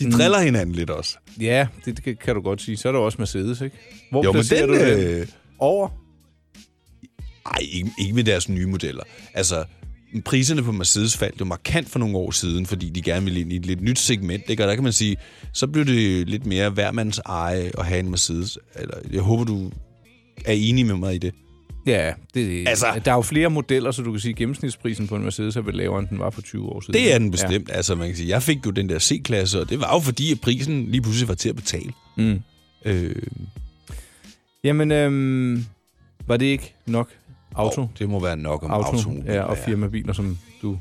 De 0.00 0.06
Mm. 0.06 0.12
driller 0.12 0.40
hinanden 0.40 0.74
lidt 0.74 0.90
også. 0.90 1.18
ja, 1.40 1.66
det, 1.84 2.04
det 2.04 2.18
kan 2.18 2.34
du 2.34 2.40
godt 2.40 2.62
sige. 2.62 2.76
Så 2.76 2.88
er 2.88 2.92
der 2.92 2.98
også 2.98 3.16
Mercedes, 3.18 3.60
ikke? 3.60 3.76
Hvor 4.10 4.24
Jo, 4.24 4.32
men 4.32 4.42
den, 4.42 4.68
du 4.68 4.74
den? 4.74 4.98
øh, 5.20 5.26
Over? 5.58 5.88
Ej, 7.46 7.58
ikke, 7.72 7.90
ikke 8.00 8.14
med 8.14 8.24
deres 8.24 8.48
nye 8.48 8.66
modeller. 8.66 9.02
Altså, 9.34 9.64
priserne 10.22 10.62
på 10.62 10.72
Mercedes 10.72 11.16
faldt 11.16 11.40
jo 11.40 11.44
markant 11.44 11.88
for 11.88 11.98
nogle 11.98 12.16
år 12.16 12.30
siden, 12.30 12.66
fordi 12.66 12.90
de 12.90 13.02
gerne 13.02 13.24
ville 13.24 13.40
ind 13.40 13.52
i 13.52 13.56
et 13.56 13.66
lidt 13.66 13.80
nyt 13.82 13.98
segment. 13.98 14.42
Ikke? 14.48 14.62
Og 14.64 14.68
der 14.68 14.74
kan 14.74 14.84
man 14.84 14.92
sige, 14.92 15.16
så 15.52 15.66
blev 15.66 15.84
det 15.84 16.28
lidt 16.28 16.46
mere 16.46 16.70
hvermands 16.70 17.18
eje 17.18 17.70
at 17.78 17.86
have 17.86 18.00
en 18.00 18.10
Mercedes. 18.10 18.58
Eller, 18.74 18.94
jeg 19.12 19.22
håber, 19.22 19.44
du 19.44 19.70
er 20.44 20.52
enig 20.52 20.86
med 20.86 20.94
mig 20.96 21.14
i 21.14 21.18
det. 21.18 21.34
Ja, 21.86 22.12
det, 22.34 22.68
Altså- 22.68 23.00
der 23.04 23.10
er 23.10 23.14
jo 23.14 23.22
flere 23.22 23.50
modeller, 23.50 23.90
så 23.90 24.02
du 24.02 24.10
kan 24.12 24.20
sige, 24.20 24.30
at 24.30 24.36
gennemsnitsprisen 24.36 25.08
på 25.08 25.16
en 25.16 25.22
Mercedes 25.22 25.56
er 25.56 25.60
vel 25.60 25.74
lavere, 25.74 25.98
end 26.00 26.08
den 26.08 26.18
var 26.18 26.30
for 26.30 26.42
20 26.42 26.68
år 26.68 26.80
siden. 26.80 26.94
Det 26.94 27.12
er 27.14 27.18
den 27.18 27.30
bestemt. 27.30 27.68
Ja. 27.68 27.74
Altså, 27.74 27.94
man 27.94 28.06
kan 28.08 28.16
sige, 28.16 28.28
jeg 28.28 28.42
fik 28.42 28.66
jo 28.66 28.70
den 28.70 28.88
der 28.88 28.98
C-klasse, 28.98 29.60
og 29.60 29.70
det 29.70 29.80
var 29.80 29.94
jo 29.94 30.00
fordi, 30.00 30.32
at 30.32 30.40
prisen 30.40 30.86
lige 30.90 31.02
pludselig 31.02 31.28
var 31.28 31.34
til 31.34 31.48
at 31.48 31.56
betale. 31.56 31.92
Mm. 32.16 32.40
Øh, 32.84 33.14
Jamen, 34.64 34.90
øhm, 34.92 35.64
var 36.26 36.36
det 36.36 36.46
ikke 36.46 36.74
nok 36.86 37.10
auto? 37.56 37.82
Oh, 37.82 37.88
det 37.98 38.08
må 38.08 38.20
være 38.20 38.36
nok 38.36 38.62
om 38.62 38.70
auto, 38.70 38.88
automobiler, 38.88 39.34
ja, 39.34 39.42
og 39.42 39.58
firmabiler, 39.58 40.12
som 40.12 40.38
du 40.62 40.78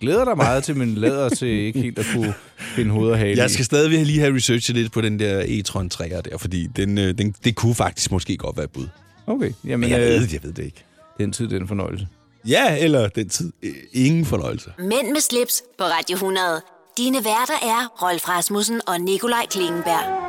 glæder 0.00 0.24
dig 0.24 0.36
meget 0.36 0.64
til, 0.64 0.76
men 0.76 0.94
lader 0.94 1.28
til 1.28 1.48
ikke 1.48 1.80
helt 1.80 1.98
at 1.98 2.06
kunne 2.14 2.34
finde 2.58 2.90
hoved 2.90 3.10
og 3.10 3.18
hale 3.18 3.42
Jeg 3.42 3.50
skal 3.50 3.64
stadig 3.64 4.06
lige 4.06 4.20
have 4.20 4.36
researchet 4.36 4.76
lidt 4.76 4.92
på 4.92 5.00
den 5.00 5.18
der 5.18 5.42
e-tron 5.42 5.88
3'er 5.94 6.20
der, 6.20 6.38
fordi 6.38 6.66
den, 6.66 6.98
øh, 6.98 7.18
den, 7.18 7.34
det 7.44 7.54
kunne 7.54 7.74
faktisk 7.74 8.12
måske 8.12 8.36
godt 8.36 8.56
være 8.56 8.64
et 8.64 8.70
bud. 8.70 8.86
Okay, 9.26 9.52
jamen, 9.64 9.80
Men 9.80 9.90
jeg 9.90 10.00
øh, 10.00 10.20
ved, 10.20 10.28
jeg 10.32 10.42
ved 10.42 10.52
det 10.52 10.64
ikke. 10.64 10.84
Den 11.18 11.32
tid, 11.32 11.48
den 11.48 11.68
fornøjelse. 11.68 12.06
Ja, 12.48 12.76
eller 12.78 13.08
den 13.08 13.28
tid. 13.28 13.52
Øh, 13.62 13.72
Ingen 13.92 14.24
fornøjelse. 14.24 14.70
Mænd 14.78 15.08
med 15.12 15.20
slips 15.20 15.62
på 15.78 15.84
Radio 15.84 16.14
100. 16.14 16.60
Dine 16.98 17.16
værter 17.16 17.58
er 17.62 18.02
Rolf 18.02 18.28
Rasmussen 18.28 18.80
og 18.86 19.00
Nikolaj 19.00 19.46
Klingenberg. 19.50 20.24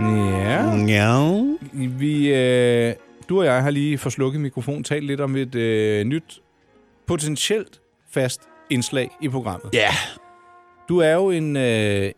Ja. 0.00 0.76
Ja. 0.86 1.42
Vi, 1.98 2.34
øh, 2.34 2.94
du 3.32 3.38
og 3.38 3.44
jeg 3.44 3.62
har 3.62 3.70
lige 3.70 3.98
forslukket 3.98 4.40
mikrofon, 4.40 4.84
talt 4.84 5.04
lidt 5.04 5.20
om 5.20 5.36
et 5.36 5.54
øh, 5.54 6.04
nyt, 6.04 6.40
potentielt 7.06 7.80
fast 8.10 8.40
indslag 8.70 9.10
i 9.22 9.28
programmet. 9.28 9.74
Ja. 9.74 9.88
Du 10.88 10.98
er 10.98 11.12
jo 11.12 11.30
en, 11.30 11.56
øh, 11.56 12.10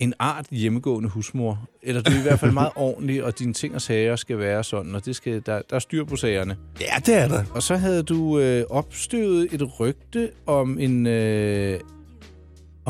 en 0.00 0.14
art 0.18 0.46
hjemmegående 0.50 1.08
husmor. 1.08 1.68
Eller 1.82 2.02
du 2.02 2.12
er 2.12 2.18
i 2.18 2.22
hvert 2.22 2.40
fald 2.40 2.52
meget 2.52 2.72
ordentlig, 2.86 3.24
og 3.24 3.38
dine 3.38 3.52
ting 3.52 3.74
og 3.74 3.82
sager 3.82 4.16
skal 4.16 4.38
være 4.38 4.64
sådan, 4.64 4.94
og 4.94 5.04
det 5.04 5.16
skal, 5.16 5.42
der, 5.46 5.62
der 5.70 5.76
er 5.76 5.78
styr 5.78 6.04
på 6.04 6.16
sagerne. 6.16 6.56
Ja, 6.80 6.94
det 7.06 7.14
er 7.14 7.28
der. 7.28 7.44
Og 7.54 7.62
så 7.62 7.76
havde 7.76 8.02
du 8.02 8.38
øh, 8.38 8.64
opstøvet 8.70 9.48
et 9.52 9.80
rygte 9.80 10.30
om 10.46 10.78
en... 10.78 11.06
Øh, 11.06 11.80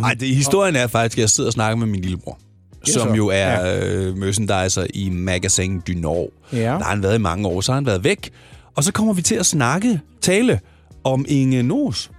Nej, 0.01 0.15
det, 0.15 0.29
historien 0.29 0.77
er 0.77 0.87
faktisk, 0.87 1.19
at 1.19 1.21
jeg 1.21 1.31
sidder 1.31 1.49
og 1.49 1.53
snakker 1.53 1.77
med 1.77 1.87
min 1.87 2.01
lillebror. 2.01 2.39
Som 2.87 3.09
så. 3.09 3.15
jo 3.15 3.27
er 3.29 3.33
Ja. 3.67 3.97
øh, 4.07 4.17
merchandiser 4.17 4.87
i 4.95 5.09
Magasin 5.11 5.81
du 5.81 5.93
Nord. 5.97 6.29
Ja. 6.53 6.59
Der 6.59 6.71
har 6.79 6.91
han 6.91 7.03
været 7.03 7.15
i 7.19 7.21
mange 7.21 7.49
år, 7.49 7.61
så 7.61 7.73
har 7.73 7.75
han 7.77 7.87
været 7.87 8.05
væk. 8.05 8.31
Og 8.77 8.85
så 8.85 8.93
kommer 8.93 9.13
vi 9.15 9.23
til 9.23 9.35
at 9.35 9.47
snakke, 9.47 10.01
tale 10.21 10.61
om 11.05 11.25
Inge 11.29 11.63
Nos, 11.63 12.11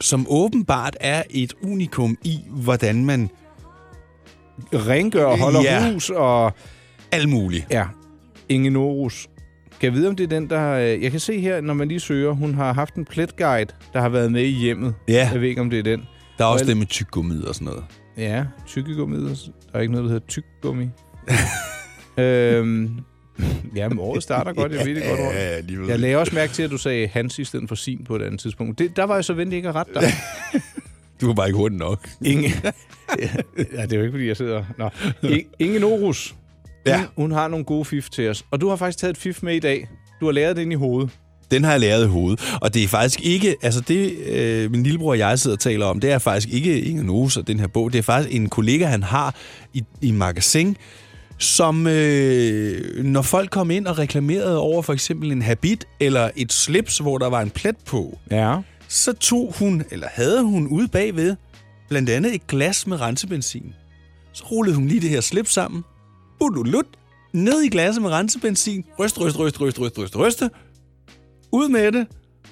som 0.00 0.26
åbenbart 0.28 0.96
er 1.00 1.22
et 1.30 1.54
unikum 1.62 2.16
i, 2.24 2.38
hvordan 2.50 3.04
man 3.04 3.30
rengør 4.74 5.36
holder 5.36 5.62
Ja. 5.62 5.92
hus 5.92 6.10
og... 6.10 6.52
alt 7.12 7.28
muligt. 7.28 7.66
Ja, 7.70 7.84
Inge 8.48 8.70
Norus. 8.70 9.28
Kan 9.80 9.86
jeg 9.86 9.92
vide, 9.94 10.08
om 10.08 10.16
det 10.16 10.24
er 10.24 10.28
den, 10.28 10.50
der... 10.50 10.70
øh, 10.72 11.02
Jeg 11.02 11.10
kan 11.10 11.20
se 11.20 11.40
her, 11.40 11.60
når 11.60 11.74
man 11.74 11.88
lige 11.88 12.00
søger, 12.00 12.32
hun 12.32 12.54
har 12.54 12.72
haft 12.72 12.94
en 12.94 13.04
pletguide, 13.04 13.70
der 13.92 14.00
har 14.00 14.08
været 14.08 14.32
med 14.32 14.42
i 14.42 14.50
hjemmet. 14.52 14.94
Ja. 15.08 15.28
Jeg 15.32 15.40
ved 15.40 15.48
ikke, 15.48 15.60
om 15.60 15.70
det 15.70 15.78
er 15.78 15.82
den. 15.82 16.02
Der 16.38 16.44
er 16.44 16.48
også 16.48 16.64
Og- 16.64 16.68
det 16.68 16.76
med 16.76 16.86
tyggegummi 16.86 17.34
og 17.48 17.54
sådan 17.54 17.64
noget. 17.64 17.84
Ja, 18.16 18.44
tykkegummi. 18.66 19.16
Der 19.72 19.78
er 19.78 19.80
ikke 19.80 19.92
noget, 19.92 20.04
der 20.04 20.12
hedder 20.12 20.26
tyggegummi. 20.26 20.88
øhm, 22.18 23.00
ja, 23.76 23.88
men 23.88 23.98
året 23.98 24.22
starter 24.22 24.52
godt. 24.52 24.72
Jeg 24.72 24.86
ved 24.86 24.94
det 24.94 25.02
godt. 25.08 25.20
Ja. 25.20 25.86
Jeg 25.88 25.98
lagde 26.00 26.16
også 26.16 26.34
mærke 26.34 26.52
til, 26.52 26.62
at 26.62 26.70
du 26.70 26.78
sagde 26.78 27.06
hans 27.08 27.38
i 27.38 27.44
stedet 27.44 27.68
for 27.68 27.74
sin 27.74 28.04
på 28.04 28.16
et 28.16 28.22
andet 28.22 28.40
tidspunkt. 28.40 28.78
Det, 28.78 28.96
der 28.96 29.04
var 29.04 29.14
jeg 29.14 29.24
så 29.24 29.32
venlig 29.34 29.56
ikke 29.56 29.68
at 29.68 29.74
rette 29.74 29.94
dig. 29.94 30.02
Du 31.20 31.26
var 31.26 31.34
bare 31.34 31.46
ikke 31.48 31.56
hurtigt 31.56 31.78
nok. 31.78 32.08
Inge. 32.24 32.48
ja, 33.72 33.82
det 33.82 33.92
er 33.92 33.96
jo 33.96 34.00
ikke, 34.02 34.12
fordi 34.12 34.26
jeg 34.26 34.36
sidder... 34.36 34.64
Nå. 34.78 34.90
In- 35.22 35.46
Inge 35.58 35.78
Norus. 35.78 36.34
Ja. 36.86 36.98
Hun, 36.98 37.06
hun 37.16 37.32
har 37.32 37.48
nogle 37.48 37.64
gode 37.64 37.84
fif 37.84 38.08
til 38.10 38.28
os. 38.28 38.44
Og 38.50 38.60
du 38.60 38.68
har 38.68 38.76
faktisk 38.76 38.98
taget 38.98 39.10
et 39.10 39.18
fif 39.18 39.42
med 39.42 39.54
i 39.54 39.58
dag. 39.58 39.88
Du 40.20 40.24
har 40.24 40.32
læret 40.32 40.56
det 40.56 40.62
ind 40.62 40.72
i 40.72 40.76
hovedet. 40.76 41.10
Den 41.50 41.64
har 41.64 41.70
jeg 41.70 41.80
læret 41.80 42.04
i 42.04 42.08
hovedet. 42.08 42.58
Og 42.60 42.74
det 42.74 42.84
er 42.84 42.88
faktisk 42.88 43.20
ikke... 43.22 43.56
Altså 43.62 43.80
det, 43.80 44.10
øh, 44.26 44.70
min 44.70 44.82
lillebror 44.82 45.10
og 45.10 45.18
jeg 45.18 45.38
sidder 45.38 45.56
og 45.56 45.60
taler 45.60 45.86
om, 45.86 46.00
det 46.00 46.10
er 46.10 46.18
faktisk 46.18 46.48
ikke 46.54 46.80
Inge 46.80 47.04
Nose 47.04 47.40
og 47.40 47.46
den 47.46 47.60
her 47.60 47.66
bog. 47.66 47.92
Det 47.92 47.98
er 47.98 48.02
faktisk 48.02 48.36
en 48.36 48.48
kollega, 48.48 48.86
han 48.86 49.02
har 49.02 49.34
i, 49.74 49.82
i 50.00 50.10
magasin, 50.10 50.76
som 51.38 51.86
øh, 51.86 53.04
når 53.04 53.22
folk 53.22 53.50
kom 53.50 53.70
ind 53.70 53.86
og 53.86 53.98
reklamerede 53.98 54.58
over 54.58 54.82
for 54.82 54.92
eksempel 54.92 55.32
en 55.32 55.42
habit 55.42 55.84
eller 56.00 56.30
et 56.36 56.52
slips, 56.52 56.98
hvor 56.98 57.18
der 57.18 57.26
var 57.26 57.40
en 57.40 57.50
plet 57.50 57.76
på, 57.86 58.18
Ja. 58.30 58.56
så 58.88 59.12
tog 59.12 59.54
hun, 59.58 59.82
eller 59.90 60.06
havde 60.12 60.42
hun 60.42 60.66
ude 60.66 60.88
bagved, 60.88 61.36
blandt 61.88 62.10
andet 62.10 62.34
et 62.34 62.46
glas 62.46 62.86
med 62.86 63.00
rensebenzin. 63.00 63.74
Så 64.32 64.44
rullede 64.50 64.76
hun 64.76 64.88
lige 64.88 65.00
det 65.00 65.10
her 65.10 65.20
slips 65.20 65.52
sammen, 65.52 65.82
budulut, 66.38 66.86
ned 67.32 67.62
i 67.62 67.68
glasset 67.68 68.02
med 68.02 68.10
rensebenzin, 68.10 68.84
ryst, 68.98 69.20
ryst, 69.20 69.38
ryst, 69.38 69.60
ryst, 69.60 69.80
ryst, 69.80 69.98
ryst, 69.98 70.16
ryste, 70.16 70.50
ud 71.52 71.68
med 71.68 71.92
det. 71.92 72.06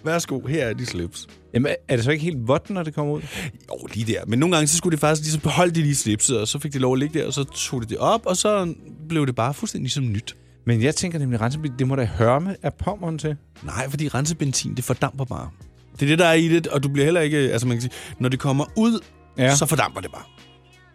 Værsgo, 0.04 0.40
her 0.46 0.64
er 0.64 0.74
de 0.74 0.86
slips. 0.86 1.26
Jamen, 1.54 1.74
er 1.88 1.96
det 1.96 2.04
så 2.04 2.10
ikke 2.10 2.24
helt 2.24 2.48
vådt, 2.48 2.70
når 2.70 2.82
det 2.82 2.94
kommer 2.94 3.14
ud? 3.14 3.22
Jo, 3.70 3.86
lige 3.94 4.12
der. 4.12 4.20
Men 4.26 4.38
nogle 4.38 4.56
gange, 4.56 4.68
så 4.68 4.76
skulle 4.76 4.92
det 4.92 5.00
faktisk 5.00 5.22
ligesom 5.22 5.40
beholde 5.40 5.74
de 5.74 5.82
lige 5.82 5.94
slipset, 5.94 6.40
og 6.40 6.48
så 6.48 6.58
fik 6.58 6.72
de 6.72 6.78
lov 6.78 6.92
at 6.92 6.98
ligge 6.98 7.18
der, 7.18 7.26
og 7.26 7.32
så 7.32 7.44
tog 7.44 7.82
de 7.82 7.86
det 7.88 7.98
op, 7.98 8.26
og 8.26 8.36
så 8.36 8.74
blev 9.08 9.26
det 9.26 9.34
bare 9.34 9.54
fuldstændig 9.54 9.90
som 9.90 10.12
nyt. 10.12 10.36
Men 10.66 10.82
jeg 10.82 10.94
tænker 10.94 11.18
nemlig, 11.18 11.40
rensebenzin, 11.40 11.78
det 11.78 11.86
må 11.86 11.96
da 11.96 12.04
hørme 12.04 12.56
af 12.62 12.74
pommeren 12.74 13.18
til. 13.18 13.36
Nej, 13.62 13.90
fordi 13.90 14.08
rensebenzin, 14.08 14.74
det 14.74 14.84
fordamper 14.84 15.24
bare. 15.24 15.50
Det 15.92 16.02
er 16.02 16.06
det, 16.06 16.18
der 16.18 16.26
er 16.26 16.32
i 16.34 16.48
det, 16.48 16.66
og 16.66 16.82
du 16.82 16.88
bliver 16.88 17.04
heller 17.04 17.20
ikke... 17.20 17.36
Altså, 17.38 17.66
man 17.66 17.76
kan 17.76 17.82
sige, 17.82 17.92
når 18.20 18.28
det 18.28 18.38
kommer 18.38 18.64
ud, 18.76 19.00
ja. 19.38 19.56
så 19.56 19.66
fordamper 19.66 20.00
det 20.00 20.10
bare. 20.12 20.22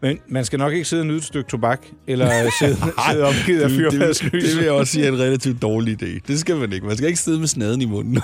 Men 0.04 0.20
man 0.28 0.46
skal 0.46 0.60
nok 0.60 0.74
ikke 0.74 0.86
sidde 0.86 1.02
og 1.02 1.08
nyde 1.08 1.18
et 1.18 1.24
stykke 1.24 1.50
tobak, 1.50 1.86
eller 2.08 2.30
sidde, 2.60 2.76
sidde 3.12 3.24
omgivet 3.24 3.62
af 3.62 3.70
det, 3.70 4.22
det, 4.22 4.32
det 4.32 4.58
vil 4.58 4.64
jeg 4.64 4.72
også 4.72 4.94
sige 4.94 5.06
er 5.06 5.12
en 5.12 5.20
relativt 5.20 5.62
dårlig 5.62 6.04
idé. 6.04 6.20
Det 6.28 6.40
skal 6.40 6.56
man 6.56 6.74
ikke. 6.74 6.86
Man 6.86 6.98
skal 6.98 7.08
ikke 7.08 7.20
sidde 7.20 7.40
med 7.40 7.48
snaden 7.48 7.82
i 7.82 7.86
munden. 7.86 8.22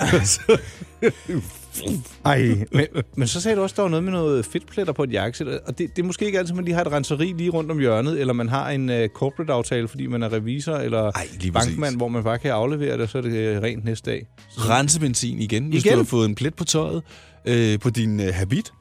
Ej, 2.24 2.66
men, 2.72 2.86
men 3.16 3.28
så 3.28 3.40
sagde 3.40 3.56
du 3.56 3.62
også, 3.62 3.72
at 3.72 3.76
der 3.76 3.82
var 3.82 3.88
noget 3.88 4.04
med 4.04 4.12
noget 4.12 4.46
fedtpletter 4.46 4.92
på 4.92 5.02
et 5.02 5.12
jakkesæt, 5.12 5.46
og 5.46 5.78
det, 5.78 5.96
det 5.96 6.02
er 6.02 6.06
måske 6.06 6.26
ikke 6.26 6.38
altid, 6.38 6.52
at 6.52 6.56
man 6.56 6.64
lige 6.64 6.74
har 6.74 6.84
et 6.84 6.92
renseri 6.92 7.34
lige 7.36 7.50
rundt 7.50 7.70
om 7.70 7.78
hjørnet, 7.78 8.20
eller 8.20 8.32
man 8.32 8.48
har 8.48 8.70
en 8.70 8.88
uh, 8.88 9.06
corporate-aftale, 9.14 9.88
fordi 9.88 10.06
man 10.06 10.22
er 10.22 10.32
revisor, 10.32 10.76
eller 10.76 11.02
Ej, 11.02 11.28
lige 11.40 11.52
præcis. 11.52 11.68
bankmand, 11.68 11.96
hvor 11.96 12.08
man 12.08 12.24
bare 12.24 12.38
kan 12.38 12.50
aflevere 12.50 12.92
det, 12.92 13.00
og 13.00 13.08
så 13.08 13.18
er 13.18 13.22
det 13.22 13.56
uh, 13.56 13.62
rent 13.62 13.84
næste 13.84 14.10
dag. 14.10 14.26
Rensebenzin 14.58 15.38
igen, 15.38 15.68
hvis 15.68 15.84
Igen? 15.84 15.92
du 15.92 15.98
har 15.98 16.04
fået 16.04 16.28
en 16.28 16.34
plet 16.34 16.54
på 16.54 16.64
tøjet, 16.64 17.02
øh, 17.44 17.78
på 17.78 17.90
din 17.90 18.20
øh, 18.20 18.34
habit. 18.34 18.72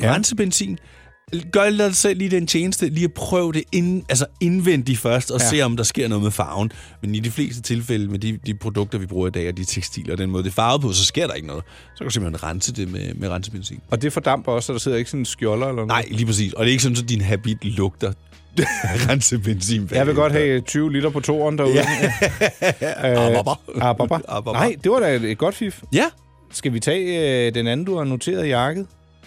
Ja. 0.00 0.18
Gør 1.52 1.70
dig 1.70 1.96
selv 1.96 2.18
lige 2.18 2.30
den 2.30 2.46
tjeneste, 2.46 2.88
lige 2.88 3.04
at 3.04 3.12
prøve 3.12 3.52
det 3.52 3.62
ind, 3.72 4.02
altså 4.08 4.26
indvendigt 4.40 4.98
først, 4.98 5.30
og 5.30 5.40
Ja. 5.40 5.48
se, 5.50 5.62
om 5.62 5.76
der 5.76 5.84
sker 5.84 6.08
noget 6.08 6.22
med 6.22 6.30
farven. 6.30 6.72
Men 7.02 7.14
i 7.14 7.20
de 7.20 7.30
fleste 7.30 7.62
tilfælde 7.62 8.08
med 8.10 8.18
de, 8.18 8.38
de 8.46 8.54
produkter, 8.54 8.98
vi 8.98 9.06
bruger 9.06 9.28
i 9.28 9.30
dag, 9.30 9.48
og 9.48 9.56
de 9.56 9.64
tekstiler, 9.64 10.12
og 10.12 10.18
den 10.18 10.30
måde, 10.30 10.42
det 10.44 10.50
er 10.50 10.54
farvet 10.54 10.80
på, 10.82 10.92
så 10.92 11.04
sker 11.04 11.26
der 11.26 11.34
ikke 11.34 11.48
noget. 11.48 11.64
Så 11.94 11.98
kan 11.98 12.04
du 12.06 12.10
simpelthen 12.10 12.42
rense 12.50 12.72
det 12.72 12.88
med, 12.92 13.14
med 13.14 13.28
rensebenzin. 13.28 13.80
Og 13.90 14.02
det 14.02 14.12
fordamper 14.12 14.52
også, 14.52 14.66
så 14.66 14.72
der 14.72 14.78
sidder 14.78 14.98
ikke 14.98 15.10
sådan 15.10 15.20
en 15.20 15.24
skjolder 15.24 15.66
eller 15.66 15.74
noget. 15.86 15.88
Nej, 15.88 16.04
lige 16.10 16.26
præcis. 16.26 16.52
Og 16.52 16.64
det 16.64 16.70
er 16.70 16.72
ikke 16.72 16.82
sådan, 16.82 16.98
at 17.02 17.08
din 17.08 17.20
habit 17.20 17.64
lugter 17.64 18.12
rensebenzin. 19.08 19.88
Jeg 19.92 20.06
vil 20.06 20.14
godt 20.14 20.32
have 20.32 20.60
20 20.60 20.92
liter 20.92 21.10
på 21.10 21.20
toren 21.20 21.58
derude. 21.58 21.74
Ja. 21.74 22.12
Ababa. 23.38 23.50
Ababa. 23.80 24.18
Ababa. 24.28 24.58
Nej, 24.58 24.76
det 24.84 24.92
var 24.92 25.00
da 25.00 25.14
et 25.16 25.38
godt 25.38 25.54
fif. 25.54 25.82
Ja. 25.92 26.04
Skal 26.52 26.72
vi 26.72 26.80
tage 26.80 27.46
øh, 27.46 27.54
den 27.54 27.66
anden, 27.66 27.86
du 27.86 27.96
har 27.96 28.04
noteret 28.04 28.44
i 28.46 28.48
jakket? 28.48 28.86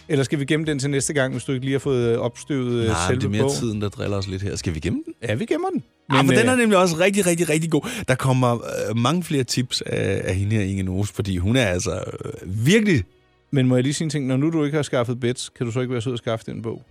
Eller 0.10 0.24
skal 0.24 0.40
vi 0.40 0.46
gemme 0.46 0.66
den 0.66 0.80
til 0.80 0.90
næste 0.90 1.14
gang, 1.14 1.34
hvis 1.34 1.44
du 1.44 1.52
ikke 1.52 1.66
lige 1.66 1.74
har 1.74 1.80
fået 1.80 2.14
øh, 2.14 2.20
opstøvet 2.20 2.74
øh, 2.82 2.88
Nej, 2.88 2.96
selve 3.08 3.20
det 3.20 3.26
er 3.26 3.30
mere 3.30 3.42
bogen? 3.42 3.56
tiden, 3.56 3.82
der 3.82 3.90
driller 3.90 4.18
os 4.18 4.28
lidt 4.28 4.42
her. 4.42 4.56
Skal 4.56 4.76
vi 4.76 4.80
gemme 4.80 5.00
den? 5.06 5.14
Ja, 5.24 5.34
vi 5.34 5.46
gemmer 5.46 5.70
den. 5.70 5.84
Men, 6.10 6.16
ja, 6.16 6.22
for 6.22 6.28
den 6.32 6.46
øh, 6.46 6.52
er 6.52 6.56
nemlig 6.56 6.78
også 6.78 6.96
rigtig, 7.00 7.26
rigtig, 7.26 7.50
rigtig 7.50 7.72
god. 7.72 7.82
Der 8.08 8.16
kommer 8.16 8.54
øh, 8.56 8.98
mange 8.98 9.24
flere 9.24 9.44
tips 9.44 9.82
af, 9.82 10.22
af 10.24 10.36
hende 10.36 10.56
her, 10.56 10.64
Inge 10.64 10.84
Nose, 10.84 11.14
fordi 11.14 11.38
hun 11.38 11.56
er 11.56 11.66
altså 11.66 11.92
øh, 11.94 12.32
virkelig... 12.66 13.04
Men 13.52 13.68
må 13.68 13.76
jeg 13.76 13.84
lige 13.84 13.94
sige 13.94 14.06
en 14.06 14.10
ting? 14.10 14.28
Når 14.28 14.38
nu 14.38 14.50
du 14.50 14.64
ikke 14.64 14.76
har 14.76 14.84
skaffet 14.84 15.20
bets, 15.20 15.50
kan 15.58 15.66
du 15.66 15.72
så 15.72 15.80
ikke 15.80 15.94
være 15.94 16.02
sød 16.02 16.14
at 16.14 16.20
skaffe 16.20 16.46
den 16.52 16.62
bog? 16.62 16.84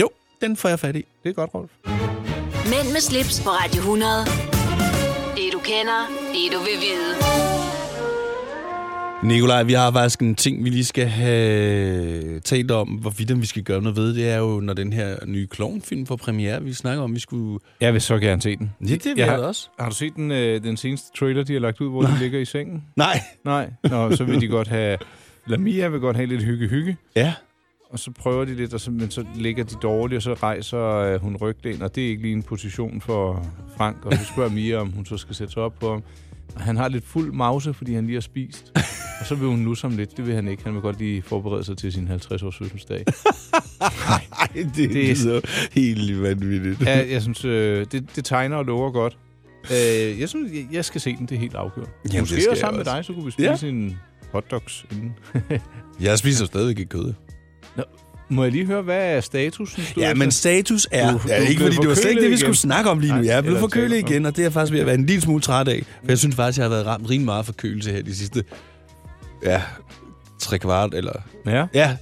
Jo, 0.00 0.10
den 0.40 0.56
får 0.56 0.68
jeg 0.68 0.78
fat 0.78 0.96
i. 0.96 1.04
Det 1.22 1.28
er 1.30 1.34
godt, 1.34 1.50
Rolf. 1.54 1.70
Mænd 2.64 2.92
med 2.92 3.00
slips 3.00 3.40
på 3.40 3.48
Radio 3.50 3.78
100. 3.78 4.10
Det 5.36 5.52
du 5.52 5.58
kender, 5.58 6.00
det 6.32 6.52
du 6.52 6.58
vil 6.58 6.78
vide. 6.80 7.77
Nikolaj, 9.22 9.62
vi 9.62 9.72
har 9.72 9.92
faktisk 9.92 10.20
en 10.20 10.34
ting, 10.34 10.64
vi 10.64 10.70
lige 10.70 10.84
skal 10.84 11.06
have 11.06 12.40
talt 12.40 12.70
om, 12.70 12.88
hvorvidt 12.88 13.40
vi 13.40 13.46
skal 13.46 13.62
gøre 13.62 13.82
noget 13.82 13.96
ved. 13.96 14.14
Det 14.14 14.28
er 14.28 14.38
jo, 14.38 14.60
når 14.60 14.74
den 14.74 14.92
her 14.92 15.16
nye 15.26 15.46
klovnfilm 15.46 16.06
får 16.06 16.16
premiere. 16.16 16.62
Vi 16.62 16.72
snakker 16.72 17.02
om, 17.02 17.14
vi 17.14 17.20
skulle... 17.20 17.58
Jeg 17.80 17.92
vil 17.92 18.00
så 18.00 18.18
gerne 18.18 18.42
se 18.42 18.56
den. 18.56 18.70
Ja, 18.80 18.86
det 18.86 19.04
vil 19.04 19.14
jeg 19.16 19.26
jeg 19.26 19.38
også. 19.38 19.68
Har 19.78 19.88
du 19.88 19.94
set 19.94 20.16
den, 20.16 20.30
øh, 20.30 20.62
den 20.62 20.76
seneste 20.76 21.18
trailer, 21.18 21.44
de 21.44 21.52
har 21.52 21.60
lagt 21.60 21.80
ud, 21.80 21.88
hvor 21.90 22.02
de 22.02 22.18
ligger 22.18 22.40
i 22.40 22.44
sengen? 22.44 22.84
Nej. 22.96 23.20
Nej. 23.44 23.70
Nå, 23.90 24.16
så 24.16 24.24
vil 24.24 24.40
de 24.40 24.48
godt 24.48 24.68
have... 24.68 24.98
Lamia 25.46 25.88
vil 25.88 26.00
godt 26.00 26.16
have 26.16 26.26
lidt 26.26 26.42
hygge-hygge. 26.42 26.96
Ja. 27.16 27.34
Og 27.90 27.98
så 27.98 28.10
prøver 28.10 28.44
de 28.44 28.54
lidt, 28.54 28.74
og 28.74 28.80
så, 28.80 28.90
men 28.90 29.10
så 29.10 29.24
ligger 29.34 29.64
de 29.64 29.74
dårligt, 29.82 30.16
og 30.16 30.22
så 30.22 30.34
rejser 30.34 30.84
øh, 30.84 31.20
hun 31.20 31.36
ryglæn, 31.36 31.82
og 31.82 31.94
det 31.94 32.04
er 32.04 32.08
ikke 32.08 32.22
lige 32.22 32.34
en 32.34 32.42
position 32.42 33.00
for 33.00 33.46
Frank. 33.76 34.04
Og 34.04 34.12
så 34.12 34.24
spørger 34.24 34.50
Mia, 34.50 34.76
om 34.76 34.92
hun 34.92 35.06
så 35.06 35.16
skal 35.16 35.34
sætte 35.34 35.52
sig 35.52 35.62
op 35.62 35.74
på 35.80 35.92
ham. 35.92 36.02
Og 36.54 36.60
han 36.62 36.76
har 36.76 36.88
lidt 36.88 37.04
fuld 37.04 37.32
mause, 37.32 37.74
fordi 37.74 37.94
han 37.94 38.04
lige 38.04 38.14
har 38.16 38.20
spist. 38.20 38.72
og 39.20 39.26
så 39.26 39.34
vil 39.34 39.48
hun 39.48 39.58
nusse 39.58 39.88
ham 39.88 39.96
lidt. 39.96 40.16
Det 40.16 40.26
vil 40.26 40.34
han 40.34 40.48
ikke. 40.48 40.64
Han 40.64 40.74
vil 40.74 40.82
godt 40.82 40.98
lige 40.98 41.22
forberede 41.22 41.64
sig 41.64 41.76
til 41.76 41.92
sin 41.92 42.08
50-års 42.08 42.56
fødselsdag. 42.58 43.04
Ej, 44.40 44.48
det, 44.54 44.74
det 44.74 45.10
er 45.10 45.14
så 45.14 45.40
helt 45.72 46.22
vanvittigt. 46.22 46.80
Ja, 46.86 47.06
jeg 47.12 47.22
synes, 47.22 47.44
øh, 47.44 47.86
det, 47.92 48.16
det 48.16 48.24
tegner 48.24 48.56
og 48.56 48.64
lover 48.64 48.90
godt. 48.90 49.18
Øh, 49.70 50.20
jeg 50.20 50.28
synes, 50.28 50.52
jeg, 50.52 50.66
jeg 50.72 50.84
skal 50.84 51.00
se 51.00 51.16
den. 51.16 51.26
Det 51.26 51.34
er 51.34 51.38
helt 51.38 51.54
afgjort. 51.54 51.88
Jamen, 52.12 52.20
Måske 52.20 52.34
det 52.34 52.42
skal 52.42 52.50
også 52.50 52.60
sammen 52.60 52.78
jeg 52.78 52.84
med 52.84 52.92
også. 52.92 52.96
dig, 52.96 53.04
så 53.04 53.12
kunne 53.12 53.24
vi 53.24 53.30
spise 53.30 53.66
ja. 53.66 53.72
en 53.72 53.98
hotdogs 54.32 54.86
inden. 54.92 55.12
Jeg 56.00 56.18
spiser 56.18 56.44
stadigvæk 56.46 56.78
ikke 56.78 56.88
kød. 56.88 57.12
Nå, 57.76 57.82
må 58.28 58.42
jeg 58.42 58.52
lige 58.52 58.66
høre, 58.66 58.82
hvad 58.82 59.16
er 59.16 59.20
statusen? 59.20 59.82
Du 59.94 60.00
Ja, 60.00 60.14
men 60.14 60.30
status 60.30 60.88
er... 60.90 61.12
Du- 61.12 61.20
ja, 61.28 61.36
du 61.38 61.42
er 61.44 61.48
ikke 61.48 61.62
fordi 61.62 61.76
det 61.76 61.88
var 61.88 61.94
slet 61.94 62.10
ikke 62.10 62.22
det, 62.22 62.30
vi 62.30 62.36
forkølet 62.36 62.38
skulle 62.38 62.48
igen. 62.48 62.54
snakke 62.54 62.90
om 62.90 62.98
lige 62.98 63.12
nu. 63.12 63.18
Nej, 63.18 63.26
Jeg 63.26 63.36
er 63.38 63.42
blevet 63.42 63.60
forkølet 63.60 63.96
igen, 63.98 64.26
og 64.26 64.32
det 64.36 64.38
er 64.38 64.44
jeg 64.44 64.52
faktisk 64.52 64.72
ved 64.72 64.80
at 64.80 64.86
være 64.86 64.94
en 64.94 65.06
lille 65.06 65.20
smule 65.22 65.40
træt 65.40 65.68
af. 65.68 65.82
For 66.04 66.10
jeg 66.10 66.18
synes 66.18 66.36
faktisk, 66.36 66.58
jeg 66.58 66.64
har 66.64 66.70
været 66.70 66.86
ramt 66.86 67.10
rimelig 67.10 67.24
meget 67.24 67.46
forkølelse 67.46 67.92
her 67.92 68.02
de 68.02 68.14
sidste... 68.16 68.44
Ja, 69.44 69.62
tre 70.40 70.58
kvart, 70.58 70.94
eller... 70.94 71.12
Ja. 71.46 71.66
Ja. 71.74 71.96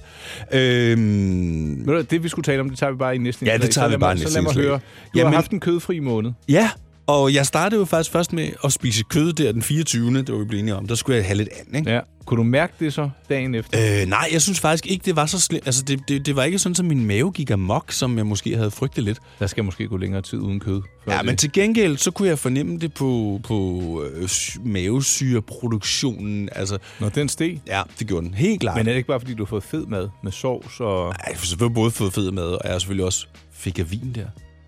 Øhm, 0.53 1.87
Ved 1.87 1.93
du, 1.95 2.01
det, 2.09 2.23
vi 2.23 2.29
skulle 2.29 2.43
tale 2.43 2.61
om, 2.61 2.69
det 2.69 2.79
tager 2.79 2.91
vi 2.91 2.97
bare 2.97 3.15
i 3.15 3.17
næste 3.17 3.45
Ja, 3.45 3.57
det 3.57 3.69
tager 3.69 3.87
vi 3.89 3.97
bare 3.97 4.11
i 4.11 4.15
næste 4.15 4.31
Så 4.31 4.37
lad 4.41 4.43
mig 4.43 4.53
høre. 4.63 4.73
Du 4.73 4.79
Jamen- 5.15 5.33
har 5.33 5.37
haft 5.37 5.51
en 5.51 5.59
kødfri 5.59 5.99
måned. 5.99 6.31
ja, 6.49 6.69
og 7.07 7.33
jeg 7.33 7.45
startede 7.45 7.79
jo 7.79 7.85
faktisk 7.85 8.11
først 8.11 8.33
med 8.33 8.49
at 8.63 8.73
spise 8.73 9.03
kød 9.03 9.33
der 9.33 9.51
den 9.51 9.61
24. 9.61 10.17
Det 10.17 10.31
var 10.33 10.39
vi 10.39 10.45
blevet 10.45 10.61
enige 10.61 10.75
om. 10.75 10.87
Der 10.87 10.95
skulle 10.95 11.17
jeg 11.17 11.25
have 11.25 11.37
lidt 11.37 11.49
andet, 11.59 11.75
ikke? 11.79 11.91
Ja. 11.91 11.99
Kunne 12.25 12.37
du 12.37 12.43
mærke 12.43 12.73
det 12.79 12.93
så 12.93 13.09
dagen 13.29 13.55
efter? 13.55 14.01
Øh, 14.01 14.07
nej, 14.07 14.29
jeg 14.31 14.41
synes 14.41 14.59
faktisk 14.59 14.87
ikke, 14.87 15.05
det 15.05 15.15
var 15.15 15.25
så 15.25 15.39
slemt. 15.41 15.65
Altså, 15.65 15.83
det, 15.83 15.99
det, 16.07 16.25
det 16.25 16.35
var 16.35 16.43
ikke 16.43 16.59
sådan, 16.59 16.75
at 16.79 16.85
min 16.85 17.05
mave 17.05 17.31
gik 17.31 17.51
amok, 17.51 17.91
som 17.91 18.17
jeg 18.17 18.25
måske 18.25 18.55
havde 18.57 18.71
frygtet 18.71 19.03
lidt. 19.03 19.19
Der 19.39 19.47
skal 19.47 19.63
måske 19.63 19.87
gå 19.87 19.97
længere 19.97 20.21
tid 20.21 20.37
uden 20.39 20.59
kød. 20.59 20.81
Ja, 21.07 21.17
det- 21.17 21.25
men 21.25 21.37
til 21.37 21.51
gengæld, 21.51 21.97
så 21.97 22.11
kunne 22.11 22.27
jeg 22.27 22.39
fornemme 22.39 22.77
det 22.79 22.93
på, 22.93 23.39
på 23.43 24.03
øh, 24.13 24.27
sy- 24.27 24.57
mavesyreproduktionen. 24.65 26.49
Altså, 26.51 26.77
Når 26.99 27.09
den 27.09 27.29
steg. 27.29 27.61
ja, 27.67 27.81
det 27.99 28.07
gjorde 28.07 28.25
den 28.25 28.33
helt 28.33 28.59
klart. 28.61 28.75
Men 28.77 28.87
er 28.87 28.91
det 28.91 28.97
ikke 28.97 29.07
bare, 29.07 29.19
fordi 29.19 29.33
du 29.33 29.43
har 29.43 29.49
fået 29.49 29.63
fed 29.63 29.85
mad 29.85 30.09
med 30.23 30.31
sovs 30.31 30.79
og... 30.79 31.07
Ej, 31.07 31.13
jeg 31.27 31.37
har 31.37 31.45
selvfølgelig 31.45 31.75
både 31.75 31.91
fået 31.91 32.13
fed 32.13 32.31
mad, 32.31 32.43
og 32.43 32.61
jeg 32.63 32.71
har 32.71 32.79
selvfølgelig 32.79 33.05
også 33.05 33.27
fik 33.53 33.77
jeg 33.77 33.91
vin 33.91 34.11
der. 34.15 34.25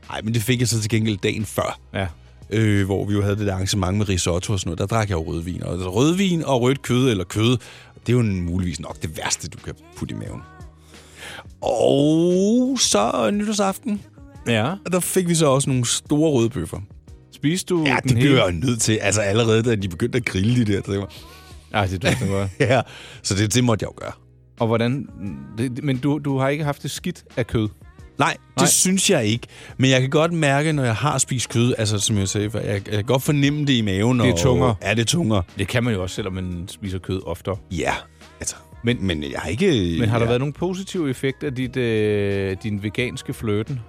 Nej, 0.10 0.22
men 0.22 0.34
det 0.34 0.42
fik 0.42 0.60
jeg 0.60 0.68
så 0.68 0.82
til 0.82 0.90
gengæld 0.90 1.18
dagen 1.18 1.46
før. 1.46 1.80
Ja. 1.94 2.08
Øh, 2.52 2.86
hvor 2.86 3.06
vi 3.06 3.14
jo 3.14 3.22
havde 3.22 3.36
det 3.36 3.48
der 3.48 3.54
arrangement 3.54 3.98
med 3.98 4.10
risotto 4.10 4.54
og 4.54 4.60
sådan 4.60 4.70
noget. 4.70 4.80
Der 4.80 4.86
drak 4.86 5.10
jeg 5.10 5.16
jo 5.16 5.24
rødvin. 5.24 5.64
Og 5.64 5.72
altså, 5.74 5.90
rødvin 5.90 6.44
og 6.46 6.62
rødt 6.62 6.82
kød 6.82 7.10
eller 7.12 7.24
kød, 7.24 7.58
det 8.08 8.14
er 8.14 8.18
jo 8.18 8.22
muligvis 8.24 8.80
nok 8.80 9.02
det 9.02 9.18
værste, 9.18 9.48
du 9.50 9.58
kan 9.58 9.74
putte 9.98 10.16
i 10.16 10.18
maven. 10.18 10.42
Og 11.62 12.78
så 12.80 13.32
nytårsaften, 13.34 14.02
Ja. 14.48 14.72
og 14.86 14.92
der 14.92 15.00
fik 15.00 15.28
vi 15.28 15.36
så 15.36 15.46
også 15.46 15.70
nogle 15.70 15.86
store 15.86 16.32
røde 16.32 16.50
bøffer. 16.50 16.80
Spiste 17.32 17.74
du 17.74 17.84
Ja, 17.86 17.98
det 18.04 18.16
blev 18.16 18.32
jeg 18.32 18.52
nødt 18.52 18.82
til. 18.82 18.94
Altså 19.02 19.22
allerede, 19.22 19.64
da 19.64 19.76
de 19.76 19.90
begyndte 19.90 20.18
at 20.18 20.26
grille 20.26 20.66
de 20.66 20.74
der. 20.74 20.82
Så 20.86 20.92
det 20.92 21.00
var, 21.00 21.12
Ej, 21.74 21.86
det 21.88 22.04
er 22.04 22.16
du 22.20 22.26
godt. 22.32 22.50
ja, 22.70 22.82
så 23.24 23.36
det, 23.36 23.54
det 23.54 23.64
måtte 23.64 23.84
jeg 23.84 23.88
jo 23.88 23.94
gøre. 24.06 24.12
Og 24.60 24.68
hvordan... 24.68 25.08
Det, 25.58 25.84
men 25.84 25.98
du, 25.98 26.18
du 26.26 26.38
har 26.38 26.50
ikke 26.50 26.64
haft 26.64 26.84
det 26.84 26.92
skidt 26.92 27.24
af 27.38 27.48
kød? 27.48 27.70
Nej, 28.20 28.34
det 28.34 28.58
Nej. 28.58 28.68
synes 28.68 29.10
jeg 29.10 29.26
ikke. 29.26 29.48
Men 29.78 29.90
jeg 29.90 30.02
kan 30.02 30.10
godt 30.10 30.34
mærke, 30.34 30.74
når 30.74 30.84
jeg 30.84 30.96
har 30.96 31.18
spist 31.18 31.50
kød, 31.50 31.74
altså 31.78 32.00
som 32.00 32.18
jeg 32.18 32.28
sagde 32.28 32.52
jeg, 32.54 32.64
jeg 32.64 32.82
kan 32.92 33.04
godt 33.04 33.24
fornemme 33.24 33.66
det 33.66 33.74
i 33.74 33.82
maven. 33.82 34.20
Det 34.20 34.30
er 34.30 34.36
tungere. 34.36 34.76
Ja, 34.82 34.94
det 34.94 35.00
er 35.00 35.06
tungere. 35.06 35.44
Det 35.58 35.68
kan 35.68 35.84
man 35.84 35.94
jo 35.94 36.02
også, 36.02 36.16
selvom 36.16 36.34
man 36.34 36.64
spiser 36.68 37.00
kød 37.00 37.22
oftere. 37.26 37.58
Ja, 37.72 37.94
altså. 38.40 38.56
Men, 38.84 39.06
Men 39.06 39.24
jeg 39.24 39.40
har 39.40 39.50
ikke... 39.50 39.96
men 40.00 40.10
har 40.10 40.20
der 40.20 40.26
ja. 40.26 40.30
været 40.30 40.40
nogen 40.40 40.54
positiv 40.54 41.08
effekt 41.08 41.44
af 41.44 41.56
dit, 41.56 41.78
øh, 41.78 42.58
din 42.64 42.84
veganske 42.84 43.34
fløten? 43.34 43.80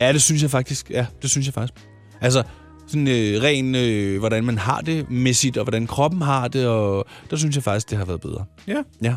Ja, 0.00 0.12
det 0.12 0.22
synes 0.22 0.42
jeg 0.42 0.50
faktisk. 0.50 0.90
Ja, 0.90 1.06
det 1.22 1.30
synes 1.30 1.46
jeg 1.46 1.54
faktisk. 1.54 1.74
Altså, 2.20 2.42
sådan 2.86 3.08
øh, 3.08 3.42
ren, 3.42 3.74
øh, 3.74 4.18
hvordan 4.18 4.44
man 4.44 4.58
har 4.58 4.80
det 4.80 5.10
mæssigt, 5.10 5.56
og 5.56 5.64
hvordan 5.64 5.86
kroppen 5.86 6.22
har 6.22 6.48
det, 6.48 6.66
og 6.66 7.06
der 7.30 7.36
synes 7.36 7.56
jeg 7.56 7.64
faktisk, 7.64 7.90
det 7.90 7.98
har 7.98 8.04
været 8.04 8.20
bedre. 8.20 8.44
Ja. 8.66 8.82
Ja. 9.02 9.14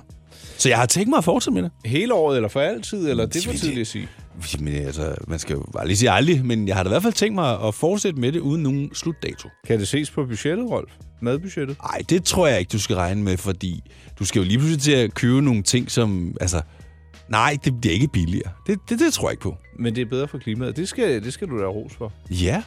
Så 0.57 0.69
jeg 0.69 0.77
har 0.77 0.85
tænkt 0.85 1.09
mig 1.09 1.17
at 1.17 1.23
fortsætte 1.23 1.61
med 1.61 1.63
det. 1.63 1.71
Hele 1.85 2.13
året 2.13 2.35
eller 2.35 2.49
for 2.49 2.59
altid? 2.59 3.09
Eller 3.09 3.25
det 3.25 3.45
er 3.45 3.51
for 3.51 3.57
tidligt 3.57 3.81
at 3.81 3.87
sige. 3.87 4.07
Men 4.59 4.73
altså, 4.75 5.15
man 5.27 5.39
skal 5.39 5.53
jo 5.53 5.65
bare 5.73 5.87
lige 5.87 5.97
sige 5.97 6.11
aldrig, 6.11 6.45
men 6.45 6.67
jeg 6.67 6.75
har 6.75 6.83
da 6.83 6.89
i 6.89 6.91
hvert 6.91 7.03
fald 7.03 7.13
tænkt 7.13 7.35
mig 7.35 7.61
at 7.61 7.75
fortsætte 7.75 8.19
med 8.19 8.31
det 8.31 8.39
uden 8.39 8.63
nogen 8.63 8.95
slutdato. 8.95 9.49
Kan 9.67 9.79
det 9.79 9.87
ses 9.87 10.11
på 10.11 10.25
budgettet, 10.25 10.69
Rolf? 10.69 10.91
Madbudgettet? 11.21 11.77
Nej, 11.83 12.01
det 12.09 12.23
tror 12.23 12.47
jeg 12.47 12.59
ikke, 12.59 12.69
du 12.69 12.79
skal 12.79 12.95
regne 12.95 13.23
med, 13.23 13.37
fordi 13.37 13.83
du 14.19 14.25
skal 14.25 14.39
jo 14.39 14.45
lige 14.45 14.57
pludselig 14.57 14.81
til 14.81 14.91
at 14.91 15.13
købe 15.13 15.41
nogle 15.41 15.63
ting, 15.63 15.91
som... 15.91 16.35
Altså, 16.41 16.61
nej, 17.29 17.57
det 17.63 17.81
bliver 17.81 17.93
ikke 17.93 18.07
billigere. 18.07 18.51
Det, 18.67 18.79
det, 18.89 18.99
det 18.99 19.13
tror 19.13 19.29
jeg 19.29 19.33
ikke 19.33 19.43
på. 19.43 19.57
Men 19.79 19.95
det 19.95 20.01
er 20.01 20.05
bedre 20.05 20.27
for 20.27 20.37
klimaet. 20.37 20.77
Det 20.77 20.89
skal, 20.89 21.23
det 21.23 21.33
skal 21.33 21.47
du 21.47 21.59
da 21.59 21.65
ros 21.65 21.93
for. 21.97 22.13
Ja. 22.29 22.63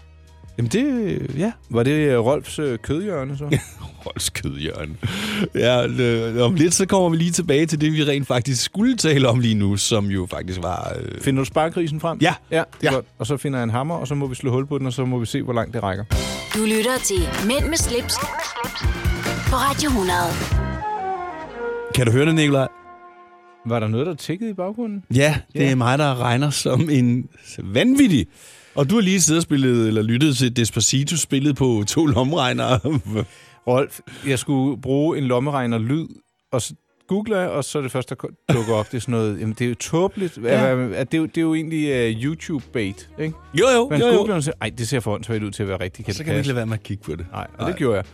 Jamen 0.58 0.70
det... 0.70 1.18
Ja. 1.38 1.52
Var 1.70 1.82
det 1.82 1.90
øh, 1.90 2.18
Rolfs 2.18 2.58
øh, 2.58 2.78
kødhjørne 2.78 3.38
så? 3.38 3.44
Rolfs 4.06 4.30
kødhjørne. 4.30 4.94
Ja, 5.54 5.86
øh, 5.86 6.42
om 6.46 6.54
lidt 6.54 6.74
så 6.74 6.86
kommer 6.86 7.08
vi 7.08 7.16
lige 7.16 7.30
tilbage 7.30 7.66
til 7.66 7.80
det, 7.80 7.92
vi 7.92 8.04
rent 8.04 8.26
faktisk 8.26 8.64
skulle 8.64 8.96
tale 8.96 9.28
om 9.28 9.38
lige 9.40 9.54
nu, 9.54 9.76
som 9.76 10.06
jo 10.06 10.26
faktisk 10.30 10.62
var... 10.62 10.92
Øh... 11.02 11.20
Finder 11.20 11.40
du 11.40 11.44
sparkrisen 11.44 12.00
frem? 12.00 12.18
Ja. 12.20 12.34
Ja, 12.50 12.56
det 12.80 12.86
er 12.86 12.90
Ja. 12.90 12.94
godt. 12.94 13.06
Og 13.18 13.26
så 13.26 13.36
finder 13.36 13.58
jeg 13.58 13.64
en 13.64 13.70
hammer, 13.70 13.94
og 13.94 14.08
så 14.08 14.14
må 14.14 14.26
vi 14.26 14.34
slå 14.34 14.50
hul 14.50 14.66
på 14.66 14.78
den, 14.78 14.86
og 14.86 14.92
så 14.92 15.04
må 15.04 15.18
vi 15.18 15.26
se, 15.26 15.42
hvor 15.42 15.52
langt 15.52 15.74
det 15.74 15.82
rækker. 15.82 16.04
Du 16.54 16.64
lytter 16.64 16.98
til 17.04 17.46
Mænd 17.46 17.68
med 17.68 17.76
slips, 17.76 18.14
på 19.48 19.56
Radio 19.56 19.88
100. 19.88 20.12
Kan 21.94 22.06
du 22.06 22.12
høre 22.12 22.26
det, 22.26 22.34
Nikolaj? 22.34 22.68
Var 23.66 23.80
der 23.80 23.88
noget, 23.88 24.06
der 24.06 24.14
tikkede 24.14 24.50
i 24.50 24.54
baggrunden? 24.54 25.04
Ja, 25.14 25.34
det 25.52 25.60
Ja. 25.60 25.70
er 25.70 25.74
mig, 25.74 25.98
der 25.98 26.20
regner 26.20 26.50
som 26.50 26.88
en 26.90 27.28
vanvittig. 27.58 28.26
Og 28.74 28.90
du 28.90 28.94
har 28.94 29.02
lige 29.02 29.20
siddet 29.20 29.38
og 29.38 29.42
spillet, 29.42 29.88
eller 29.88 30.02
lyttet 30.02 30.36
til 30.36 30.56
Despacito 30.56 31.16
spillet 31.16 31.56
på 31.56 31.84
to 31.86 32.06
lommeregnere. 32.06 32.80
Rolf, 33.68 34.00
jeg 34.26 34.38
skulle 34.38 34.80
bruge 34.82 35.18
en 35.18 35.24
lommeregner-lyd, 35.24 36.06
og 36.52 36.62
så 36.62 36.74
googler 37.08 37.40
jeg, 37.40 37.48
og 37.48 37.64
så 37.64 37.78
er 37.78 37.82
det 37.82 37.92
første, 37.92 38.16
der 38.22 38.54
dukker 38.54 38.74
op, 38.74 38.86
det 38.90 38.96
er 38.96 39.00
sådan 39.00 39.12
noget, 39.12 39.40
jamen 39.40 39.54
det 39.58 39.64
er 39.64 39.68
jo 39.68 39.74
tåbeligt. 39.74 40.38
Ja. 40.44 40.88
At 40.88 41.12
det, 41.12 41.18
er 41.18 41.20
jo, 41.20 41.26
det 41.26 41.38
er 41.38 41.42
jo 41.42 41.54
egentlig 41.54 42.14
uh, 42.16 42.22
YouTube-bait, 42.22 43.08
ikke? 43.18 43.34
Jo, 43.54 43.66
jo, 43.76 43.88
Man 43.88 44.00
jo, 44.00 44.06
jo. 44.06 44.16
googler 44.16 44.34
og 44.34 44.42
siger, 44.42 44.54
ej, 44.60 44.70
det 44.78 44.88
ser 44.88 45.00
for 45.00 45.14
åndssvagt 45.14 45.42
ud 45.42 45.50
til 45.50 45.62
at 45.62 45.68
være 45.68 45.80
rigtigt. 45.80 46.06
Kan 46.06 46.14
Så 46.14 46.24
kan 46.24 46.32
vi 46.32 46.38
ikke 46.38 46.48
lade 46.48 46.56
være 46.56 46.66
med 46.66 46.74
at 46.74 46.82
kigge 46.82 47.02
på 47.04 47.16
det. 47.16 47.26
Nej, 47.32 47.46
og 47.58 47.66
det 47.66 47.76
gjorde 47.76 47.96
jeg. 47.96 48.04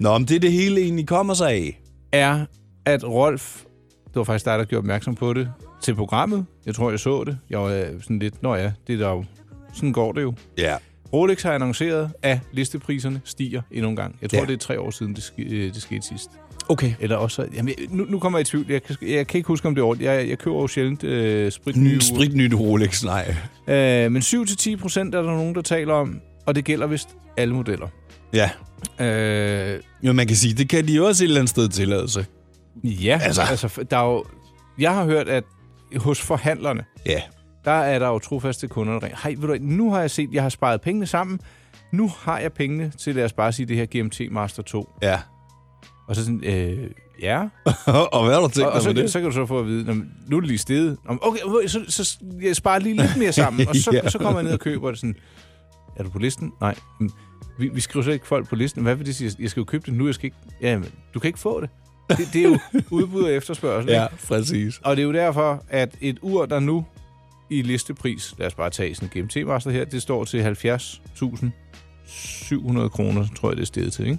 Nå, 0.00 0.18
men 0.18 0.28
det 0.28 0.36
er 0.36 0.40
det 0.40 0.52
hele 0.52 0.80
egentlig 0.80 1.06
kommer 1.08 1.34
sig 1.34 1.50
af. 1.50 1.80
Er, 2.12 2.46
at 2.84 3.04
Rolf, 3.04 3.62
det 4.06 4.16
var 4.16 4.24
faktisk 4.24 4.44
dig, 4.44 4.58
der 4.58 4.64
gjorde 4.64 4.80
opmærksom 4.80 5.14
på 5.14 5.32
det, 5.32 5.52
til 5.82 5.94
programmet. 5.94 6.46
Jeg 6.66 6.74
tror, 6.74 6.90
jeg 6.90 7.00
så 7.00 7.24
det. 7.24 7.38
Jeg 7.50 7.58
var 7.58 7.66
øh, 7.66 8.02
sådan 8.02 8.18
lidt, 8.18 8.42
nå 8.42 8.54
ja, 8.54 8.72
det 8.86 8.92
er 8.94 8.98
der 8.98 9.10
jo. 9.10 9.24
Sådan 9.74 9.92
går 9.92 10.12
det 10.12 10.22
jo. 10.22 10.34
Ja. 10.58 10.76
Rolex 11.12 11.42
har 11.42 11.52
annonceret, 11.52 12.10
at 12.22 12.38
listepriserne 12.52 13.20
stiger 13.24 13.62
endnu 13.70 13.90
en 13.90 13.96
gang. 13.96 14.16
Jeg 14.22 14.30
tror, 14.30 14.38
Ja. 14.38 14.44
det 14.46 14.52
er 14.52 14.56
tre 14.58 14.80
år 14.80 14.90
siden, 14.90 15.14
det, 15.14 15.22
sk- 15.22 15.54
øh, 15.54 15.74
det 15.74 15.82
skete 15.82 16.02
sidst. 16.02 16.30
Okay. 16.68 16.92
Eller 17.00 17.16
også... 17.16 17.46
Jamen, 17.54 17.74
nu, 17.88 18.04
nu 18.08 18.18
kommer 18.18 18.38
jeg 18.38 18.46
i 18.46 18.50
tvivl. 18.50 18.66
Jeg, 18.68 18.82
kan- 18.82 18.96
jeg 19.02 19.26
kan 19.26 19.38
ikke 19.38 19.46
huske, 19.48 19.68
om 19.68 19.74
det 19.74 19.82
er 19.82 19.86
år. 19.86 19.96
Jeg, 20.00 20.28
jeg 20.28 20.38
køber 20.38 20.56
jo 20.60 20.66
sjældent 20.66 21.04
øh, 21.04 21.52
sprit 21.52 21.76
nye 21.76 21.94
Ny, 21.94 22.00
sprit 22.00 22.34
nyt 22.34 22.54
Rolex, 22.54 23.04
nej. 23.04 23.34
Øh, 23.68 24.12
men 24.12 24.22
7-10 24.22 24.76
procent 24.76 25.14
er 25.14 25.22
der 25.22 25.30
nogen, 25.30 25.54
der 25.54 25.62
taler 25.62 25.94
om, 25.94 26.20
og 26.46 26.54
det 26.54 26.64
gælder 26.64 26.86
vist 26.86 27.08
alle 27.36 27.54
modeller. 27.54 27.88
Ja. 28.32 28.50
Øh, 29.00 29.80
Jo, 30.02 30.12
man 30.12 30.26
kan 30.26 30.36
sige, 30.36 30.54
det 30.54 30.68
kan 30.68 30.88
de 30.88 30.92
jo 30.94 31.06
også 31.06 31.24
et 31.24 31.28
eller 31.28 31.40
andet 31.40 31.50
sted 31.50 31.68
tillade 31.68 32.08
sig. 32.08 32.24
ja, 32.84 33.18
Altså. 33.22 33.42
altså, 33.42 33.66
altså 33.66 33.82
der 33.82 33.96
er 33.96 34.04
jo, 34.12 34.24
jeg 34.78 34.94
har 34.94 35.04
hørt, 35.04 35.28
at 35.28 35.44
hos 35.96 36.20
forhandlerne, 36.20 36.84
Ja. 37.06 37.20
Der 37.64 37.70
er 37.70 37.98
der 37.98 38.08
jo 38.08 38.18
trofaste 38.18 38.68
kunder, 38.68 38.92
der 38.92 39.02
ringer. 39.02 39.18
Hej, 39.22 39.34
ved 39.38 39.48
du, 39.48 39.64
nu 39.64 39.90
har 39.90 40.00
jeg 40.00 40.10
set, 40.10 40.28
jeg 40.32 40.42
har 40.42 40.48
sparet 40.48 40.80
pengene 40.80 41.06
sammen. 41.06 41.40
Nu 41.92 42.10
har 42.18 42.38
jeg 42.38 42.52
pengene 42.52 42.92
til, 43.00 43.14
lad 43.14 43.24
os 43.24 43.32
bare 43.32 43.52
sige, 43.52 43.66
det 43.66 43.76
her 43.76 43.86
GMT 44.02 44.20
Master 44.30 44.62
2. 44.62 44.88
Ja. 45.02 45.20
Og 46.08 46.16
så 46.16 46.24
sådan, 46.24 46.44
øh, 46.44 46.90
ja. 47.22 47.40
og 48.12 48.24
hvad 48.24 48.34
har 48.34 48.40
du 48.40 48.48
tænkt 48.48 48.66
og, 48.66 48.72
og 48.72 48.82
så, 48.82 48.92
det? 48.92 49.10
så 49.12 49.20
kan 49.20 49.28
du 49.28 49.34
så 49.34 49.46
få 49.46 49.58
at 49.58 49.66
vide, 49.66 49.84
"Nå, 49.84 49.94
men 49.94 50.12
nu 50.26 50.36
er 50.36 50.40
det 50.40 50.48
lige 50.48 50.96
men 51.08 51.18
Okay, 51.22 51.66
så, 51.66 51.80
så 51.88 52.18
jeg 52.42 52.56
sparer 52.56 52.78
lige 52.78 52.96
lidt 52.96 53.16
mere 53.18 53.32
sammen, 53.32 53.66
og 53.68 53.76
så, 53.76 53.90
Ja. 53.92 54.08
så 54.08 54.18
kommer 54.18 54.38
jeg 54.40 54.44
ned 54.44 54.52
og 54.52 54.60
køber 54.60 54.90
det 54.90 54.98
sådan. 54.98 55.14
er 55.96 56.02
du 56.02 56.10
på 56.10 56.18
listen? 56.18 56.52
Nej. 56.60 56.74
"Mm, 57.00 57.10
Vi, 57.58 57.68
vi 57.68 57.80
skriver 57.80 58.04
så 58.04 58.10
ikke 58.10 58.26
folk 58.26 58.48
på 58.48 58.54
listen. 58.56 58.82
Hvad 58.82 58.94
vil 58.94 59.06
det 59.06 59.14
sige? 59.16 59.32
Jeg 59.38 59.50
skal 59.50 59.60
jo 59.60 59.64
købe 59.64 59.86
det 59.86 59.94
nu, 59.94 60.06
jeg 60.06 60.14
skal 60.14 60.24
ikke... 60.24 60.36
Ja, 60.60 60.78
men 60.78 60.88
du 61.14 61.18
kan 61.18 61.28
ikke 61.28 61.38
få 61.38 61.60
det. 61.60 61.70
Det, 62.10 62.28
det 62.32 62.44
er 62.44 62.48
jo 62.48 62.58
udbud 62.90 63.22
og 63.22 63.32
efterspørgsel. 63.32 63.90
Ja, 63.94 64.04
ikke? 64.06 64.26
præcis. 64.26 64.78
Og 64.84 64.96
det 64.96 65.02
er 65.02 65.06
jo 65.06 65.12
derfor, 65.12 65.62
at 65.68 65.94
et 66.00 66.18
ur, 66.22 66.46
der 66.46 66.60
nu 66.60 66.86
i 67.50 67.62
listepris, 67.62 68.34
lad 68.38 68.46
os 68.46 68.54
bare 68.54 68.70
tage 68.70 68.94
sådan 68.94 69.10
en 69.14 69.22
GMT 69.22 69.46
Master 69.46 69.70
her, 69.70 69.84
det 69.84 70.02
står 70.02 70.24
til 70.24 70.42
70.700 72.06 72.88
kroner, 72.88 73.26
tror 73.36 73.50
jeg, 73.50 73.56
det 73.56 73.62
er 73.62 73.66
stedet 73.66 73.92
til, 73.92 74.04
ikke? 74.06 74.18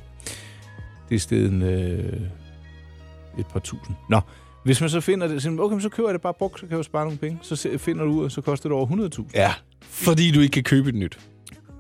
Det 1.09 1.15
er 1.15 1.19
stedet 1.19 1.51
en, 1.51 1.61
øh, 1.61 2.21
et 3.39 3.47
par 3.47 3.59
tusind. 3.59 3.95
Nå, 4.09 4.19
hvis 4.65 4.81
man 4.81 4.89
så 4.89 5.01
finder 5.01 5.27
det, 5.27 5.41
så, 5.41 5.57
okay, 5.59 5.79
så 5.79 5.89
køber 5.89 6.09
jeg 6.09 6.13
det 6.13 6.21
bare 6.21 6.33
brugt, 6.33 6.59
så 6.59 6.67
kan 6.67 6.77
jeg 6.77 6.85
spare 6.85 7.05
nogle 7.05 7.17
penge. 7.17 7.39
Så 7.41 7.69
finder 7.77 8.05
du 8.05 8.11
uret, 8.11 8.31
så 8.31 8.41
koster 8.41 8.69
det 8.69 8.75
over 8.77 8.88
100.000. 9.19 9.23
Ja, 9.33 9.53
fordi 9.81 10.31
du 10.31 10.39
ikke 10.39 10.53
kan 10.53 10.63
købe 10.63 10.89
et 10.89 10.95
nyt. 10.95 11.19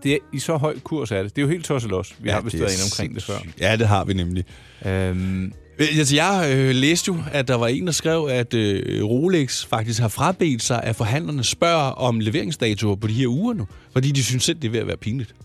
Det 0.03 0.13
er, 0.13 0.17
I 0.33 0.39
så 0.39 0.57
høj 0.57 0.79
kurs 0.79 1.11
er 1.11 1.23
det. 1.23 1.35
Det 1.35 1.41
er 1.41 1.45
jo 1.45 1.51
helt 1.51 1.65
tosset 1.65 1.91
også. 1.91 2.13
Vi 2.19 2.29
Ja, 2.29 2.35
har 2.35 2.41
vist 2.41 2.51
det 2.51 2.61
været 2.61 2.73
inde 2.73 2.83
omkring 2.93 3.15
det 3.15 3.23
før. 3.23 3.37
Ja, 3.59 3.75
det 3.77 3.87
har 3.87 4.05
vi 4.05 4.13
nemlig. 4.13 4.43
Øhm, 4.85 5.43
Øh, 5.45 5.51
Altså, 5.79 6.15
jeg 6.15 6.53
øh, 6.57 6.75
læste 6.75 7.07
jo, 7.11 7.17
at 7.31 7.47
der 7.47 7.55
var 7.55 7.67
en, 7.67 7.85
der 7.85 7.91
skrev, 7.93 8.27
at 8.31 8.53
øh, 8.53 9.03
Rolex 9.03 9.65
faktisk 9.65 10.01
har 10.01 10.07
frabedt 10.07 10.61
sig, 10.61 10.83
at 10.83 10.95
forhandlerne 10.95 11.43
spørger 11.43 11.91
om 11.91 12.19
leveringsdatoer 12.19 12.95
på 12.95 13.07
de 13.07 13.13
her 13.13 13.27
uger 13.27 13.53
nu. 13.53 13.67
Fordi 13.93 14.11
de 14.11 14.23
synes 14.23 14.43
selv, 14.43 14.57
det 14.61 14.67
er 14.67 14.71
ved 14.71 14.79
at 14.79 14.87
være 14.87 14.97
pinligt. 14.97 15.35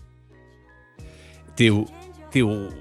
det 1.57 1.63
er 1.63 1.67
jo, 1.67 1.87
det 2.33 2.35
er 2.35 2.39
jo, 2.39 2.71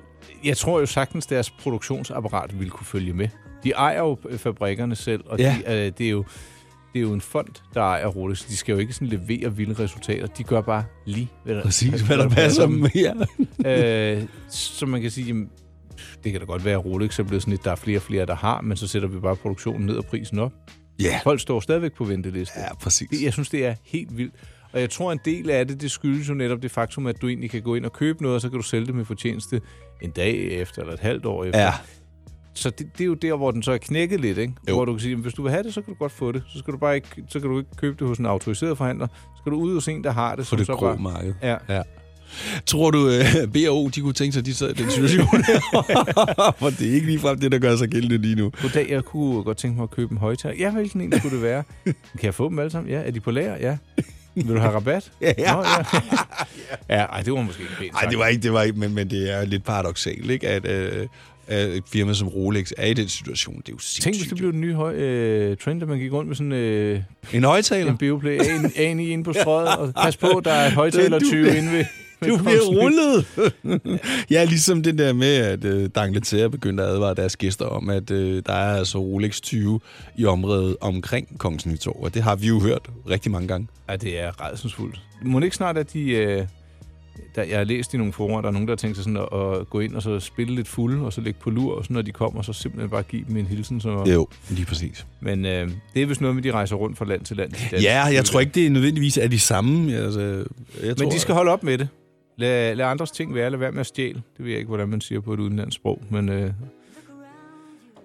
jeg 0.44 0.56
tror 0.56 0.80
jo 0.80 0.86
sagtens, 0.86 1.26
deres 1.26 1.50
produktionsapparat 1.50 2.58
ville 2.58 2.70
kunne 2.70 2.86
følge 2.86 3.12
med. 3.12 3.28
De 3.64 3.70
ejer 3.70 3.98
jo 3.98 4.18
øh, 4.28 4.38
fabrikkerne 4.38 4.96
selv, 4.96 5.20
og 5.26 5.38
Ja. 5.38 5.56
de, 5.68 5.72
øh, 5.86 5.92
det, 5.98 6.06
er 6.06 6.10
jo, 6.10 6.24
det 6.92 6.98
er 6.98 7.02
jo 7.02 7.12
en 7.12 7.20
fond, 7.20 7.48
der 7.74 7.80
ejer 7.80 8.06
Rolex. 8.06 8.46
De 8.46 8.56
skal 8.56 8.72
jo 8.72 8.78
ikke 8.78 8.92
sådan 8.92 9.08
levere 9.08 9.56
vilde 9.56 9.82
resultater. 9.82 10.26
De 10.26 10.42
gør 10.42 10.60
bare 10.60 10.84
lige, 11.06 11.28
hvad 11.44 11.54
der, 11.54 11.62
Præcis, 11.62 12.00
hvad 12.00 12.16
der 12.18 12.28
passer 12.28 12.66
dem. 12.66 12.86
Ja. 13.64 14.14
øh, 14.16 14.22
så 14.48 14.86
man 14.86 15.00
kan 15.02 15.10
sige, 15.10 15.26
jamen, 15.26 15.48
det 16.24 16.32
kan 16.32 16.40
da 16.40 16.46
godt 16.46 16.64
være, 16.64 16.74
at 16.78 16.84
Rolex 16.84 17.18
er 17.18 17.22
blevet 17.22 17.42
sådan 17.42 17.50
lidt, 17.52 17.64
der 17.64 17.70
er 17.70 17.76
flere 17.76 17.98
og 17.98 18.02
flere, 18.02 18.26
der 18.26 18.34
har, 18.34 18.60
men 18.60 18.76
så 18.76 18.86
sætter 18.86 19.08
vi 19.08 19.18
bare 19.20 19.36
produktionen 19.36 19.86
ned 19.86 19.96
og 19.96 20.04
prisen 20.04 20.38
op. 20.38 20.52
Ja. 21.02 21.20
Folk 21.24 21.40
står 21.40 21.60
stadigvæk 21.60 21.92
på 21.92 22.04
venteliste. 22.04 22.60
Ja, 22.60 22.74
præcis. 22.74 23.08
Det, 23.10 23.22
jeg 23.22 23.32
synes, 23.32 23.48
det 23.50 23.66
er 23.66 23.74
helt 23.84 24.16
vildt. 24.16 24.34
Og 24.72 24.80
jeg 24.80 24.90
tror, 24.90 25.12
en 25.12 25.20
del 25.24 25.50
af 25.50 25.68
det, 25.68 25.80
det 25.80 25.90
skyldes 25.90 26.28
jo 26.28 26.34
netop 26.34 26.62
det 26.62 26.70
faktum, 26.70 27.06
at 27.06 27.22
du 27.22 27.28
egentlig 27.28 27.50
kan 27.50 27.62
gå 27.62 27.74
ind 27.74 27.84
og 27.84 27.92
købe 27.92 28.22
noget, 28.22 28.34
og 28.34 28.40
så 28.40 28.48
kan 28.48 28.56
du 28.58 28.62
sælge 28.62 28.86
det 28.86 28.94
med 28.94 29.04
fortjeneste 29.04 29.60
en 30.02 30.10
dag 30.10 30.34
efter, 30.36 30.82
eller 30.82 30.94
et 30.94 31.00
halvt 31.00 31.26
år 31.26 31.44
efter. 31.44 31.60
Ja. 31.60 31.72
Så 32.54 32.70
det, 32.70 32.86
det 32.92 33.00
er 33.00 33.06
jo 33.06 33.14
der, 33.14 33.34
hvor 33.36 33.50
den 33.50 33.62
så 33.62 33.72
er 33.72 33.78
knækket 33.78 34.20
lidt, 34.20 34.38
ikke? 34.38 34.54
Jo. 34.68 34.74
Hvor 34.74 34.84
du 34.84 34.92
kan 34.92 35.00
sige, 35.00 35.12
at 35.12 35.18
hvis 35.18 35.34
du 35.34 35.42
vil 35.42 35.50
have 35.50 35.62
det, 35.62 35.74
så 35.74 35.82
kan 35.82 35.94
du 35.94 35.98
godt 35.98 36.12
få 36.12 36.32
det. 36.32 36.42
Så 36.48 36.58
skal 36.58 36.72
du 36.72 36.78
bare 36.78 36.94
ikke, 36.94 37.08
så 37.28 37.40
kan 37.40 37.50
du 37.50 37.58
ikke 37.58 37.70
købe 37.76 37.96
det 37.98 38.08
hos 38.08 38.18
en 38.18 38.26
autoriseret 38.26 38.78
forhandler. 38.78 39.06
Så 39.06 39.40
skal 39.42 39.52
du 39.52 39.56
ud 39.56 39.74
hos 39.74 39.88
en, 39.88 40.04
der 40.04 40.10
har 40.10 40.36
det. 40.36 40.46
For 40.46 40.56
som 40.56 40.58
det 40.66 40.76
grå 40.76 40.86
bare- 40.86 40.98
marked. 40.98 41.34
Ja. 41.42 41.56
ja. 41.68 41.82
Tror 42.66 42.90
du, 42.90 42.98
uh, 43.08 43.52
B&O, 43.52 43.88
de 43.88 44.00
kunne 44.00 44.12
tænke 44.12 44.32
sig, 44.32 44.40
at 44.40 44.46
de 44.46 44.54
sad 44.54 44.70
i 44.70 44.82
den 44.82 44.90
situation? 44.90 45.26
For 46.60 46.70
det 46.70 46.88
er 46.90 46.94
ikke 46.94 47.06
ligefrem 47.06 47.40
det, 47.40 47.52
der 47.52 47.58
gør 47.58 47.76
sig 47.76 47.88
gældende 47.88 48.18
lige 48.18 48.34
nu. 48.34 48.52
Goddag, 48.62 48.90
jeg 48.90 49.04
kunne 49.04 49.42
godt 49.42 49.58
tænke 49.58 49.76
mig 49.76 49.82
at 49.82 49.90
købe 49.90 50.12
en 50.12 50.18
højtager. 50.18 50.54
Ja, 50.58 50.70
hvilken 50.70 51.00
en 51.00 51.18
skulle 51.18 51.34
det 51.34 51.42
være? 51.42 51.62
Kan 51.84 51.94
jeg 52.22 52.34
få 52.34 52.48
dem 52.48 52.58
alle 52.58 52.70
sammen? 52.70 52.92
Ja. 52.92 52.98
Er 53.00 53.10
de 53.10 53.20
på 53.20 53.30
lager? 53.30 53.56
Ja. 53.60 53.76
Vil 54.34 54.48
du 54.54 54.58
have 54.60 54.72
rabat? 54.74 55.12
Ja. 55.20 55.32
Nå, 55.54 55.64
ja. 56.88 56.96
ja, 56.96 57.04
ej, 57.04 57.22
det 57.22 57.32
var 57.32 57.42
måske 57.42 57.62
ikke 57.62 57.74
pænt 57.78 57.92
Nej, 57.92 58.02
det 58.10 58.18
var 58.18 58.26
ikke, 58.26 58.42
det 58.42 58.52
var 58.52 58.62
ikke 58.62 58.78
men, 58.78 58.94
men 58.94 59.10
det 59.10 59.32
er 59.34 59.44
lidt 59.44 59.64
paradoxalt, 59.64 60.30
ikke? 60.30 60.48
At, 60.48 60.68
øh, 60.68 61.06
at 61.46 61.66
et 61.68 61.82
firma 61.92 62.14
som 62.14 62.28
Rolex 62.28 62.72
er 62.76 62.86
i 62.86 62.94
den 62.94 63.08
situation. 63.08 63.56
Det 63.56 63.68
er 63.68 63.72
jo 63.72 63.78
sindssygt. 63.78 64.04
Tænk, 64.04 64.16
hvis 64.16 64.28
det 64.28 64.38
blev 64.38 64.52
den 64.52 64.60
nye 64.60 64.74
høj, 64.74 64.94
øh, 64.94 65.56
trend, 65.56 65.82
at 65.82 65.88
man 65.88 65.98
gik 65.98 66.12
rundt 66.12 66.28
med 66.28 66.36
sådan 66.36 66.52
øh, 66.52 67.00
En 67.32 67.44
højtaler? 67.44 67.90
en 67.90 67.98
Beoplay 67.98 68.38
A9 68.38 68.82
inde 68.82 69.24
på 69.24 69.32
strøget, 69.32 69.68
og 69.68 69.92
pas 70.02 70.16
på, 70.16 70.42
der 70.44 70.52
er 70.52 70.66
et 70.66 70.72
højtaler-tyve 70.72 71.56
inde 71.56 71.72
ved... 71.72 71.84
Du 72.28 72.36
bliver 72.44 72.66
rullet. 72.66 73.26
ja, 74.30 74.44
ligesom 74.44 74.82
det 74.82 74.98
der 74.98 75.12
med, 75.12 75.34
at 75.36 75.64
øh, 75.64 75.90
D'Angleterre 75.98 76.48
begyndte 76.48 76.82
at 76.82 76.88
advare 76.88 77.14
deres 77.14 77.36
gæster 77.36 77.64
om, 77.64 77.90
at 77.90 78.10
øh, 78.10 78.42
der 78.46 78.52
er 78.52 78.76
altså 78.76 78.98
Rolex 78.98 79.40
20 79.40 79.80
i 80.16 80.24
området 80.24 80.76
omkring 80.80 81.38
Kongens 81.38 81.66
Nytorv. 81.66 82.02
Og 82.02 82.14
det 82.14 82.22
har 82.22 82.36
vi 82.36 82.46
jo 82.46 82.60
hørt 82.60 82.90
rigtig 83.10 83.32
mange 83.32 83.48
gange. 83.48 83.68
Ja, 83.88 83.96
det 83.96 84.20
er 84.20 84.46
redselsfuldt. 84.46 85.00
Må 85.22 85.40
ikke 85.40 85.56
snart, 85.56 85.78
at 85.78 85.92
de... 85.92 86.10
Øh, 86.10 86.46
der, 87.34 87.42
jeg 87.42 87.58
har 87.58 87.64
læst 87.64 87.94
i 87.94 87.96
nogle 87.96 88.12
forer, 88.12 88.40
der 88.40 88.48
er 88.48 88.52
nogen, 88.52 88.68
der 88.68 88.72
har 88.72 88.76
tænkt 88.76 88.96
sig 88.96 89.04
sådan 89.04 89.16
at, 89.16 89.58
at 89.60 89.70
gå 89.70 89.80
ind 89.80 89.94
og 89.94 90.02
så 90.02 90.20
spille 90.20 90.54
lidt 90.54 90.68
fuld, 90.68 91.00
og 91.00 91.12
så 91.12 91.20
lægge 91.20 91.40
på 91.42 91.50
lur, 91.50 91.74
og 91.74 91.84
så 91.84 91.92
når 91.92 92.02
de 92.02 92.12
kommer, 92.12 92.42
så 92.42 92.52
simpelthen 92.52 92.90
bare 92.90 93.02
give 93.02 93.24
dem 93.28 93.36
en 93.36 93.46
hilsen. 93.46 93.80
Så... 93.80 94.04
Jo, 94.12 94.28
lige 94.50 94.66
præcis. 94.66 95.06
Men 95.20 95.44
øh, 95.44 95.70
det 95.94 96.02
er 96.02 96.06
vist 96.06 96.20
noget 96.20 96.34
med, 96.34 96.42
de 96.42 96.52
rejser 96.52 96.76
rundt 96.76 96.98
fra 96.98 97.04
land 97.04 97.20
til 97.24 97.36
land. 97.36 97.52
Ja, 97.72 98.04
jeg 98.04 98.24
tror 98.24 98.40
ikke, 98.40 98.52
det 98.52 98.66
er 98.66 98.70
nødvendigvis 98.70 99.16
er 99.16 99.28
de 99.28 99.38
samme. 99.38 99.96
Altså, 99.96 100.20
jeg 100.20 100.44
Men 100.82 100.96
tror, 100.96 101.10
de 101.10 101.18
skal 101.18 101.34
holde 101.34 101.50
op 101.50 101.62
med 101.62 101.78
det. 101.78 101.88
Lad, 102.40 102.74
lad 102.74 102.86
andres 102.86 103.10
ting 103.10 103.34
være. 103.34 103.50
Lad 103.50 103.58
være 103.58 103.72
med 103.72 103.80
at 103.80 103.86
stjæle. 103.86 104.22
Det 104.36 104.44
ved 104.44 104.50
jeg 104.50 104.58
ikke, 104.58 104.68
hvordan 104.68 104.88
man 104.88 105.00
siger 105.00 105.20
på 105.20 105.32
et 105.34 105.40
udenlandsk 105.40 105.76
sprog. 105.76 106.02
Men, 106.10 106.28
øh, 106.28 106.44
øh, 106.44 106.52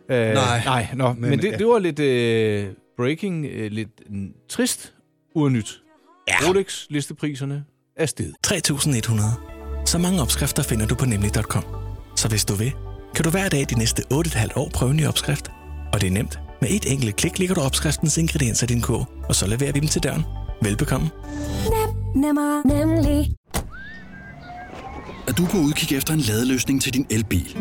Nej. 0.09 0.63
nej 0.65 0.87
nå, 0.95 1.13
men, 1.13 1.29
Men, 1.29 1.39
det, 1.39 1.51
ja. 1.51 1.57
det 1.57 1.67
var 1.67 1.79
lidt 1.79 1.99
øh, 1.99 2.67
breaking, 2.97 3.45
øh, 3.45 3.71
lidt 3.71 3.89
mm, 4.09 4.33
trist 4.49 4.93
urnyt. 5.35 5.81
Ja. 6.27 6.47
Rolex 6.47 6.85
listepriserne 6.89 7.65
er 7.95 8.05
sted. 8.05 8.33
3.100. 8.47 9.85
Så 9.85 9.97
mange 9.97 10.21
opskrifter 10.21 10.63
finder 10.63 10.85
du 10.87 10.95
på 10.95 11.05
nemlig.com. 11.05 11.63
Så 12.15 12.29
hvis 12.29 12.45
du 12.45 12.53
vil, 12.53 12.71
kan 13.15 13.23
du 13.23 13.29
hver 13.29 13.49
dag 13.49 13.65
de 13.69 13.77
næste 13.79 14.03
8,5 14.13 14.47
år 14.55 14.69
prøve 14.73 14.91
en 14.91 14.97
ny 14.97 15.07
opskrift. 15.07 15.51
Og 15.93 16.01
det 16.01 16.07
er 16.07 16.11
nemt. 16.11 16.39
Med 16.61 16.69
et 16.69 16.91
enkelt 16.91 17.15
klik 17.15 17.39
ligger 17.39 17.55
du 17.55 17.61
opskriftens 17.61 18.17
ingredienser 18.17 18.67
i 18.67 18.73
din 18.73 18.81
kog, 18.81 19.07
og 19.29 19.35
så 19.35 19.47
leverer 19.47 19.71
vi 19.71 19.79
dem 19.79 19.87
til 19.89 20.03
døren. 20.03 20.23
Velbekomme. 20.61 21.09
Nemmer, 22.15 22.67
nemlig. 22.67 23.35
Er 25.27 25.31
du 25.31 25.45
på 25.45 25.57
udkig 25.57 25.97
efter 25.97 26.13
en 26.13 26.19
ladeløsning 26.19 26.81
til 26.81 26.93
din 26.93 27.05
elbil? 27.09 27.57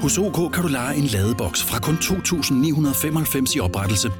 Hos 0.00 0.18
OK 0.18 0.52
kan 0.52 0.62
du 0.62 0.68
lege 0.68 0.96
en 0.96 1.04
ladeboks 1.04 1.62
fra 1.62 1.78
kun 1.78 1.94
2.995 1.94 3.56
i 3.56 3.60
oprettelse, 3.60 4.12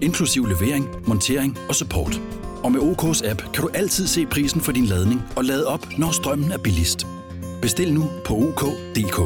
inklusiv 0.00 0.46
levering, 0.46 0.88
montering 1.06 1.58
og 1.68 1.74
support. 1.74 2.20
Og 2.64 2.72
med 2.72 2.80
OK's 2.80 3.30
app 3.30 3.42
kan 3.54 3.62
du 3.62 3.68
altid 3.74 4.06
se 4.06 4.26
prisen 4.26 4.60
for 4.60 4.72
din 4.72 4.84
ladning 4.84 5.22
og 5.36 5.44
lade 5.44 5.66
op, 5.66 5.98
når 5.98 6.10
strømmen 6.10 6.52
er 6.52 6.58
billigst. 6.58 7.06
Bestil 7.62 7.94
nu 7.94 8.10
på 8.24 8.34
OK.dk. 8.34 9.18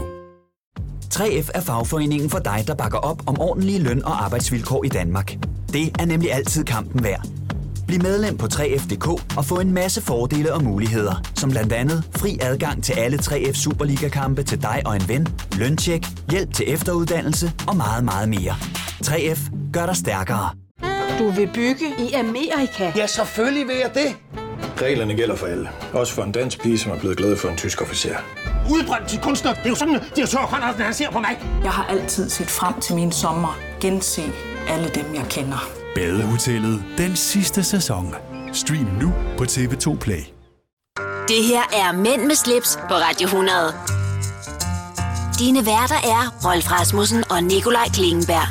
3F 1.15 1.51
er 1.55 1.61
fagforeningen 1.61 2.31
for 2.31 2.39
dig, 2.39 2.65
der 2.67 2.75
bakker 2.75 2.99
op 2.99 3.23
om 3.27 3.41
ordentlige 3.41 3.79
løn- 3.79 4.05
og 4.05 4.25
arbejdsvilkår 4.25 4.85
i 4.85 4.89
Danmark. 4.89 5.37
Det 5.73 6.01
er 6.01 6.05
nemlig 6.05 6.33
altid 6.33 6.65
kampen 6.65 7.05
værd. 7.05 7.40
Bliv 7.91 8.03
medlem 8.03 8.37
på 8.37 8.47
3F.dk 8.47 9.09
og 9.37 9.45
få 9.45 9.61
en 9.61 9.73
masse 9.73 10.03
fordele 10.03 10.53
og 10.55 10.65
muligheder, 10.65 11.23
som 11.35 11.51
blandt 11.51 11.73
andet 11.73 12.05
fri 12.17 12.39
adgang 12.43 12.85
til 12.85 12.93
alle 12.93 13.19
3F 13.19 13.53
Superliga-kampe 13.53 14.43
til 14.43 14.63
dig 14.63 14.83
og 14.87 14.97
en 14.97 15.09
ven, 15.09 15.29
løntjek, 15.59 16.07
hjælp 16.31 16.55
til 16.55 16.73
efteruddannelse 16.73 17.53
og 17.69 17.77
meget, 17.77 18.05
meget 18.05 18.29
mere. 18.29 18.55
3F 19.07 19.41
gør 19.73 19.87
dig 19.87 19.97
stærkere. 19.97 20.51
Du 21.19 21.31
vil 21.31 21.51
bygge 21.55 21.87
i 21.99 22.13
Amerika? 22.13 22.93
Ja, 22.97 23.07
selvfølgelig 23.07 23.67
vil 23.69 23.77
jeg 23.77 23.91
det. 23.95 24.17
Reglerne 24.83 25.15
gælder 25.15 25.37
for 25.37 25.47
alle. 25.47 25.69
Også 25.93 26.13
for 26.13 26.23
en 26.23 26.33
dansk 26.33 26.63
pige, 26.63 26.79
som 26.79 26.93
er 26.93 26.99
blevet 26.99 27.17
glad 27.17 27.37
for 27.37 27.49
en 27.49 27.57
tysk 27.57 27.83
officer. 27.83 28.17
Udbrændt 28.71 29.09
til 29.09 29.21
kunstner. 29.21 29.55
Det 29.55 29.65
er 29.65 29.69
jo 29.69 29.75
sådan, 29.75 29.95
at 29.95 30.13
direktør 30.17 30.39
Conradsen, 30.39 30.83
han 30.83 30.95
ser 30.95 31.11
på 31.11 31.19
mig. 31.19 31.39
Jeg 31.63 31.71
har 31.71 31.85
altid 31.85 32.29
set 32.29 32.51
frem 32.51 32.81
til 32.81 32.95
min 32.95 33.13
sommer. 33.13 33.59
Gense 33.81 34.23
alle 34.69 34.89
dem, 34.95 35.15
jeg 35.15 35.25
kender. 35.31 35.80
Badehotellet 35.95 36.85
den 36.99 37.17
sidste 37.17 37.65
sæson. 37.65 38.15
Stream 38.53 38.87
nu 39.01 39.13
på 39.39 39.45
TV2 39.45 39.99
Play. 39.99 40.23
Det 41.29 41.45
her 41.45 41.63
er 41.73 41.93
Mænd 41.93 42.23
med 42.27 42.35
slips 42.35 42.77
på 42.89 42.95
Radio 42.95 43.27
100. 43.27 43.59
Dine 45.39 45.67
værter 45.67 45.95
er 45.95 46.49
Rolf 46.49 46.71
Rasmussen 46.73 47.25
og 47.31 47.45
Nikolaj 47.45 47.89
Klingenberg. 47.95 48.49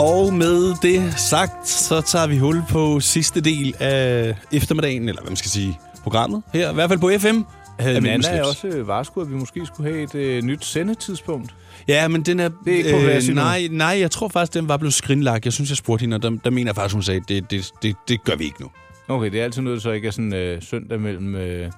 Og 0.00 0.32
med 0.32 0.74
det 0.82 1.14
sagt, 1.18 1.68
så 1.68 2.00
tager 2.00 2.26
vi 2.26 2.38
hul 2.38 2.62
på 2.70 3.00
sidste 3.00 3.40
del 3.40 3.74
af 3.80 4.34
eftermiddagen, 4.52 5.08
eller 5.08 5.22
hvad 5.22 5.30
man 5.30 5.36
skal 5.36 5.50
sige, 5.50 5.80
programmet 6.02 6.42
her. 6.52 6.70
I 6.70 6.74
hvert 6.74 6.90
fald 6.90 7.00
på 7.00 7.10
FM. 7.18 7.40
Havde 7.78 8.00
med 8.00 8.18
Nana 8.18 8.42
også 8.42 8.82
varsku, 8.84 9.20
at 9.20 9.30
vi 9.30 9.34
måske 9.34 9.66
skulle 9.66 9.92
have 9.92 10.02
et 10.02 10.14
øh, 10.14 10.42
nyt 10.42 10.64
sendetidspunkt? 10.64 11.54
Ja, 11.88 12.08
men 12.08 12.22
den 12.22 12.40
er... 12.40 12.48
Det 12.64 12.72
er 12.72 12.76
ikke 12.76 12.90
på 12.90 12.96
endnu. 12.96 13.34
nej, 13.34 13.68
nej, 13.70 13.96
jeg 14.00 14.10
tror 14.10 14.28
faktisk, 14.28 14.54
den 14.54 14.68
var 14.68 14.76
blevet 14.76 14.94
skrinlagt. 14.94 15.44
Jeg 15.44 15.52
synes, 15.52 15.70
jeg 15.70 15.76
spurgte 15.76 16.00
hende, 16.02 16.14
og 16.14 16.22
der, 16.22 16.30
der 16.44 16.50
mener 16.50 16.68
jeg 16.68 16.74
faktisk, 16.76 16.94
hun 16.94 17.02
sagde, 17.02 17.20
det, 17.28 17.50
det, 17.50 17.70
det, 17.82 17.96
det 18.08 18.24
gør 18.24 18.36
vi 18.36 18.44
ikke 18.44 18.60
nu. 18.62 18.70
Okay, 19.08 19.30
det 19.30 19.40
er 19.40 19.44
altid 19.44 19.62
noget, 19.62 19.82
så 19.82 19.90
ikke 19.90 20.06
er 20.08 20.12
sådan 20.12 20.34
øh, 20.34 20.62
søndag 20.62 21.00
mellem 21.00 21.34
øh, 21.34 21.70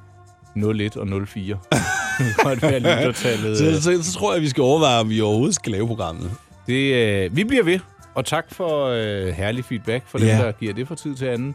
01 0.56 0.96
og 0.96 1.08
04. 1.28 1.44
det 1.72 1.80
kan 2.18 2.44
godt 2.44 2.62
være 2.62 2.78
lyttertallet. 2.80 3.58
Så, 3.58 3.64
øh. 3.66 3.74
så, 3.74 4.02
så 4.02 4.12
tror 4.18 4.32
jeg, 4.32 4.42
vi 4.42 4.48
skal 4.48 4.62
overveje, 4.62 5.00
om 5.00 5.10
vi 5.10 5.20
overhovedet 5.20 5.54
skal 5.54 5.72
lave 5.72 5.86
programmet. 5.86 6.30
Det, 6.66 6.94
øh, 6.94 7.36
vi 7.36 7.44
bliver 7.44 7.64
ved, 7.64 7.78
og 8.14 8.24
tak 8.24 8.44
for 8.54 8.86
øh, 8.86 9.26
herlig 9.34 9.64
feedback 9.64 10.04
for 10.08 10.18
dem, 10.18 10.26
Ja. 10.26 10.38
der 10.38 10.52
giver 10.52 10.72
det 10.74 10.88
fra 10.88 10.94
tid 10.94 11.14
til 11.14 11.26
anden. 11.26 11.54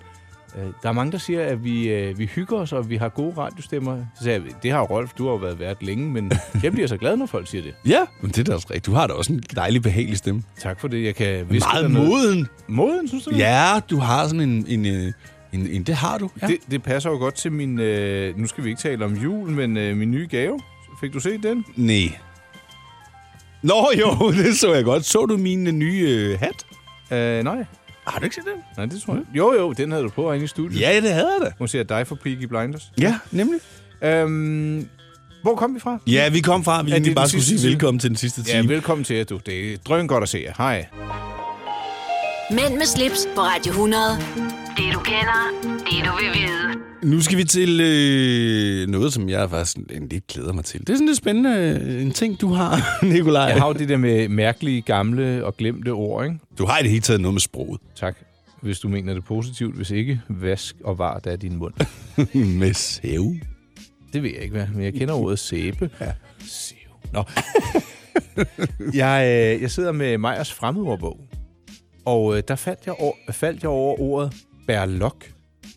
Øh, 0.58 0.64
der 0.84 0.90
er 0.90 0.94
mange, 0.94 1.12
der 1.12 1.18
siger, 1.18 1.46
at 1.46 1.64
vi, 1.64 1.90
øh, 1.90 2.20
vi 2.20 2.26
hygger 2.26 2.58
os, 2.58 2.74
og 2.74 2.90
vi 2.90 2.96
har 2.96 3.10
gode 3.10 3.34
radiostemmer. 3.38 3.98
Så 4.18 4.24
sagde 4.24 4.42
jeg, 4.46 4.64
det 4.64 4.72
har 4.72 4.82
Rolf, 4.82 5.14
du 5.14 5.24
har 5.26 5.32
jo 5.32 5.38
været 5.38 5.60
vært 5.60 5.84
længe, 5.84 6.12
men 6.12 6.32
jeg 6.64 6.72
bliver 6.72 6.88
så 6.88 6.98
glad, 6.98 7.18
når 7.18 7.26
folk 7.26 7.48
siger 7.48 7.62
det. 7.62 7.74
Ja, 7.86 8.00
men 8.22 8.32
det 8.32 8.38
er 8.40 8.44
da 8.44 8.54
også 8.54 8.68
rigtigt. 8.70 8.86
Du 8.86 8.92
har 8.92 9.08
da 9.08 9.14
også 9.14 9.34
en 9.34 9.44
dejlig, 9.56 9.82
behagelig 9.82 10.18
stemme. 10.18 10.44
Tak 10.60 10.80
for 10.80 10.88
det. 10.88 11.04
Jeg 11.04 11.16
kan 11.16 11.46
viske 11.50 11.70
Meget 11.74 11.92
moden. 11.92 12.48
Moden, 12.68 13.08
synes 13.08 13.24
du? 13.24 13.36
Ja, 13.36 13.80
du 13.90 13.98
har 13.98 14.28
sådan 14.28 14.42
en, 14.50 14.66
en, 14.68 14.86
øh, 14.86 15.14
En, 15.54 15.68
en, 15.68 15.84
det 15.84 15.96
har 15.96 16.18
du, 16.18 16.30
ja. 16.42 16.48
Det, 16.48 16.58
det 16.72 16.84
passer 16.84 17.10
jo 17.10 17.18
godt 17.18 17.36
til 17.36 17.52
min... 17.52 17.80
Øh, 17.80 18.38
nu 18.38 18.48
skal 18.48 18.64
vi 18.64 18.70
ikke 18.70 18.82
tale 18.82 19.06
om 19.06 19.14
jul, 19.14 19.50
men 19.50 19.78
øh, 19.78 19.98
min 19.98 20.12
nye 20.12 20.28
gave. 20.32 20.60
Fik 21.02 21.14
du 21.14 21.20
set 21.20 21.44
den? 21.44 21.66
Nej. 21.76 22.12
Nå 23.62 23.92
jo, 24.00 24.32
det 24.44 24.58
så 24.58 24.74
jeg 24.74 24.84
godt. 24.84 25.06
Så 25.06 25.26
du 25.26 25.38
min 25.38 25.80
nye 25.80 26.08
øh, 26.10 26.40
hat? 26.40 26.66
Øh, 27.12 27.44
nej. 27.44 27.66
Har 28.08 28.20
du 28.20 28.24
ikke 28.24 28.36
set 28.36 28.44
den? 28.46 28.64
Nej, 28.78 28.86
det 28.86 29.02
tror 29.02 29.14
jeg. 29.14 29.24
Jo, 29.34 29.54
jo, 29.54 29.72
den 29.74 29.92
havde 29.92 30.04
du 30.04 30.10
på 30.10 30.32
inde 30.32 30.44
i 30.46 30.48
studiet. 30.48 30.82
Ja, 30.82 30.96
det 31.02 31.14
havde 31.14 31.28
jeg 31.40 31.46
da. 31.48 31.52
Hun 31.60 31.68
siger 31.68 31.84
dig 31.84 32.08
for 32.08 32.16
Peaky 32.16 32.44
Blinders. 32.44 32.92
Ja, 33.00 33.16
nemlig. 33.32 33.60
Øhm, 34.02 34.88
hvor 35.44 35.56
kom 35.56 35.76
vi 35.76 35.80
fra? 35.80 35.98
Ja, 36.08 36.30
vi 36.30 36.40
kom 36.40 36.64
fra, 36.64 36.80
at 36.80 36.86
vi 36.86 36.92
Er 36.92 36.96
egentlig 36.96 37.16
bare 37.16 37.30
skulle 37.30 37.44
sige 37.44 37.58
time? 37.60 37.70
velkommen 37.72 38.00
til 38.00 38.10
den 38.10 38.18
sidste 38.18 38.44
time. 38.44 38.58
Ja, 38.58 38.68
velkommen 38.68 39.04
til 39.06 39.16
jer, 39.16 39.24
du. 39.24 39.40
Det 39.46 39.74
er 39.74 39.78
drøn 39.78 40.08
godt 40.08 40.24
at 40.24 40.30
se 40.30 40.44
jer. 40.46 40.54
Hej. 40.58 40.86
Mænd 42.52 42.74
med 42.78 42.86
slips 42.86 43.28
på 43.36 43.42
Radio 43.42 43.72
100. 43.72 44.04
Det 44.78 44.94
du 44.94 45.00
kender, 45.00 45.42
det 45.64 46.06
du 46.06 46.12
vil 46.18 46.42
vide. 46.42 46.80
Nu 47.04 47.22
skal 47.22 47.38
vi 47.38 47.44
til 47.44 47.82
øh, 47.82 48.88
noget, 48.88 49.14
som 49.14 49.30
jeg 49.30 49.50
faktisk 49.50 49.78
en 49.78 50.08
lidt 50.10 50.28
glæder 50.28 50.54
mig 50.54 50.66
til. 50.66 50.80
Det 50.80 50.90
er 50.90 50.94
sådan 50.94 51.08
lidt 51.08 51.18
spændende 51.18 51.80
øh, 51.82 52.02
en 52.02 52.12
ting, 52.12 52.42
du 52.42 52.48
har, 52.48 52.82
Nikolaj. 53.14 53.44
Jeg 53.44 53.58
har 53.58 53.68
jo 53.68 53.74
det 53.74 53.90
der 53.90 53.98
med 53.98 54.28
mærkelige, 54.28 54.82
gamle 54.82 55.46
og 55.46 55.58
glemte 55.58 55.90
ord, 55.90 56.26
ikke? 56.26 56.40
Du 56.58 56.66
har 56.66 56.80
i 56.80 56.82
det 56.82 56.90
hele 56.90 57.02
taget 57.02 57.22
noget 57.22 57.34
med 57.34 57.42
sproget. 57.42 57.82
Tak. 57.96 58.18
Hvis 58.62 58.80
du 58.80 58.88
mener 58.88 59.14
det 59.14 59.26
positivt. 59.26 59.76
Hvis 59.76 59.92
ikke, 59.92 60.22
vask 60.30 60.76
og 60.84 60.98
var 60.98 61.20
der 61.20 61.36
din 61.36 61.56
mund. 61.56 61.74
med 62.60 62.74
sæve? 62.74 63.40
Det 64.14 64.24
ved 64.24 64.30
jeg 64.34 64.42
ikke, 64.42 64.56
hvad, 64.56 64.68
men 64.74 64.84
jeg 64.84 64.94
kender 64.94 65.14
ordet 65.14 65.40
sæbe. 65.40 65.90
Ja. 66.02 66.12
Sæve. 66.40 66.80
Nå. 67.14 67.24
jeg, 69.02 69.24
øh, 69.56 69.62
jeg 69.62 69.72
sidder 69.72 69.92
med 69.92 70.18
Meyers 70.18 70.54
fremmedordbog, 70.54 71.20
og 72.06 72.38
øh, 72.38 72.44
der 72.48 72.56
faldt 72.56 72.80
jeg, 72.86 72.94
over, 73.00 73.14
faldt 73.32 73.62
jeg 73.62 73.70
over 73.70 74.00
ordet 74.00 74.34
berlok. 74.68 75.26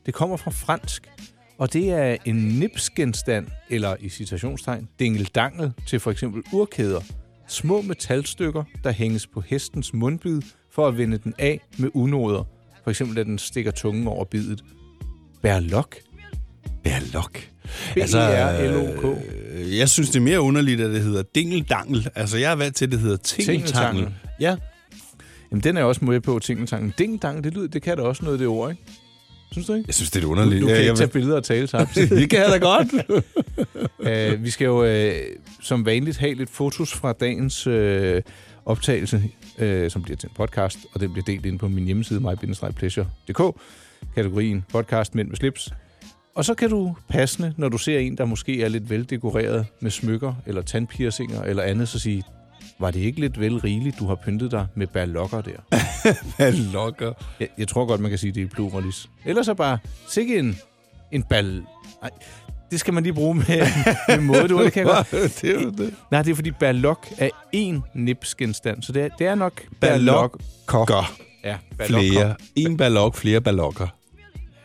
Det 0.06 0.14
kommer 0.14 0.36
fra 0.36 0.50
fransk, 0.50 1.10
og 1.58 1.72
det 1.72 1.90
er 1.90 2.16
en 2.24 2.36
nipsgenstand, 2.36 3.46
eller 3.70 3.96
i 4.00 4.08
citationstegn, 4.08 4.88
dingeldangel 4.98 5.72
til 5.86 6.00
for 6.00 6.10
eksempel 6.10 6.42
urkæder. 6.52 7.00
Små 7.48 7.80
metalstykker, 7.80 8.64
der 8.84 8.90
hænges 8.90 9.26
på 9.26 9.40
hestens 9.40 9.94
mundbid 9.94 10.42
for 10.72 10.88
at 10.88 10.98
vende 10.98 11.18
den 11.18 11.34
af 11.38 11.60
med 11.78 11.90
unoder. 11.94 12.44
For 12.84 12.90
eksempel, 12.90 13.18
at 13.18 13.26
den 13.26 13.38
stikker 13.38 13.70
tungen 13.70 14.06
over 14.06 14.24
bidet. 14.24 14.64
Berlok. 15.42 15.96
Berlok. 16.84 17.40
B-E-R-L-O-K. 17.94 19.18
øh, 19.52 19.78
jeg 19.78 19.88
synes, 19.88 20.10
det 20.10 20.16
er 20.16 20.22
mere 20.22 20.40
underligt, 20.40 20.80
at 20.80 20.90
det 20.90 21.02
hedder 21.02 21.22
dingeldangel. 21.34 22.08
Altså, 22.14 22.38
jeg 22.38 22.52
er 22.52 22.56
valgt 22.56 22.76
til, 22.76 22.84
at 22.84 22.92
det 22.92 23.00
hedder 23.00 23.16
tingeltangel. 23.16 23.64
Tingeltangel. 23.66 24.14
Ja. 24.40 24.56
Jamen, 25.50 25.62
den 25.62 25.76
er 25.76 25.80
jeg 25.80 25.86
også 25.86 26.04
med 26.04 26.20
på, 26.20 26.38
tingeltangen. 26.38 26.92
Ding-dang, 26.98 27.44
det, 27.44 27.54
lyder, 27.54 27.68
det 27.68 27.82
kan 27.82 27.96
da 27.96 28.02
også 28.02 28.24
noget, 28.24 28.40
det 28.40 28.48
ord, 28.48 28.70
ikke? 28.70 28.82
Synes 29.52 29.66
du 29.66 29.72
ikke? 29.74 29.84
Jeg 29.88 29.94
synes, 29.94 30.10
det 30.10 30.24
er 30.24 30.28
underligt. 30.28 30.60
Du, 30.60 30.66
du 30.66 30.66
kan 30.66 30.74
Ja, 30.76 30.80
ikke 30.80 30.88
jeg 30.90 30.96
tage 30.96 31.06
vil- 31.08 31.12
billeder 31.12 31.36
og 31.36 31.44
tale 31.44 31.66
samtidig. 31.66 32.10
Det 32.20 32.30
kan 32.30 32.38
jeg 32.38 32.48
da 32.48 32.58
godt. 32.58 32.92
uh, 34.36 34.42
vi 34.44 34.50
skal 34.50 34.64
jo 34.64 35.06
uh, 35.08 35.12
som 35.62 35.86
vanligt 35.86 36.16
have 36.16 36.34
lidt 36.34 36.50
fotos 36.50 36.92
fra 36.94 37.12
dagens 37.12 37.66
uh, 37.66 37.74
optagelse, 38.64 39.22
uh, 39.62 39.90
som 39.90 40.02
bliver 40.02 40.16
til 40.16 40.26
en 40.28 40.32
podcast, 40.36 40.78
og 40.94 41.00
den 41.00 41.12
bliver 41.12 41.24
delt 41.24 41.46
ind 41.46 41.58
på 41.58 41.68
min 41.68 41.84
hjemmeside, 41.84 42.20
my-pleasure.dk, 42.20 43.56
kategorien 44.14 44.64
podcast 44.72 45.14
Mænd 45.14 45.28
med 45.28 45.36
slips. 45.36 45.72
Og 46.34 46.44
så 46.44 46.54
kan 46.54 46.70
du 46.70 46.96
passende, 47.08 47.54
når 47.56 47.68
du 47.68 47.78
ser 47.78 47.98
en, 47.98 48.16
der 48.18 48.24
måske 48.24 48.62
er 48.62 48.68
lidt 48.68 48.90
veldekoreret 48.90 49.66
med 49.80 49.90
smykker 49.90 50.34
eller 50.46 50.62
tandpiercinger 50.62 51.42
eller 51.42 51.62
andet, 51.62 51.88
så 51.88 51.98
sige, 51.98 52.22
var 52.78 52.90
det 52.90 53.00
ikke 53.00 53.20
lidt 53.20 53.40
vel 53.40 53.58
rigeligt, 53.58 53.98
du 53.98 54.06
har 54.06 54.14
pyntet 54.14 54.50
dig 54.50 54.66
med 54.74 54.86
berlokker 54.86 55.40
der? 55.40 55.60
berlokker? 56.38 57.12
Jeg, 57.40 57.48
jeg 57.58 57.68
tror 57.68 57.86
godt, 57.86 58.00
man 58.00 58.10
kan 58.10 58.18
sige, 58.18 58.32
det 58.32 58.42
er 58.42 58.46
pluralis. 58.48 59.10
Ellers 59.24 59.46
så 59.46 59.54
bare, 59.54 59.78
sikke 60.08 60.38
en, 60.38 60.56
en 61.12 61.22
bal... 61.22 61.62
Ej, 62.02 62.10
det 62.70 62.80
skal 62.80 62.94
man 62.94 63.02
lige 63.02 63.12
bruge 63.12 63.34
med, 63.34 63.44
med 64.08 64.20
måde, 64.20 64.48
du. 64.48 64.64
Det 64.64 64.72
kan 64.72 64.84
godt. 64.84 65.10
det 65.10 65.44
er 65.44 65.70
det. 65.70 65.94
Nej, 66.10 66.22
det 66.22 66.30
er 66.30 66.34
fordi 66.34 66.50
berlok 66.50 67.06
er 67.18 67.28
én 67.56 67.90
nipsgenstand, 67.94 68.82
så 68.82 68.92
det 68.92 69.02
er, 69.02 69.08
det 69.18 69.26
er 69.26 69.34
nok 69.34 69.62
Berlokker. 69.80 70.38
Ja, 71.44 71.56
Flere. 71.86 72.34
En 72.56 72.76
ballok, 72.76 73.14
flere 73.14 73.40
ballokker. 73.40 73.88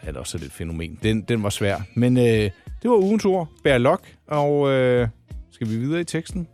er 0.02 0.14
også 0.20 0.38
et 0.38 0.52
fænomen. 0.52 1.00
Den, 1.04 1.22
den 1.22 1.44
var 1.44 1.50
svær. 1.50 1.78
Men 1.96 2.18
øh, 2.18 2.24
det 2.24 2.52
var 2.84 2.96
ugens 2.96 3.26
ord. 3.26 3.48
Berlok. 3.64 4.08
Og 4.28 4.70
øh, 4.70 5.08
skal 5.52 5.70
vi 5.70 5.78
videre 5.78 6.02
i 6.02 6.04
teksten? 6.04 6.48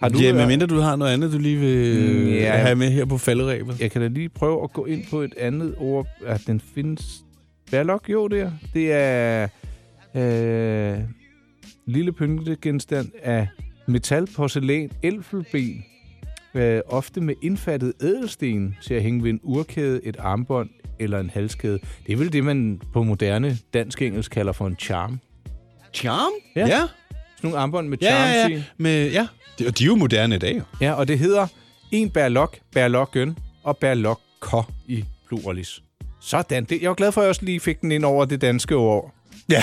Har 0.00 0.08
du, 0.08 0.18
ja, 0.18 0.32
medmindre 0.34 0.66
du 0.66 0.78
har 0.80 0.96
noget 0.96 1.12
andet, 1.12 1.32
du 1.32 1.38
lige 1.38 1.56
vil 1.56 2.00
Mm, 2.10 2.16
mm, 2.20 2.28
ja. 2.28 2.34
ja. 2.40 2.52
have 2.56 2.76
med 2.76 2.90
her 2.90 3.04
på 3.04 3.18
falderæbet. 3.18 3.80
Jeg 3.80 3.90
kan 3.90 4.02
da 4.02 4.08
lige 4.08 4.28
prøve 4.28 4.62
at 4.64 4.72
gå 4.72 4.84
ind 4.84 5.04
på 5.10 5.20
et 5.20 5.34
andet 5.38 5.74
ord. 5.78 6.06
At 6.26 6.42
den 6.46 6.60
findes... 6.74 7.24
Berlok, 7.70 8.08
jo, 8.10 8.28
det 8.28 8.40
er. 8.40 8.52
Det 8.74 8.92
er... 8.92 9.48
Øh, 10.14 10.98
lille 11.86 12.12
pyntegenstand 12.12 13.08
af 13.22 13.48
metal, 13.86 14.26
porcelæn, 14.36 14.90
elfenben. 15.02 15.84
Øh, 16.54 16.80
ofte 16.86 17.20
med 17.20 17.34
indfattet 17.42 17.92
ædelsten 18.02 18.76
til 18.82 18.94
at 18.94 19.02
hænge 19.02 19.22
ved 19.22 19.30
en 19.30 19.40
urkæde, 19.42 20.00
et 20.04 20.16
armbånd 20.18 20.70
eller 20.98 21.20
en 21.20 21.30
halskæde. 21.30 21.78
Det 22.06 22.12
er 22.12 22.16
vel 22.16 22.32
det, 22.32 22.44
man 22.44 22.80
på 22.92 23.02
moderne 23.02 23.58
dansk-engelsk 23.74 24.30
kalder 24.30 24.52
for 24.52 24.66
en 24.66 24.76
charm. 24.80 25.18
Charm? 25.94 26.32
Ja. 26.56 26.66
Ja. 26.66 26.80
Sådan 27.40 27.50
nogle 27.50 27.58
armbånd 27.62 27.88
med 27.88 27.98
Ja, 28.02 28.08
charms 28.08 28.34
ja, 28.34 28.48
i. 28.48 28.52
ja. 28.52 28.62
Med, 28.76 29.10
ja. 29.12 29.26
De, 29.58 29.66
og 29.66 29.78
de 29.78 29.84
er 29.84 29.86
jo 29.86 29.94
moderne 29.96 30.34
i 30.34 30.38
dag. 30.38 30.62
Ja, 30.80 30.92
og 30.92 31.08
det 31.08 31.18
hedder 31.18 31.46
en 31.90 32.10
berlok, 32.10 32.58
berlokken 32.72 33.38
og 33.64 33.76
berlokker 33.76 34.70
i 34.88 35.04
pluralis. 35.28 35.82
Sådan. 36.20 36.64
Det, 36.64 36.82
jeg 36.82 36.88
er 36.88 36.94
glad 36.94 37.12
for, 37.12 37.20
at 37.20 37.24
jeg 37.24 37.28
også 37.28 37.44
lige 37.44 37.60
fik 37.60 37.80
den 37.80 37.92
ind 37.92 38.04
over 38.04 38.24
det 38.24 38.40
danske 38.40 38.74
ord. 38.76 39.14
Ja. 39.48 39.62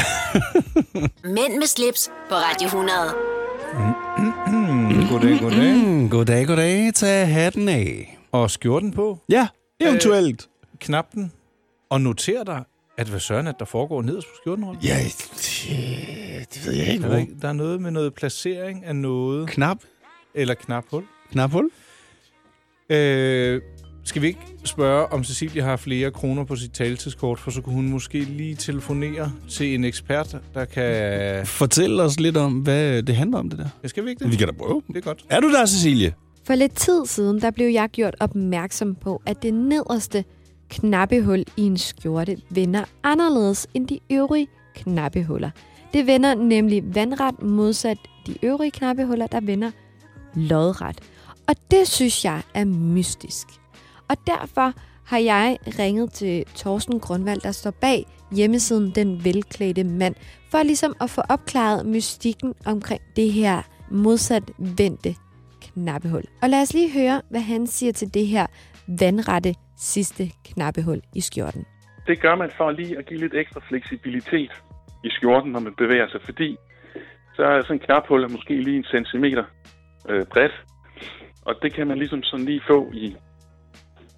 Mænd 1.23 1.53
med 1.59 1.67
slips 1.67 2.09
på 2.30 2.36
Radio 2.36 2.65
100. 2.65 2.93
Mm, 4.47 5.07
goddag, 5.09 5.39
goddag. 5.39 5.73
Mm, 5.73 6.09
goddag, 6.09 6.47
goddag. 6.47 6.93
Tag 6.93 7.28
hatten 7.34 7.69
af. 7.69 8.17
Og 8.32 8.51
skjorten 8.51 8.91
på. 8.91 9.19
Ja, 9.30 9.47
eventuelt. 9.80 10.41
Øh, 10.73 10.80
knap 10.80 11.05
den. 11.13 11.32
Og 11.89 12.01
noter 12.01 12.43
dig, 12.43 12.63
at 12.97 13.07
hvad 13.07 13.19
søren, 13.19 13.47
at 13.47 13.55
der 13.59 13.65
foregår 13.65 14.01
nederst 14.01 14.27
på 14.27 14.33
skjorten, 14.41 14.65
Rolf? 14.65 14.83
Ja, 14.83 14.97
det, 15.03 16.53
det 16.53 16.65
ved 16.65 16.73
jeg 16.73 16.87
ikke. 16.87 17.05
Er 17.05 17.09
der, 17.09 17.17
ikke, 17.17 17.33
der 17.41 17.47
er 17.47 17.53
noget 17.53 17.81
med 17.81 17.91
noget 17.91 18.13
placering 18.13 18.85
af 18.85 18.95
noget. 18.95 19.49
Knap. 19.49 19.77
Eller 20.35 20.53
knaphul. 20.53 21.03
Knaphul? 21.31 21.69
Øh, 22.89 23.61
skal 24.03 24.21
vi 24.21 24.27
ikke 24.27 24.39
spørge, 24.63 25.05
om 25.05 25.23
Cecilie 25.23 25.61
har 25.61 25.75
flere 25.75 26.11
kroner 26.11 26.43
på 26.43 26.55
sit 26.55 26.71
taletidskort, 26.71 27.39
for 27.39 27.51
så 27.51 27.61
kunne 27.61 27.75
hun 27.75 27.89
måske 27.89 28.19
lige 28.19 28.55
telefonere 28.55 29.31
til 29.49 29.73
en 29.75 29.83
ekspert, 29.83 30.37
der 30.53 30.65
kan... 30.65 31.45
Fortæl 31.45 31.99
os 31.99 32.19
lidt 32.19 32.37
om, 32.37 32.53
hvad 32.53 33.03
det 33.03 33.15
handler 33.15 33.37
om, 33.37 33.49
det 33.49 33.59
der. 33.59 33.69
Jeg 33.81 33.89
skal 33.89 34.05
vi 34.05 34.09
ikke 34.09 34.23
det? 34.23 34.31
Vi 34.31 34.35
kan 34.35 34.47
da 34.47 34.53
prøve. 34.53 34.81
Det 34.87 34.97
er 34.97 35.01
godt. 35.01 35.25
Er 35.29 35.39
du 35.39 35.51
der, 35.51 35.65
Cecilie? 35.65 36.13
For 36.43 36.55
lidt 36.55 36.75
tid 36.75 37.05
siden, 37.05 37.41
der 37.41 37.51
blev 37.51 37.67
jeg 37.67 37.89
gjort 37.89 38.15
opmærksom 38.19 38.95
på, 38.95 39.21
at 39.25 39.43
det 39.43 39.53
nederste 39.53 40.23
knappehul 40.70 41.45
i 41.57 41.61
en 41.61 41.78
skjorte 41.78 42.38
vender 42.49 42.84
anderledes 43.03 43.68
end 43.74 43.88
de 43.88 43.99
øvrige 44.11 44.47
knappehuller. 44.76 45.49
Det 45.93 46.07
vender 46.07 46.36
nemlig 46.36 46.95
vandret 46.95 47.41
modsat 47.41 47.97
de 48.28 48.36
øvrige 48.43 48.72
knappehuller, 48.72 49.28
der 49.28 49.41
vender 49.41 49.72
lodret. 50.34 51.01
Og 51.47 51.55
det 51.72 51.88
synes 51.88 52.26
jeg 52.26 52.41
er 52.53 52.65
mystisk. 52.65 53.47
Og 54.07 54.18
derfor 54.28 54.74
har 55.03 55.18
jeg 55.18 55.57
ringet 55.80 56.11
til 56.11 56.45
Thorsten 56.55 56.99
Grundvald, 56.99 57.41
der 57.41 57.51
står 57.51 57.72
bag 57.72 58.05
hjemmesiden 58.32 58.91
Den 58.95 59.24
Velklædte 59.24 59.84
Mand, 59.84 60.15
for 60.51 60.63
ligesom 60.63 60.95
at 61.01 61.09
få 61.09 61.22
opklaret 61.30 61.86
mystikken 61.86 62.53
omkring 62.65 63.01
det 63.15 63.32
her 63.32 63.61
modsat 63.91 64.43
vendte 64.57 65.15
knappehul. 65.61 66.24
Og 66.41 66.49
lad 66.49 66.61
os 66.61 66.74
lige 66.74 66.91
høre, 66.91 67.22
hvad 67.30 67.41
han 67.41 67.68
siger 67.68 67.91
til 67.91 68.13
det 68.13 68.28
her 68.28 68.47
vandrette 68.88 69.55
sidste 69.78 70.23
knappehul 70.45 71.01
i 71.15 71.21
skjorten. 71.21 71.65
Det 72.07 72.21
gør 72.21 72.36
man 72.36 72.51
for 72.57 72.71
lige 72.71 72.97
at 72.97 73.05
give 73.05 73.19
lidt 73.19 73.34
ekstra 73.34 73.61
fleksibilitet 73.69 74.51
i 75.03 75.09
skjorten, 75.09 75.51
når 75.51 75.59
man 75.59 75.75
bevæger 75.75 76.07
sig, 76.09 76.21
fordi 76.25 76.57
så 77.36 77.43
er 77.43 77.61
sådan 77.61 77.75
en 77.75 77.80
knaphul 77.80 78.23
er 78.23 78.28
måske 78.28 78.61
lige 78.61 78.78
en 78.78 78.84
centimeter 78.84 79.43
øh, 80.09 80.25
bredt, 80.25 80.65
og 81.45 81.55
det 81.61 81.73
kan 81.73 81.88
man 81.88 81.97
ligesom 81.97 82.23
sådan 82.23 82.45
lige 82.45 82.61
få 82.67 82.91
i, 82.93 83.15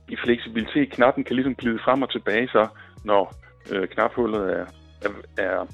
i 0.10 0.16
fleksibilitet. 0.24 0.92
Knappen 0.92 1.24
kan 1.24 1.36
ligesom 1.36 1.56
glide 1.56 1.80
frem 1.86 2.02
og 2.02 2.12
tilbage, 2.12 2.48
så 2.48 2.68
når 3.04 3.36
øh, 3.72 3.88
knaphullet 3.88 4.54
er, 4.54 4.66
er, 5.06 5.10
er, 5.38 5.66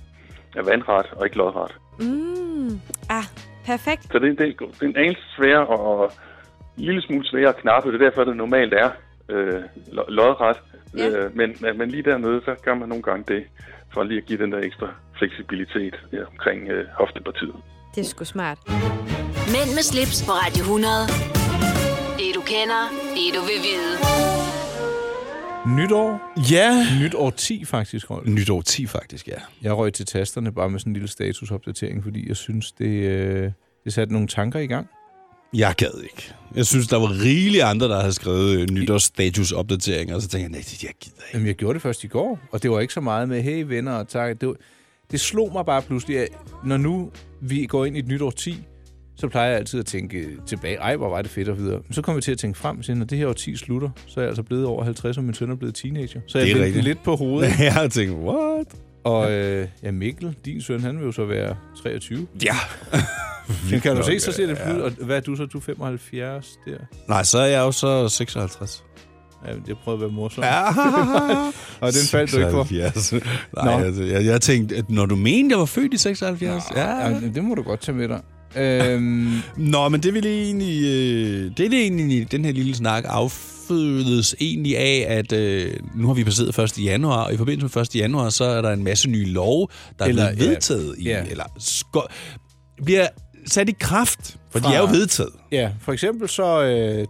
er 0.56 0.64
vandret 0.64 1.06
og 1.14 1.26
ikke 1.26 1.38
lodret. 1.38 1.78
Mm, 2.00 2.80
ah, 3.10 3.26
perfekt. 3.66 4.04
Så 4.12 4.20
det, 4.20 4.40
det, 4.40 4.60
det 4.60 4.82
er 4.82 4.86
en 4.86 4.98
anelse 4.98 5.22
sværere 5.38 5.68
og 5.68 6.12
en 6.78 6.84
lille 6.84 7.02
smule 7.02 7.26
sværere 7.26 7.50
at 7.50 7.58
knappe. 7.58 7.92
Det 7.92 8.02
er 8.02 8.10
derfor, 8.10 8.24
det 8.24 8.38
normalt 8.38 8.74
er 8.74 8.90
øh, 9.30 9.62
lo- 9.92 10.06
lodret. 10.10 10.58
Ja. 10.98 11.08
Øh, 11.10 11.38
men, 11.38 11.56
men- 11.62 11.78
men 11.78 11.90
lige 11.92 12.04
dernede, 12.04 12.42
så 12.46 12.56
gør 12.64 12.76
man 12.76 12.90
nogle 12.90 13.04
gange 13.04 13.24
det, 13.34 13.44
for 13.94 14.04
lige 14.04 14.18
at 14.18 14.26
give 14.26 14.40
den 14.44 14.52
der 14.52 14.60
ekstra 14.60 14.88
fleksibilitet 15.18 15.96
ja, 16.14 16.18
omkring 16.32 16.70
øh, 16.70 16.86
hoftepartiet. 17.00 17.56
Det 17.96 18.02
er 18.02 18.06
sgu 18.06 18.24
smart. 18.26 18.58
Mænd 19.56 19.70
med 19.78 19.84
slips 19.92 20.26
på 20.26 20.32
Radio 20.32 20.62
100. 20.64 20.94
Det 22.20 22.36
du 22.36 22.42
kender, 22.42 22.82
det 23.18 23.28
du 23.36 23.42
vil 23.50 23.60
vide. 23.70 23.94
Nytår. 25.78 26.22
Ja. 26.52 26.86
Nytår 27.02 27.30
10 27.30 27.66
faktisk, 27.66 28.12
Rolf. 28.12 28.28
Nytår 28.28 28.62
10 28.62 28.86
faktisk, 28.88 29.28
ja. 29.28 29.34
Jeg 29.62 29.78
røg 29.78 29.94
til 29.94 30.06
tasterne 30.06 30.52
bare 30.54 30.70
med 30.70 30.80
sådan 30.80 30.90
en 30.90 30.94
lille 30.94 31.08
statusopdatering, 31.08 32.04
fordi 32.04 32.28
jeg 32.28 32.36
synes, 32.36 32.72
det, 32.72 32.86
øh, 33.10 33.52
det 33.86 33.94
satte 33.94 34.14
nogle 34.14 34.28
tanker 34.28 34.60
i 34.60 34.68
gang. 34.68 34.88
Jeg 35.58 35.74
gad 35.78 36.02
ikke. 36.04 36.34
Jeg 36.56 36.66
synes, 36.66 36.88
der 36.88 36.98
var 36.98 37.22
rigeligt 37.24 37.64
andre, 37.64 37.88
der 37.88 38.00
havde 38.00 38.14
skrevet 38.14 38.60
øh, 38.60 38.70
nytårsstatus-opdateringer, 38.70 40.16
og 40.16 40.22
så 40.22 40.28
tænkte 40.28 40.44
jeg, 40.44 40.50
nej, 40.50 40.60
det 40.60 40.84
jeg 40.84 40.92
gider 41.02 41.16
ikke. 41.18 41.30
Jamen, 41.34 41.48
jeg 41.48 41.56
gjorde 41.56 41.74
det 41.74 41.82
først 41.82 42.04
i 42.04 42.08
går, 42.08 42.40
og 42.52 42.64
det 42.64 42.72
var 42.72 42.80
ikke 42.80 42.94
så 42.94 43.02
meget 43.02 43.30
med, 43.30 43.42
hey 43.42 43.64
venner 43.64 43.92
og 43.92 44.08
tak. 44.08 44.42
Det, 44.42 44.48
var, 44.48 44.56
det 45.12 45.20
slog 45.20 45.54
mig 45.54 45.66
bare 45.66 45.82
pludselig, 45.82 46.20
at 46.20 46.28
når 46.66 46.78
nu 46.78 47.12
vi 47.42 47.66
går 47.66 47.86
ind 47.86 47.96
i 47.96 48.00
et 48.00 48.08
nytår 48.08 48.32
10, 48.32 48.64
så 49.16 49.28
plejer 49.28 49.50
jeg 49.50 49.58
altid 49.58 49.80
at 49.80 49.86
tænke 49.86 50.28
tilbage, 50.48 50.76
ej, 50.76 50.96
hvor 50.96 51.10
var 51.10 51.22
det 51.22 51.32
fedt 51.32 51.50
og 51.50 51.58
videre. 51.58 51.82
Men 51.88 51.94
så 51.94 52.02
kommer 52.02 52.18
jeg 52.18 52.24
til 52.24 52.32
at 52.32 52.38
tænke 52.38 52.60
frem 52.60 52.82
til, 52.82 52.98
når 52.98 53.06
det 53.06 53.18
her 53.18 53.28
år 53.28 53.34
10 53.34 53.56
slutter, 53.56 53.90
så 54.08 54.20
er 54.20 54.24
jeg 54.24 54.30
altså 54.30 54.44
blevet 54.44 54.66
over 54.66 54.84
50, 54.84 55.18
og 55.18 55.24
min 55.24 55.34
søn 55.34 55.52
er 55.52 55.56
blevet 55.56 55.76
teenager. 55.76 56.22
Så 56.28 56.40
jeg 56.40 56.48
Det 56.48 56.78
er 56.78 56.82
lidt 56.82 57.04
på 57.04 57.16
hovedet. 57.16 57.60
Jeg 57.60 57.74
har 57.74 57.88
tænkt, 57.88 58.14
what? 58.14 58.68
Og 59.06 59.32
øh, 59.32 59.68
ja, 59.84 59.92
Mikkel, 59.92 60.36
din 60.46 60.62
søn, 60.62 60.82
han 60.82 60.98
vil 60.98 61.06
jo 61.06 61.12
så 61.12 61.26
være 61.26 61.56
23. 61.82 62.28
Ja. 62.44 62.56
Men 63.72 63.80
kan 63.82 63.96
du 63.96 64.04
se, 64.04 64.20
så 64.20 64.32
ser 64.32 64.48
det 64.48 64.58
ja. 64.66 64.76
ud. 64.76 64.80
Og 64.82 64.92
hvad 64.92 65.18
er 65.18 65.22
du 65.22 65.36
så? 65.36 65.46
Du 65.46 65.58
er 65.58 65.62
75 65.62 66.48
der? 66.66 66.78
Nej, 67.08 67.24
så 67.24 67.38
er 67.38 67.46
jeg 67.46 67.60
jo 67.60 67.72
så 67.72 68.10
56. 68.10 68.84
Ja, 69.48 69.52
jeg 69.68 69.76
prøvede 69.84 69.98
at 69.98 70.02
være 70.02 70.16
morsom. 70.16 70.44
Ja. 70.44 70.68
og 71.82 71.94
den 71.94 72.08
faldt 72.12 72.32
du 72.32 72.38
ikke. 72.38 72.52
76. 72.52 73.14
Nej, 73.64 73.84
altså, 73.84 74.04
jeg, 74.04 74.26
jeg 74.26 74.42
tænkte, 74.42 74.76
at 74.76 74.90
når 74.90 75.06
du 75.06 75.16
mente, 75.16 75.54
jeg 75.54 75.60
var 75.60 75.66
født 75.66 75.94
i 75.94 75.98
76. 75.98 76.64
Ja. 76.76 77.08
ja. 77.08 77.20
Det 77.36 77.44
må 77.44 77.56
du 77.56 77.62
godt 77.62 77.82
tage 77.82 77.98
med 77.98 78.08
dig. 78.08 78.22
Øhm, 78.58 79.34
Nå, 79.58 79.90
men 79.90 80.04
det 80.04 80.14
vil 80.14 80.26
egentlig... 80.26 80.84
Øh, 80.84 81.52
det 81.58 81.66
er 81.66 81.70
det 81.70 81.82
egentlig, 81.82 82.32
den 82.32 82.46
her 82.46 82.52
lille 82.52 82.76
snak 82.76 83.04
affødes 83.70 84.36
egentlig 84.40 84.78
af, 84.78 85.06
at 85.08 85.32
øh, 85.34 85.74
nu 85.96 86.08
har 86.08 86.14
vi 86.14 86.24
passeret 86.24 86.60
1. 86.80 86.84
januar, 86.86 87.24
og 87.26 87.34
i 87.34 87.38
forbindelse 87.38 87.80
med 87.80 87.86
1. 87.86 87.96
januar, 87.96 88.30
så 88.30 88.44
er 88.44 88.62
der 88.62 88.72
en 88.72 88.84
masse 88.84 89.10
nye 89.10 89.26
love, 89.26 89.68
der 90.00 90.06
Eller, 90.06 90.24
er 90.24 90.36
blevet 90.36 90.46
ja, 90.48 90.50
vedtaget 90.54 90.96
i, 90.98 91.04
ja. 91.04 91.26
eller 91.30 91.44
sko- 91.60 92.02
bliver 92.86 93.08
sat 93.48 93.70
i 93.70 93.74
kraft, 93.80 94.38
for 94.52 94.60
de 94.60 94.66
Fra- 94.66 94.74
er 94.74 94.80
jo 94.80 94.86
vedtaget. 94.86 95.32
Ja, 95.52 95.72
for 95.82 95.94
eksempel 95.94 96.30
så 96.30 96.64
øh, 96.64 97.06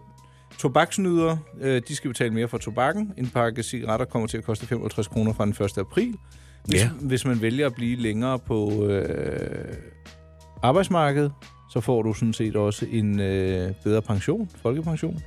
tobaksnyder, 0.58 1.36
øh, 1.60 1.82
de 1.88 1.96
skal 1.96 2.10
betale 2.10 2.30
mere 2.34 2.48
for 2.48 2.58
tobakken. 2.58 3.12
En 3.18 3.26
pakke 3.30 3.62
cigaretter 3.62 4.06
kommer 4.06 4.28
til 4.28 4.38
at 4.38 4.44
koste 4.44 4.66
55 4.66 5.06
kroner 5.08 5.32
fra 5.32 5.44
den 5.44 5.54
1. 5.64 5.78
april. 5.78 6.14
Hvis, 6.64 6.80
Ja. 6.80 6.88
hvis 7.00 7.24
man 7.24 7.42
vælger 7.42 7.66
at 7.66 7.74
blive 7.74 7.96
længere 8.00 8.38
på 8.38 8.84
øh, 8.86 9.74
arbejdsmarkedet, 10.62 11.32
så 11.72 11.80
får 11.80 12.02
du 12.02 12.14
sådan 12.14 12.32
set 12.32 12.56
også 12.56 12.86
en 12.92 13.20
øh, 13.20 13.72
bedre 13.84 14.02
pension, 14.02 14.50
folkepension. 14.62 15.20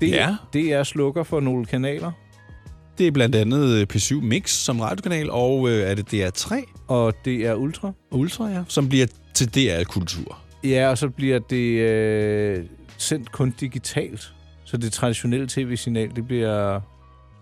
Det, 0.00 0.08
Ja. 0.10 0.36
det 0.52 0.72
er 0.72 0.82
slukker 0.82 1.22
for 1.22 1.40
nogle 1.40 1.64
kanaler. 1.66 2.12
Det 2.98 3.06
er 3.06 3.10
blandt 3.10 3.34
andet 3.36 3.68
øh, 3.80 3.86
P7 3.94 4.14
Mix 4.20 4.50
som 4.50 4.80
radiokanal, 4.80 5.30
og 5.30 5.68
øh, 5.70 5.90
er 5.90 5.94
det 5.94 6.14
DR3? 6.14 6.54
Og 6.88 7.14
det 7.24 7.46
er 7.46 7.54
Ultra. 7.54 7.92
Ultra, 8.10 8.46
ja. 8.46 8.62
Som 8.68 8.88
bliver 8.88 9.06
til 9.34 9.54
DR 9.54 9.84
Kultur. 9.84 10.38
Ja, 10.64 10.88
og 10.90 10.98
så 10.98 11.08
bliver 11.08 11.38
det 11.38 11.78
øh, 11.80 12.64
sendt 12.98 13.32
kun 13.32 13.54
digitalt. 13.60 14.32
Så 14.64 14.76
det 14.76 14.92
traditionelle 14.92 15.46
tv-signal, 15.48 16.16
det 16.16 16.26
bliver 16.26 16.80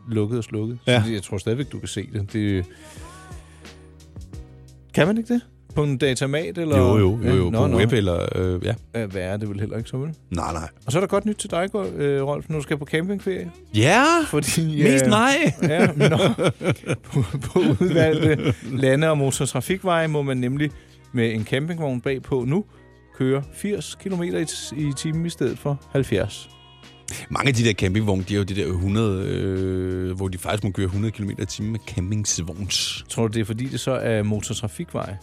lukket 0.08 0.38
og 0.38 0.44
slukket. 0.44 0.78
Ja. 0.86 1.02
Så 1.06 1.10
jeg 1.12 1.22
tror 1.22 1.38
stadigvæk, 1.38 1.72
du 1.72 1.78
kan 1.78 1.88
se 1.88 2.08
det. 2.12 2.32
det. 2.32 2.64
Kan 4.94 5.06
man 5.06 5.18
ikke 5.18 5.34
det? 5.34 5.42
På 5.74 5.82
en 5.84 5.98
datamat? 5.98 6.58
Eller? 6.58 6.78
Jo, 6.78 6.98
jo, 6.98 7.18
jo, 7.24 7.34
jo 7.36 7.50
nå, 7.50 7.58
på 7.60 7.66
nå. 7.66 7.76
web 7.76 7.92
eller... 7.92 8.26
Øh, 8.34 8.64
ja. 8.64 8.74
Ja, 8.94 9.06
Hvad 9.06 9.22
er 9.22 9.36
det 9.36 9.48
vel 9.48 9.60
heller 9.60 9.76
ikke 9.76 9.88
så, 9.90 9.96
vel? 9.96 10.14
Nej, 10.30 10.52
nej. 10.52 10.68
Og 10.86 10.92
så 10.92 10.98
er 10.98 11.00
der 11.00 11.06
godt 11.08 11.26
nyt 11.26 11.36
til 11.36 11.50
dig, 11.50 11.68
øh, 11.96 12.22
Rolf, 12.22 12.48
når 12.48 12.56
du 12.56 12.62
skal 12.62 12.76
på 12.78 12.84
campingferie. 12.84 13.50
Ja, 13.74 14.04
Fordi, 14.26 14.82
mest 14.90 15.04
øh, 15.04 15.10
mig. 15.10 15.34
Ja, 15.62 15.86
nå, 15.86 16.16
på, 17.02 17.24
på 17.42 17.58
udvalgte 17.58 18.54
lande- 18.72 19.10
og 19.10 19.18
motortrafikveje 19.18 20.08
må 20.08 20.22
man 20.22 20.36
nemlig 20.36 20.70
med 21.12 21.34
en 21.34 21.44
campingvogn 21.44 22.00
bagpå 22.00 22.44
nu 22.44 22.64
køre 23.18 23.42
80 23.54 23.94
km 23.94 24.22
i, 24.22 24.44
i 24.76 24.92
timen 24.96 25.26
i 25.26 25.30
stedet 25.30 25.58
for 25.58 25.80
70. 25.92 26.50
Mange 27.30 27.48
af 27.48 27.54
de 27.54 27.64
der 27.64 27.72
campingvogne, 27.72 28.22
de 28.28 28.34
er 28.34 28.38
jo 28.38 28.44
de 28.44 28.56
der 28.56 28.66
100, 28.66 29.24
øh, 29.26 30.16
hvor 30.16 30.28
de 30.28 30.38
faktisk 30.38 30.64
må 30.64 30.70
køre 30.70 30.86
100 30.86 31.12
km 31.12 31.30
i 31.30 31.44
timen 31.46 31.72
med 31.72 31.80
campingsvogns. 31.86 33.04
Tror 33.08 33.26
du, 33.28 33.32
det 33.34 33.40
er 33.40 33.44
fordi, 33.44 33.64
det 33.64 33.80
så 33.80 33.90
er 33.90 34.22
motortrafikveje? 34.22 35.18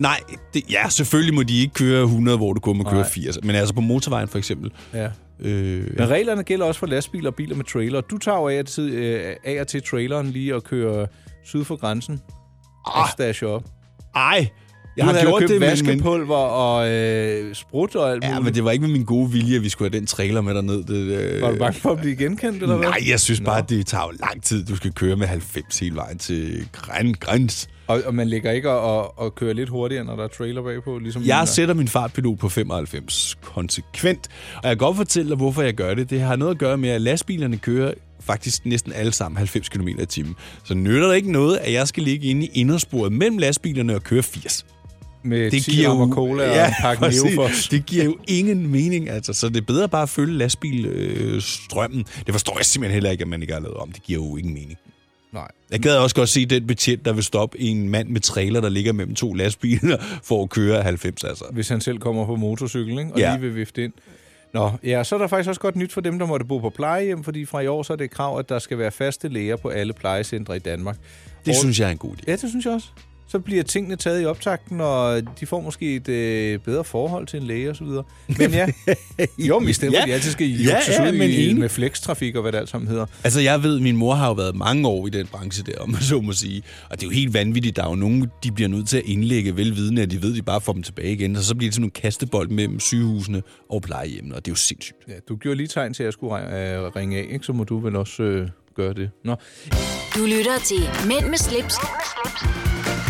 Nej, 0.00 0.20
det, 0.54 0.62
ja, 0.70 0.88
selvfølgelig 0.88 1.34
må 1.34 1.42
de 1.42 1.60
ikke 1.60 1.74
køre 1.74 2.02
100, 2.02 2.36
hvor 2.36 2.52
du 2.52 2.60
kun 2.60 2.76
må 2.76 2.84
køre 2.84 2.94
Nej. 3.00 3.08
80. 3.10 3.38
Men 3.42 3.54
altså 3.56 3.74
på 3.74 3.80
motorvejen 3.80 4.28
for 4.28 4.38
eksempel. 4.38 4.70
Ja. 4.94 5.08
Øh, 5.40 5.84
Men 5.98 6.08
reglerne 6.08 6.42
gælder 6.42 6.66
også 6.66 6.78
for 6.78 6.86
lastbiler 6.86 7.30
og 7.30 7.34
biler 7.34 7.56
med 7.56 7.64
trailer. 7.64 8.00
Du 8.00 8.18
tager 8.18 8.38
jo 8.38 8.48
af 8.48 8.58
og 8.58 8.66
til, 8.66 8.90
øh, 8.90 9.36
af 9.44 9.60
og 9.60 9.66
til 9.68 9.82
traileren 9.82 10.26
lige 10.26 10.54
og 10.56 10.64
kører 10.64 11.06
syd 11.44 11.64
for 11.64 11.76
grænsen. 11.76 12.20
Og 12.86 13.08
stasher 13.12 13.48
op. 13.48 13.64
Ej, 14.14 14.48
jeg 14.96 15.04
har 15.04 15.12
havde 15.12 15.24
gjort 15.26 15.40
købt 15.40 15.50
det, 15.50 15.60
men- 15.60 15.68
vaskepulver 15.70 16.36
og 16.36 16.88
øh, 16.90 17.54
sprut 17.54 17.96
og 17.96 18.10
alt 18.12 18.24
Ja, 18.24 18.28
muligt. 18.28 18.44
men 18.44 18.54
det 18.54 18.64
var 18.64 18.70
ikke 18.70 18.82
med 18.82 18.92
min 18.92 19.04
gode 19.04 19.30
vilje, 19.30 19.56
at 19.56 19.62
vi 19.62 19.68
skulle 19.68 19.90
have 19.90 19.98
den 20.00 20.06
trailer 20.06 20.40
med 20.40 20.54
derned. 20.54 20.84
Det, 20.84 20.94
øh... 20.96 21.42
Var 21.42 21.50
du 21.50 21.58
bange 21.58 21.80
for 21.80 21.90
at 21.90 21.98
blive 22.00 22.16
genkendt, 22.16 22.62
eller 22.62 22.76
hvad? 22.76 22.88
Nej, 22.88 22.98
jeg 23.08 23.20
synes 23.20 23.40
bare, 23.40 23.58
at 23.58 23.68
det 23.70 23.86
tager 23.86 24.04
jo 24.04 24.10
lang 24.20 24.42
tid. 24.42 24.64
Du 24.66 24.76
skal 24.76 24.92
køre 24.92 25.16
med 25.16 25.26
90 25.26 25.78
hele 25.78 25.96
vejen 25.96 26.18
til 26.18 26.68
græn, 26.72 27.14
græns. 27.20 27.68
Og, 27.90 28.02
og 28.06 28.14
man 28.14 28.28
ligger 28.28 28.50
ikke 28.50 28.70
og, 28.70 29.18
og, 29.18 29.34
kører 29.34 29.52
lidt 29.52 29.68
hurtigere, 29.68 30.04
når 30.04 30.16
der 30.16 30.24
er 30.24 30.28
trailer 30.28 30.62
bagpå? 30.62 30.98
Ligesom 30.98 31.22
Jeg 31.22 31.48
sætter 31.48 31.74
min 31.74 31.88
fartpilot 31.88 32.38
på 32.38 32.48
95 32.48 33.38
konsekvent. 33.42 34.28
Og 34.56 34.68
jeg 34.68 34.70
kan 34.70 34.76
godt 34.78 34.96
fortælle 34.96 35.28
dig, 35.28 35.36
hvorfor 35.36 35.62
jeg 35.62 35.74
gør 35.74 35.94
det. 35.94 36.10
Det 36.10 36.20
har 36.20 36.36
noget 36.36 36.50
at 36.54 36.58
gøre 36.58 36.78
med, 36.78 36.88
at 36.88 37.00
lastbilerne 37.00 37.56
kører 37.56 37.92
faktisk 38.20 38.66
næsten 38.66 38.92
alle 38.92 39.12
sammen 39.12 39.36
90 39.36 39.68
km 39.68 39.88
i 39.88 40.06
timen. 40.06 40.36
Så 40.64 40.74
nytter 40.74 41.08
det 41.08 41.16
ikke 41.16 41.32
noget, 41.32 41.56
at 41.56 41.72
jeg 41.72 41.88
skal 41.88 42.02
ligge 42.02 42.26
inde 42.26 42.46
i 42.46 42.50
indersporet 42.54 43.12
mellem 43.12 43.38
lastbilerne 43.38 43.94
og 43.94 44.02
køre 44.02 44.22
80. 44.22 44.66
Med 45.24 45.50
10 45.50 45.86
rammer 45.86 46.14
cola 46.14 46.62
og 46.62 46.66
en 46.68 46.74
pakke. 46.80 47.02
Neofos. 47.02 47.68
Det 47.68 47.86
giver 47.86 48.04
jo 48.04 48.16
ingen 48.28 48.66
mening, 48.66 49.10
altså. 49.10 49.32
Så 49.32 49.48
det 49.48 49.56
er 49.56 49.60
bedre 49.66 49.88
bare 49.88 50.02
at 50.02 50.08
følge 50.08 50.38
lastbilstrømmen. 50.38 51.34
Øh, 51.34 51.42
strømmen. 51.42 52.04
det 52.26 52.34
forstår 52.34 52.58
jeg 52.58 52.64
simpelthen 52.64 52.94
heller 52.94 53.10
ikke, 53.10 53.22
at 53.22 53.28
man 53.28 53.42
ikke 53.42 53.54
har 53.54 53.60
lavet 53.60 53.76
om. 53.76 53.92
Det 53.92 54.02
giver 54.02 54.18
jo 54.18 54.36
ingen 54.36 54.54
mening. 54.54 54.78
Nej. 55.32 55.48
Jeg 55.70 55.80
gad 55.80 55.96
også 55.96 56.16
godt 56.16 56.28
se 56.28 56.46
den 56.46 56.66
betjent, 56.66 57.04
der 57.04 57.12
vil 57.12 57.24
stoppe 57.24 57.60
en 57.60 57.88
mand 57.88 58.08
med 58.08 58.20
trailer, 58.20 58.60
der 58.60 58.68
ligger 58.68 58.92
mellem 58.92 59.14
to 59.14 59.32
lastbiler, 59.34 59.96
for 60.28 60.42
at 60.42 60.50
køre 60.50 60.82
90, 60.82 61.24
altså. 61.24 61.44
Hvis 61.52 61.68
han 61.68 61.80
selv 61.80 61.98
kommer 61.98 62.26
på 62.26 62.36
motorcykel, 62.36 62.98
ikke? 62.98 63.10
og 63.12 63.18
Ja. 63.18 63.30
lige 63.30 63.40
vil 63.40 63.54
vifte 63.56 63.84
ind. 63.84 63.92
Nå, 64.52 64.70
ja, 64.84 65.04
så 65.04 65.14
er 65.14 65.18
der 65.18 65.26
faktisk 65.26 65.48
også 65.48 65.60
godt 65.60 65.76
nyt 65.76 65.92
for 65.92 66.00
dem, 66.00 66.18
der 66.18 66.26
måtte 66.26 66.46
bo 66.46 66.58
på 66.58 66.70
plejehjem, 66.70 67.24
fordi 67.24 67.44
fra 67.44 67.60
i 67.60 67.66
år 67.66 67.82
så 67.82 67.92
er 67.92 67.96
det 67.96 68.04
et 68.04 68.10
krav, 68.10 68.38
at 68.38 68.48
der 68.48 68.58
skal 68.58 68.78
være 68.78 68.90
faste 68.90 69.28
læger 69.28 69.56
på 69.56 69.68
alle 69.68 69.92
plejecentre 69.92 70.56
i 70.56 70.58
Danmark. 70.58 70.96
Det 71.44 71.50
Og- 71.50 71.56
synes 71.60 71.80
jeg 71.80 71.86
er 71.86 71.90
en 71.92 71.98
god 71.98 72.12
idé. 72.12 72.22
Ja, 72.26 72.32
det 72.32 72.48
synes 72.50 72.64
jeg 72.64 72.74
også. 72.74 72.88
Så 73.30 73.38
bliver 73.38 73.62
tingene 73.62 73.96
taget 73.96 74.22
i 74.22 74.24
optakten, 74.24 74.80
og 74.80 75.22
de 75.40 75.46
får 75.46 75.60
måske 75.60 75.94
et 75.94 76.08
øh, 76.08 76.58
bedre 76.58 76.84
forhold 76.84 77.26
til 77.26 77.40
en 77.40 77.46
læge 77.46 77.70
og 77.70 77.76
så 77.76 77.84
videre. 77.84 78.04
Men 78.38 78.50
ja, 78.50 78.66
jo, 79.48 79.58
men 79.58 79.68
i 79.68 79.72
stedet 79.72 79.94
for, 79.94 80.02
at 80.02 80.08
de 80.08 80.14
altid 80.14 80.30
skal 80.30 80.46
Ja, 80.46 80.78
ja, 80.88 81.08
ud 81.08 81.18
men 81.18 81.30
i, 81.30 81.52
med 81.52 81.68
flekstrafik 81.68 82.36
og 82.36 82.42
hvad 82.42 82.52
det 82.52 82.58
alt 82.58 82.68
sammen 82.68 82.88
hedder. 82.88 83.06
Altså, 83.24 83.40
jeg 83.40 83.62
ved, 83.62 83.80
min 83.80 83.96
mor 83.96 84.14
har 84.14 84.26
jo 84.26 84.32
været 84.32 84.56
mange 84.56 84.88
år 84.88 85.06
i 85.06 85.10
den 85.10 85.26
branche 85.26 85.64
der, 85.64 85.78
om 85.78 85.90
man 85.90 86.00
så 86.00 86.20
må 86.20 86.32
sige. 86.32 86.62
Og 86.90 87.00
det 87.00 87.02
er 87.02 87.06
jo 87.06 87.12
helt 87.14 87.34
vanvittigt. 87.34 87.76
Der 87.76 87.84
er 87.84 87.88
jo 87.88 87.94
nogen, 87.94 88.30
de 88.44 88.52
bliver 88.52 88.68
nødt 88.68 88.88
til 88.88 88.96
at 88.96 89.04
indlægge 89.04 89.56
velvidende, 89.56 90.02
at 90.02 90.10
de 90.10 90.22
ved, 90.22 90.30
at 90.30 90.36
de 90.36 90.42
bare 90.42 90.60
får 90.60 90.72
dem 90.72 90.82
tilbage 90.82 91.12
igen. 91.12 91.36
Og 91.36 91.42
så 91.42 91.54
bliver 91.54 91.68
det 91.68 91.74
sådan 91.74 91.82
nogle 91.82 91.90
kastebold 91.90 92.48
mellem 92.48 92.80
sygehusene 92.80 93.42
og 93.68 93.82
plejehjemmene, 93.82 94.34
og 94.36 94.44
det 94.44 94.50
er 94.50 94.52
jo 94.52 94.56
sindssygt. 94.56 94.96
Ja, 95.08 95.14
du 95.28 95.36
gjorde 95.36 95.56
lige 95.56 95.66
tegn 95.68 95.94
til, 95.94 96.02
at 96.02 96.04
jeg 96.04 96.12
skulle 96.12 96.34
øh, 96.74 96.96
ringe 96.96 97.18
af, 97.18 97.26
ikke? 97.30 97.44
så 97.44 97.52
må 97.52 97.64
du 97.64 97.78
vel 97.78 97.96
også 97.96 98.22
øh, 98.22 98.48
gøre 98.76 98.94
det. 98.94 99.10
Nå. 99.24 99.34
Du 100.16 100.24
lytter 100.26 100.58
til 100.64 101.08
Mænd 101.08 101.26
med 101.30 101.38
slips, 101.38 101.74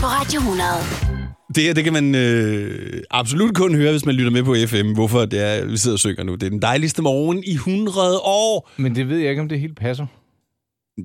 på 0.01 0.07
Radio 0.07 0.38
100. 0.40 0.68
Det 1.55 1.62
her, 1.64 1.74
det 1.74 1.84
kan 1.84 1.92
man 1.92 2.14
øh, 2.14 3.03
absolut 3.11 3.55
kun 3.57 3.74
høre, 3.74 3.90
hvis 3.90 4.07
man 4.07 4.14
lytter 4.14 4.30
med 4.30 4.42
på 4.42 4.57
FM, 4.68 4.92
hvorfor 4.94 5.24
det 5.24 5.40
er, 5.40 5.66
vi 5.66 5.76
sidder 5.76 5.94
og 5.94 5.98
synger 5.98 6.22
nu. 6.22 6.34
Det 6.34 6.42
er 6.42 6.51
den 6.51 6.62
dejligste 6.62 7.03
morgen 7.03 7.44
i 7.44 7.53
100 7.53 8.18
år. 8.18 8.70
Men 8.76 8.94
det 8.94 9.09
ved 9.09 9.18
jeg 9.18 9.30
ikke, 9.30 9.42
om 9.42 9.48
det 9.48 9.61
helt 9.61 9.76
passer. 9.76 10.07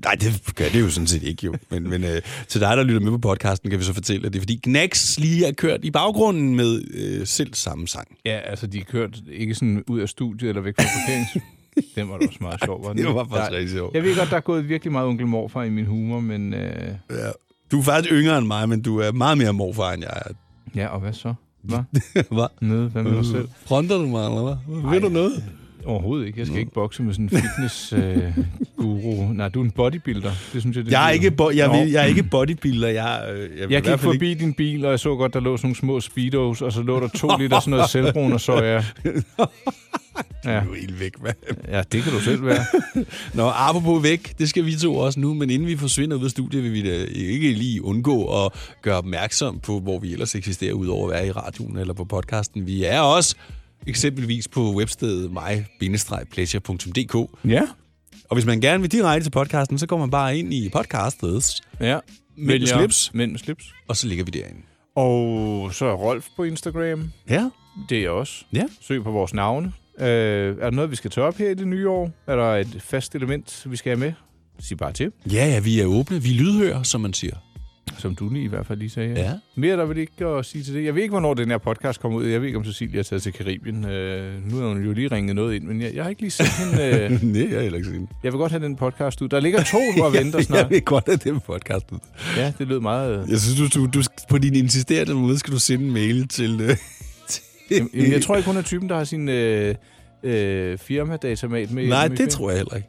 Nej, 0.05 0.15
det 0.15 0.41
gør 0.55 0.65
det 0.73 0.81
jo 0.81 0.89
sådan 0.89 1.07
set 1.07 1.23
ikke, 1.23 1.45
jo. 1.45 1.53
Men, 1.71 1.89
men 1.89 2.03
øh, 2.03 2.21
til 2.47 2.61
dig, 2.61 2.77
der 2.77 2.83
lytter 2.83 2.99
med 3.01 3.11
på 3.11 3.17
podcasten, 3.17 3.69
kan 3.69 3.79
vi 3.79 3.83
så 3.83 3.93
fortælle, 3.93 4.27
at 4.27 4.33
det 4.33 4.39
er 4.39 4.41
fordi 4.41 4.59
Knacks 4.63 5.19
lige 5.19 5.45
er 5.45 5.51
kørt 5.51 5.79
i 5.83 5.91
baggrunden 5.91 6.55
med 6.55 6.81
øh, 6.93 7.27
selv 7.27 7.53
samme 7.53 7.87
sang. 7.87 8.07
Ja, 8.25 8.39
altså 8.43 8.67
de 8.67 8.81
kørte 8.81 9.13
ikke 9.33 9.55
sådan 9.55 9.83
ud 9.87 9.99
af 9.99 10.09
studiet 10.09 10.49
eller 10.49 10.61
væk 10.61 10.73
fra 10.77 10.83
parkerings... 10.83 11.29
Den 11.95 12.09
var 12.09 12.17
da 12.17 12.25
også 12.27 12.37
meget 12.41 12.59
sjov, 12.65 12.83
var 12.85 12.93
den 12.93 12.97
Det 13.05 13.15
var 13.15 13.23
faktisk 13.29 13.51
Der- 13.51 13.57
rigtig 13.57 13.71
sjovt. 13.71 13.95
Jeg 13.95 14.03
ved 14.03 14.15
godt, 14.17 14.29
der 14.29 14.35
er 14.35 14.41
gået 14.41 14.69
virkelig 14.69 14.91
meget 14.91 15.07
onkel 15.07 15.27
morfar 15.27 15.63
i 15.63 15.69
min 15.69 15.85
humor, 15.85 16.19
men... 16.19 16.53
Øh... 16.53 16.87
Ja. 17.09 17.31
Du 17.71 17.79
er 17.79 17.83
faktisk 17.83 18.13
yngre 18.13 18.37
end 18.37 18.47
mig, 18.47 18.69
men 18.69 18.81
du 18.81 18.99
er 18.99 19.11
meget 19.11 19.37
mere 19.37 19.53
morfar, 19.53 19.91
end 19.93 20.03
jeg 20.03 20.11
er. 20.15 20.31
Ja, 20.75 20.87
og 20.87 20.99
hvad 20.99 21.13
så? 21.13 21.33
Hvad? 21.63 21.79
hvad? 22.31 22.47
Nede, 22.61 22.87
hvad 22.89 23.03
med 23.03 23.15
dig 23.17 23.25
selv? 23.25 23.47
Fronter 23.65 23.97
du 23.97 24.07
mig, 24.07 24.25
eller 24.27 24.43
hvad? 24.43 24.91
Ved 24.91 25.01
du 25.01 25.09
noget? 25.09 25.43
Overhovedet 25.85 26.27
ikke. 26.27 26.39
Jeg 26.39 26.47
skal 26.47 26.59
ikke 26.59 26.73
bokse 26.73 27.03
med 27.03 27.13
sådan 27.13 27.25
en 27.25 27.29
fitness-guru. 27.29 29.33
Nej, 29.33 29.49
du 29.49 29.59
er 29.59 29.63
en 29.65 29.71
bodybuilder. 29.71 30.31
Det 30.53 30.61
synes 30.61 30.77
jeg, 30.77 30.85
det 30.85 30.91
Jeg 30.91 31.05
er, 31.05 31.09
ikke 31.09 31.31
bo- 31.31 31.51
jeg, 31.51 31.71
vil, 31.71 31.91
jeg 31.91 32.03
er 32.03 32.07
ikke 32.07 32.23
bodybuilder. 32.23 32.87
Jeg, 32.87 33.25
øh, 33.33 33.39
jeg, 33.39 33.49
Jeg 33.59 33.67
hvert 33.67 33.83
gik 33.83 33.99
forbi 34.03 34.33
din 34.33 34.53
bil, 34.53 34.85
og 34.85 34.91
jeg 34.91 34.99
så 34.99 35.15
godt, 35.15 35.33
der 35.33 35.39
lå 35.39 35.57
sådan 35.57 35.67
nogle 35.67 35.75
små 35.75 35.99
speedos, 35.99 36.61
og 36.61 36.71
så 36.71 36.81
lå 36.81 36.99
der 36.99 37.07
to 37.07 37.29
liter 37.39 37.59
sådan 37.59 37.71
noget 37.71 37.89
selvbrun, 37.89 38.33
og 38.33 38.41
så 38.41 38.83
Du 40.43 40.49
er 40.49 40.63
jo 40.63 40.73
helt 40.73 40.99
væk, 40.99 41.23
mand. 41.23 41.35
Ja, 41.67 41.83
det 41.91 42.03
kan 42.03 42.13
du 42.13 42.19
selv 42.19 42.45
være. 42.45 42.65
Nå, 43.33 43.49
apropos 43.49 44.03
væk, 44.03 44.39
det 44.39 44.49
skal 44.49 44.65
vi 44.65 44.75
to 44.75 44.95
også 44.95 45.19
nu, 45.19 45.33
men 45.33 45.49
inden 45.49 45.67
vi 45.67 45.77
forsvinder 45.77 46.17
ud 46.17 46.23
af 46.25 46.31
studiet, 46.31 46.63
vil 46.63 46.73
vi 46.73 46.89
da 46.89 47.05
ikke 47.15 47.53
lige 47.53 47.83
undgå 47.83 48.45
at 48.45 48.51
gøre 48.81 48.97
opmærksom 48.97 49.59
på, 49.59 49.79
hvor 49.79 49.99
vi 49.99 50.13
ellers 50.13 50.35
eksisterer, 50.35 50.73
udover 50.73 51.07
at 51.07 51.13
være 51.13 51.27
i 51.27 51.31
radioen 51.31 51.77
eller 51.77 51.93
på 51.93 52.05
podcasten. 52.05 52.67
Vi 52.67 52.83
er 52.83 52.99
også 52.99 53.35
eksempelvis 53.87 54.47
på 54.47 54.73
webstedet 54.75 55.31
mig-pleasure.dk. 55.31 57.29
Ja. 57.45 57.61
Og 58.29 58.35
hvis 58.35 58.45
man 58.45 58.61
gerne 58.61 58.81
vil 58.81 58.91
direkte 58.91 59.25
til 59.25 59.31
podcasten, 59.31 59.77
så 59.79 59.87
går 59.87 59.97
man 59.97 60.09
bare 60.09 60.37
ind 60.37 60.53
i 60.53 60.69
podcastet. 60.69 61.61
Ja. 61.79 61.85
Mænd 61.85 62.01
med 62.37 62.53
Vælger 62.53 62.77
slips. 62.77 63.11
Mænd 63.13 63.31
med 63.31 63.39
slips. 63.39 63.73
Og 63.87 63.97
så 63.97 64.07
ligger 64.07 64.25
vi 64.25 64.31
derinde. 64.31 64.59
Og 64.95 65.73
så 65.73 65.85
er 65.85 65.93
Rolf 65.93 66.27
på 66.35 66.43
Instagram. 66.43 67.11
Ja. 67.29 67.49
Det 67.89 67.97
er 67.97 68.01
jeg 68.01 68.09
også. 68.09 68.45
Ja. 68.53 68.63
Søg 68.81 69.03
på 69.03 69.11
vores 69.11 69.33
navne. 69.33 69.73
Øh, 69.99 70.05
er 70.07 70.53
der 70.63 70.71
noget, 70.71 70.91
vi 70.91 70.95
skal 70.95 71.11
tage 71.11 71.27
op 71.27 71.37
her 71.37 71.49
i 71.49 71.53
det 71.53 71.67
nye 71.67 71.89
år? 71.89 72.11
Er 72.27 72.35
der 72.35 72.55
et 72.55 72.77
fast 72.79 73.15
element, 73.15 73.65
vi 73.69 73.75
skal 73.77 73.89
have 73.89 73.99
med? 73.99 74.13
Sig 74.59 74.77
bare 74.77 74.91
til. 74.93 75.11
Ja, 75.31 75.47
ja, 75.47 75.59
vi 75.59 75.79
er 75.79 75.85
åbne. 75.85 76.23
Vi 76.23 76.29
lydhører, 76.29 76.83
som 76.83 77.01
man 77.01 77.13
siger. 77.13 77.35
Som 77.97 78.15
du 78.15 78.29
lige 78.29 78.45
i 78.45 78.47
hvert 78.47 78.65
fald 78.65 78.79
lige 78.79 78.89
sagde. 78.89 79.13
Ja. 79.19 79.31
Mere 79.55 79.71
er 79.71 79.75
der 79.75 79.85
vel 79.85 79.97
ikke 79.97 80.25
at 80.25 80.45
sige 80.45 80.63
til 80.63 80.73
det. 80.73 80.83
Jeg 80.85 80.95
ved 80.95 81.01
ikke, 81.01 81.11
hvornår 81.11 81.33
den 81.33 81.49
her 81.49 81.57
podcast 81.57 81.99
kommer 82.01 82.17
ud. 82.19 82.25
Jeg 82.25 82.39
ved 82.41 82.47
ikke, 82.47 82.57
om 82.59 82.65
Cecilia 82.65 82.99
er 82.99 83.03
taget 83.03 83.23
til 83.23 83.33
Karibien. 83.33 83.85
Øh, 83.85 84.51
nu 84.51 84.57
har 84.57 84.67
hun 84.67 84.83
jo 84.83 84.93
lige 84.93 85.07
ringet 85.07 85.35
noget 85.35 85.55
ind, 85.55 85.63
men 85.63 85.81
jeg, 85.81 85.93
jeg 85.95 86.03
har 86.03 86.09
ikke 86.09 86.21
lige 86.21 86.31
set 86.31 86.45
hende. 86.47 86.83
Øh, 86.83 87.23
Nej, 87.33 87.41
jeg 87.41 87.49
har 87.55 87.61
heller 87.61 87.75
ikke 87.77 87.85
set 87.85 87.93
hende. 87.93 88.07
jeg 88.23 88.31
vil 88.31 88.37
godt 88.37 88.51
have 88.51 88.63
den 88.63 88.75
podcast 88.75 89.21
ud. 89.21 89.27
Der 89.29 89.39
ligger 89.39 89.63
to 89.63 89.77
og 90.03 90.13
venter 90.19 90.41
snart. 90.41 90.59
jeg 90.61 90.69
vil 90.69 90.81
godt 90.81 91.03
have 91.07 91.17
den 91.17 91.39
podcast 91.39 91.85
ud. 91.91 91.99
Ja, 92.37 92.53
det 92.59 92.67
lød 92.67 92.79
meget... 92.79 93.25
Jeg 93.29 93.39
synes, 93.39 93.71
du, 93.71 93.79
du, 93.85 93.89
du, 93.99 94.03
på 94.29 94.37
din 94.37 94.55
insisterende 94.55 95.13
måde 95.13 95.39
skal 95.39 95.53
du 95.53 95.59
sende 95.59 95.85
en 95.85 95.91
mail 95.91 96.27
til... 96.27 96.61
Øh, 96.61 96.67
til 96.69 96.77
Jamen, 97.71 98.11
jeg 98.11 98.21
tror 98.23 98.35
ikke, 98.35 98.47
hun 98.49 98.57
er 98.57 98.61
typen, 98.61 98.89
der 98.89 98.97
har 98.97 99.03
sin 99.03 99.29
øh, 99.29 99.75
øh, 100.23 100.77
firmadatamat 100.77 101.71
med. 101.71 101.87
Nej, 101.87 102.07
det 102.07 102.29
tror 102.29 102.49
jeg 102.49 102.57
heller 102.57 102.75
ikke. 102.75 102.87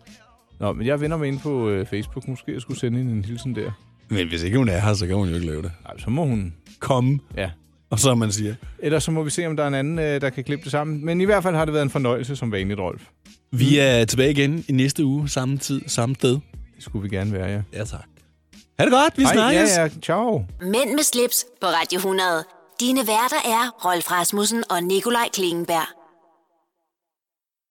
Nå, 0.60 0.72
men 0.72 0.86
jeg 0.86 1.00
vender 1.00 1.16
mig 1.16 1.28
ind 1.28 1.40
på 1.40 1.68
øh, 1.68 1.86
Facebook. 1.86 2.28
Måske 2.28 2.52
jeg 2.52 2.60
skulle 2.60 2.80
sende 2.80 2.98
hende 2.98 3.12
en 3.12 3.24
hilsen 3.24 3.54
der. 3.54 3.70
Men 4.08 4.28
hvis 4.28 4.42
ikke 4.42 4.58
hun 4.58 4.68
er 4.68 4.78
her, 4.78 4.94
så 4.94 5.06
kan 5.06 5.16
hun 5.16 5.28
jo 5.28 5.34
ikke 5.34 5.46
lave 5.46 5.62
det. 5.62 5.72
Nej, 5.84 5.98
så 5.98 6.10
må 6.10 6.24
hun... 6.24 6.54
Komme. 6.80 7.18
Ja. 7.36 7.50
Og 7.90 7.98
så 7.98 8.14
man 8.14 8.32
siger. 8.32 8.54
Ellers 8.78 9.04
så 9.04 9.10
må 9.10 9.22
vi 9.22 9.30
se, 9.30 9.46
om 9.46 9.56
der 9.56 9.64
er 9.64 9.68
en 9.68 9.74
anden, 9.74 9.98
øh, 9.98 10.20
der 10.20 10.30
kan 10.30 10.44
klippe 10.44 10.62
det 10.64 10.72
sammen. 10.72 11.04
Men 11.04 11.20
i 11.20 11.24
hvert 11.24 11.42
fald 11.42 11.54
har 11.54 11.64
det 11.64 11.74
været 11.74 11.82
en 11.84 11.90
fornøjelse 11.90 12.36
som 12.36 12.52
vanligt, 12.52 12.80
Rolf. 12.80 13.02
Vi 13.52 13.78
er 13.78 14.04
tilbage 14.04 14.30
igen 14.30 14.64
i 14.68 14.72
næste 14.72 15.04
uge, 15.04 15.28
samme 15.28 15.58
tid, 15.58 15.82
samme 15.86 16.14
sted. 16.14 16.38
Det 16.76 16.84
skulle 16.84 17.02
vi 17.10 17.16
gerne 17.16 17.32
være, 17.32 17.46
ja. 17.50 17.62
Ja, 17.72 17.84
tak. 17.84 18.04
Ha' 18.78 18.84
det 18.84 18.92
godt, 18.92 19.18
vi 19.18 19.22
Hej, 19.22 19.32
snakkes. 19.34 19.76
ja, 19.76 19.82
ja. 19.82 19.88
Ciao. 20.02 20.44
Mænd 20.60 20.90
med 20.90 21.02
slips 21.02 21.44
på 21.60 21.66
Radio 21.66 21.96
100. 21.96 22.26
Dine 22.80 23.06
værter 23.06 23.36
er 23.44 23.70
Rolf 23.84 24.10
Rasmussen 24.10 24.64
og 24.70 24.82
Nikolaj 24.82 25.28
Klingenberg. 25.32 25.95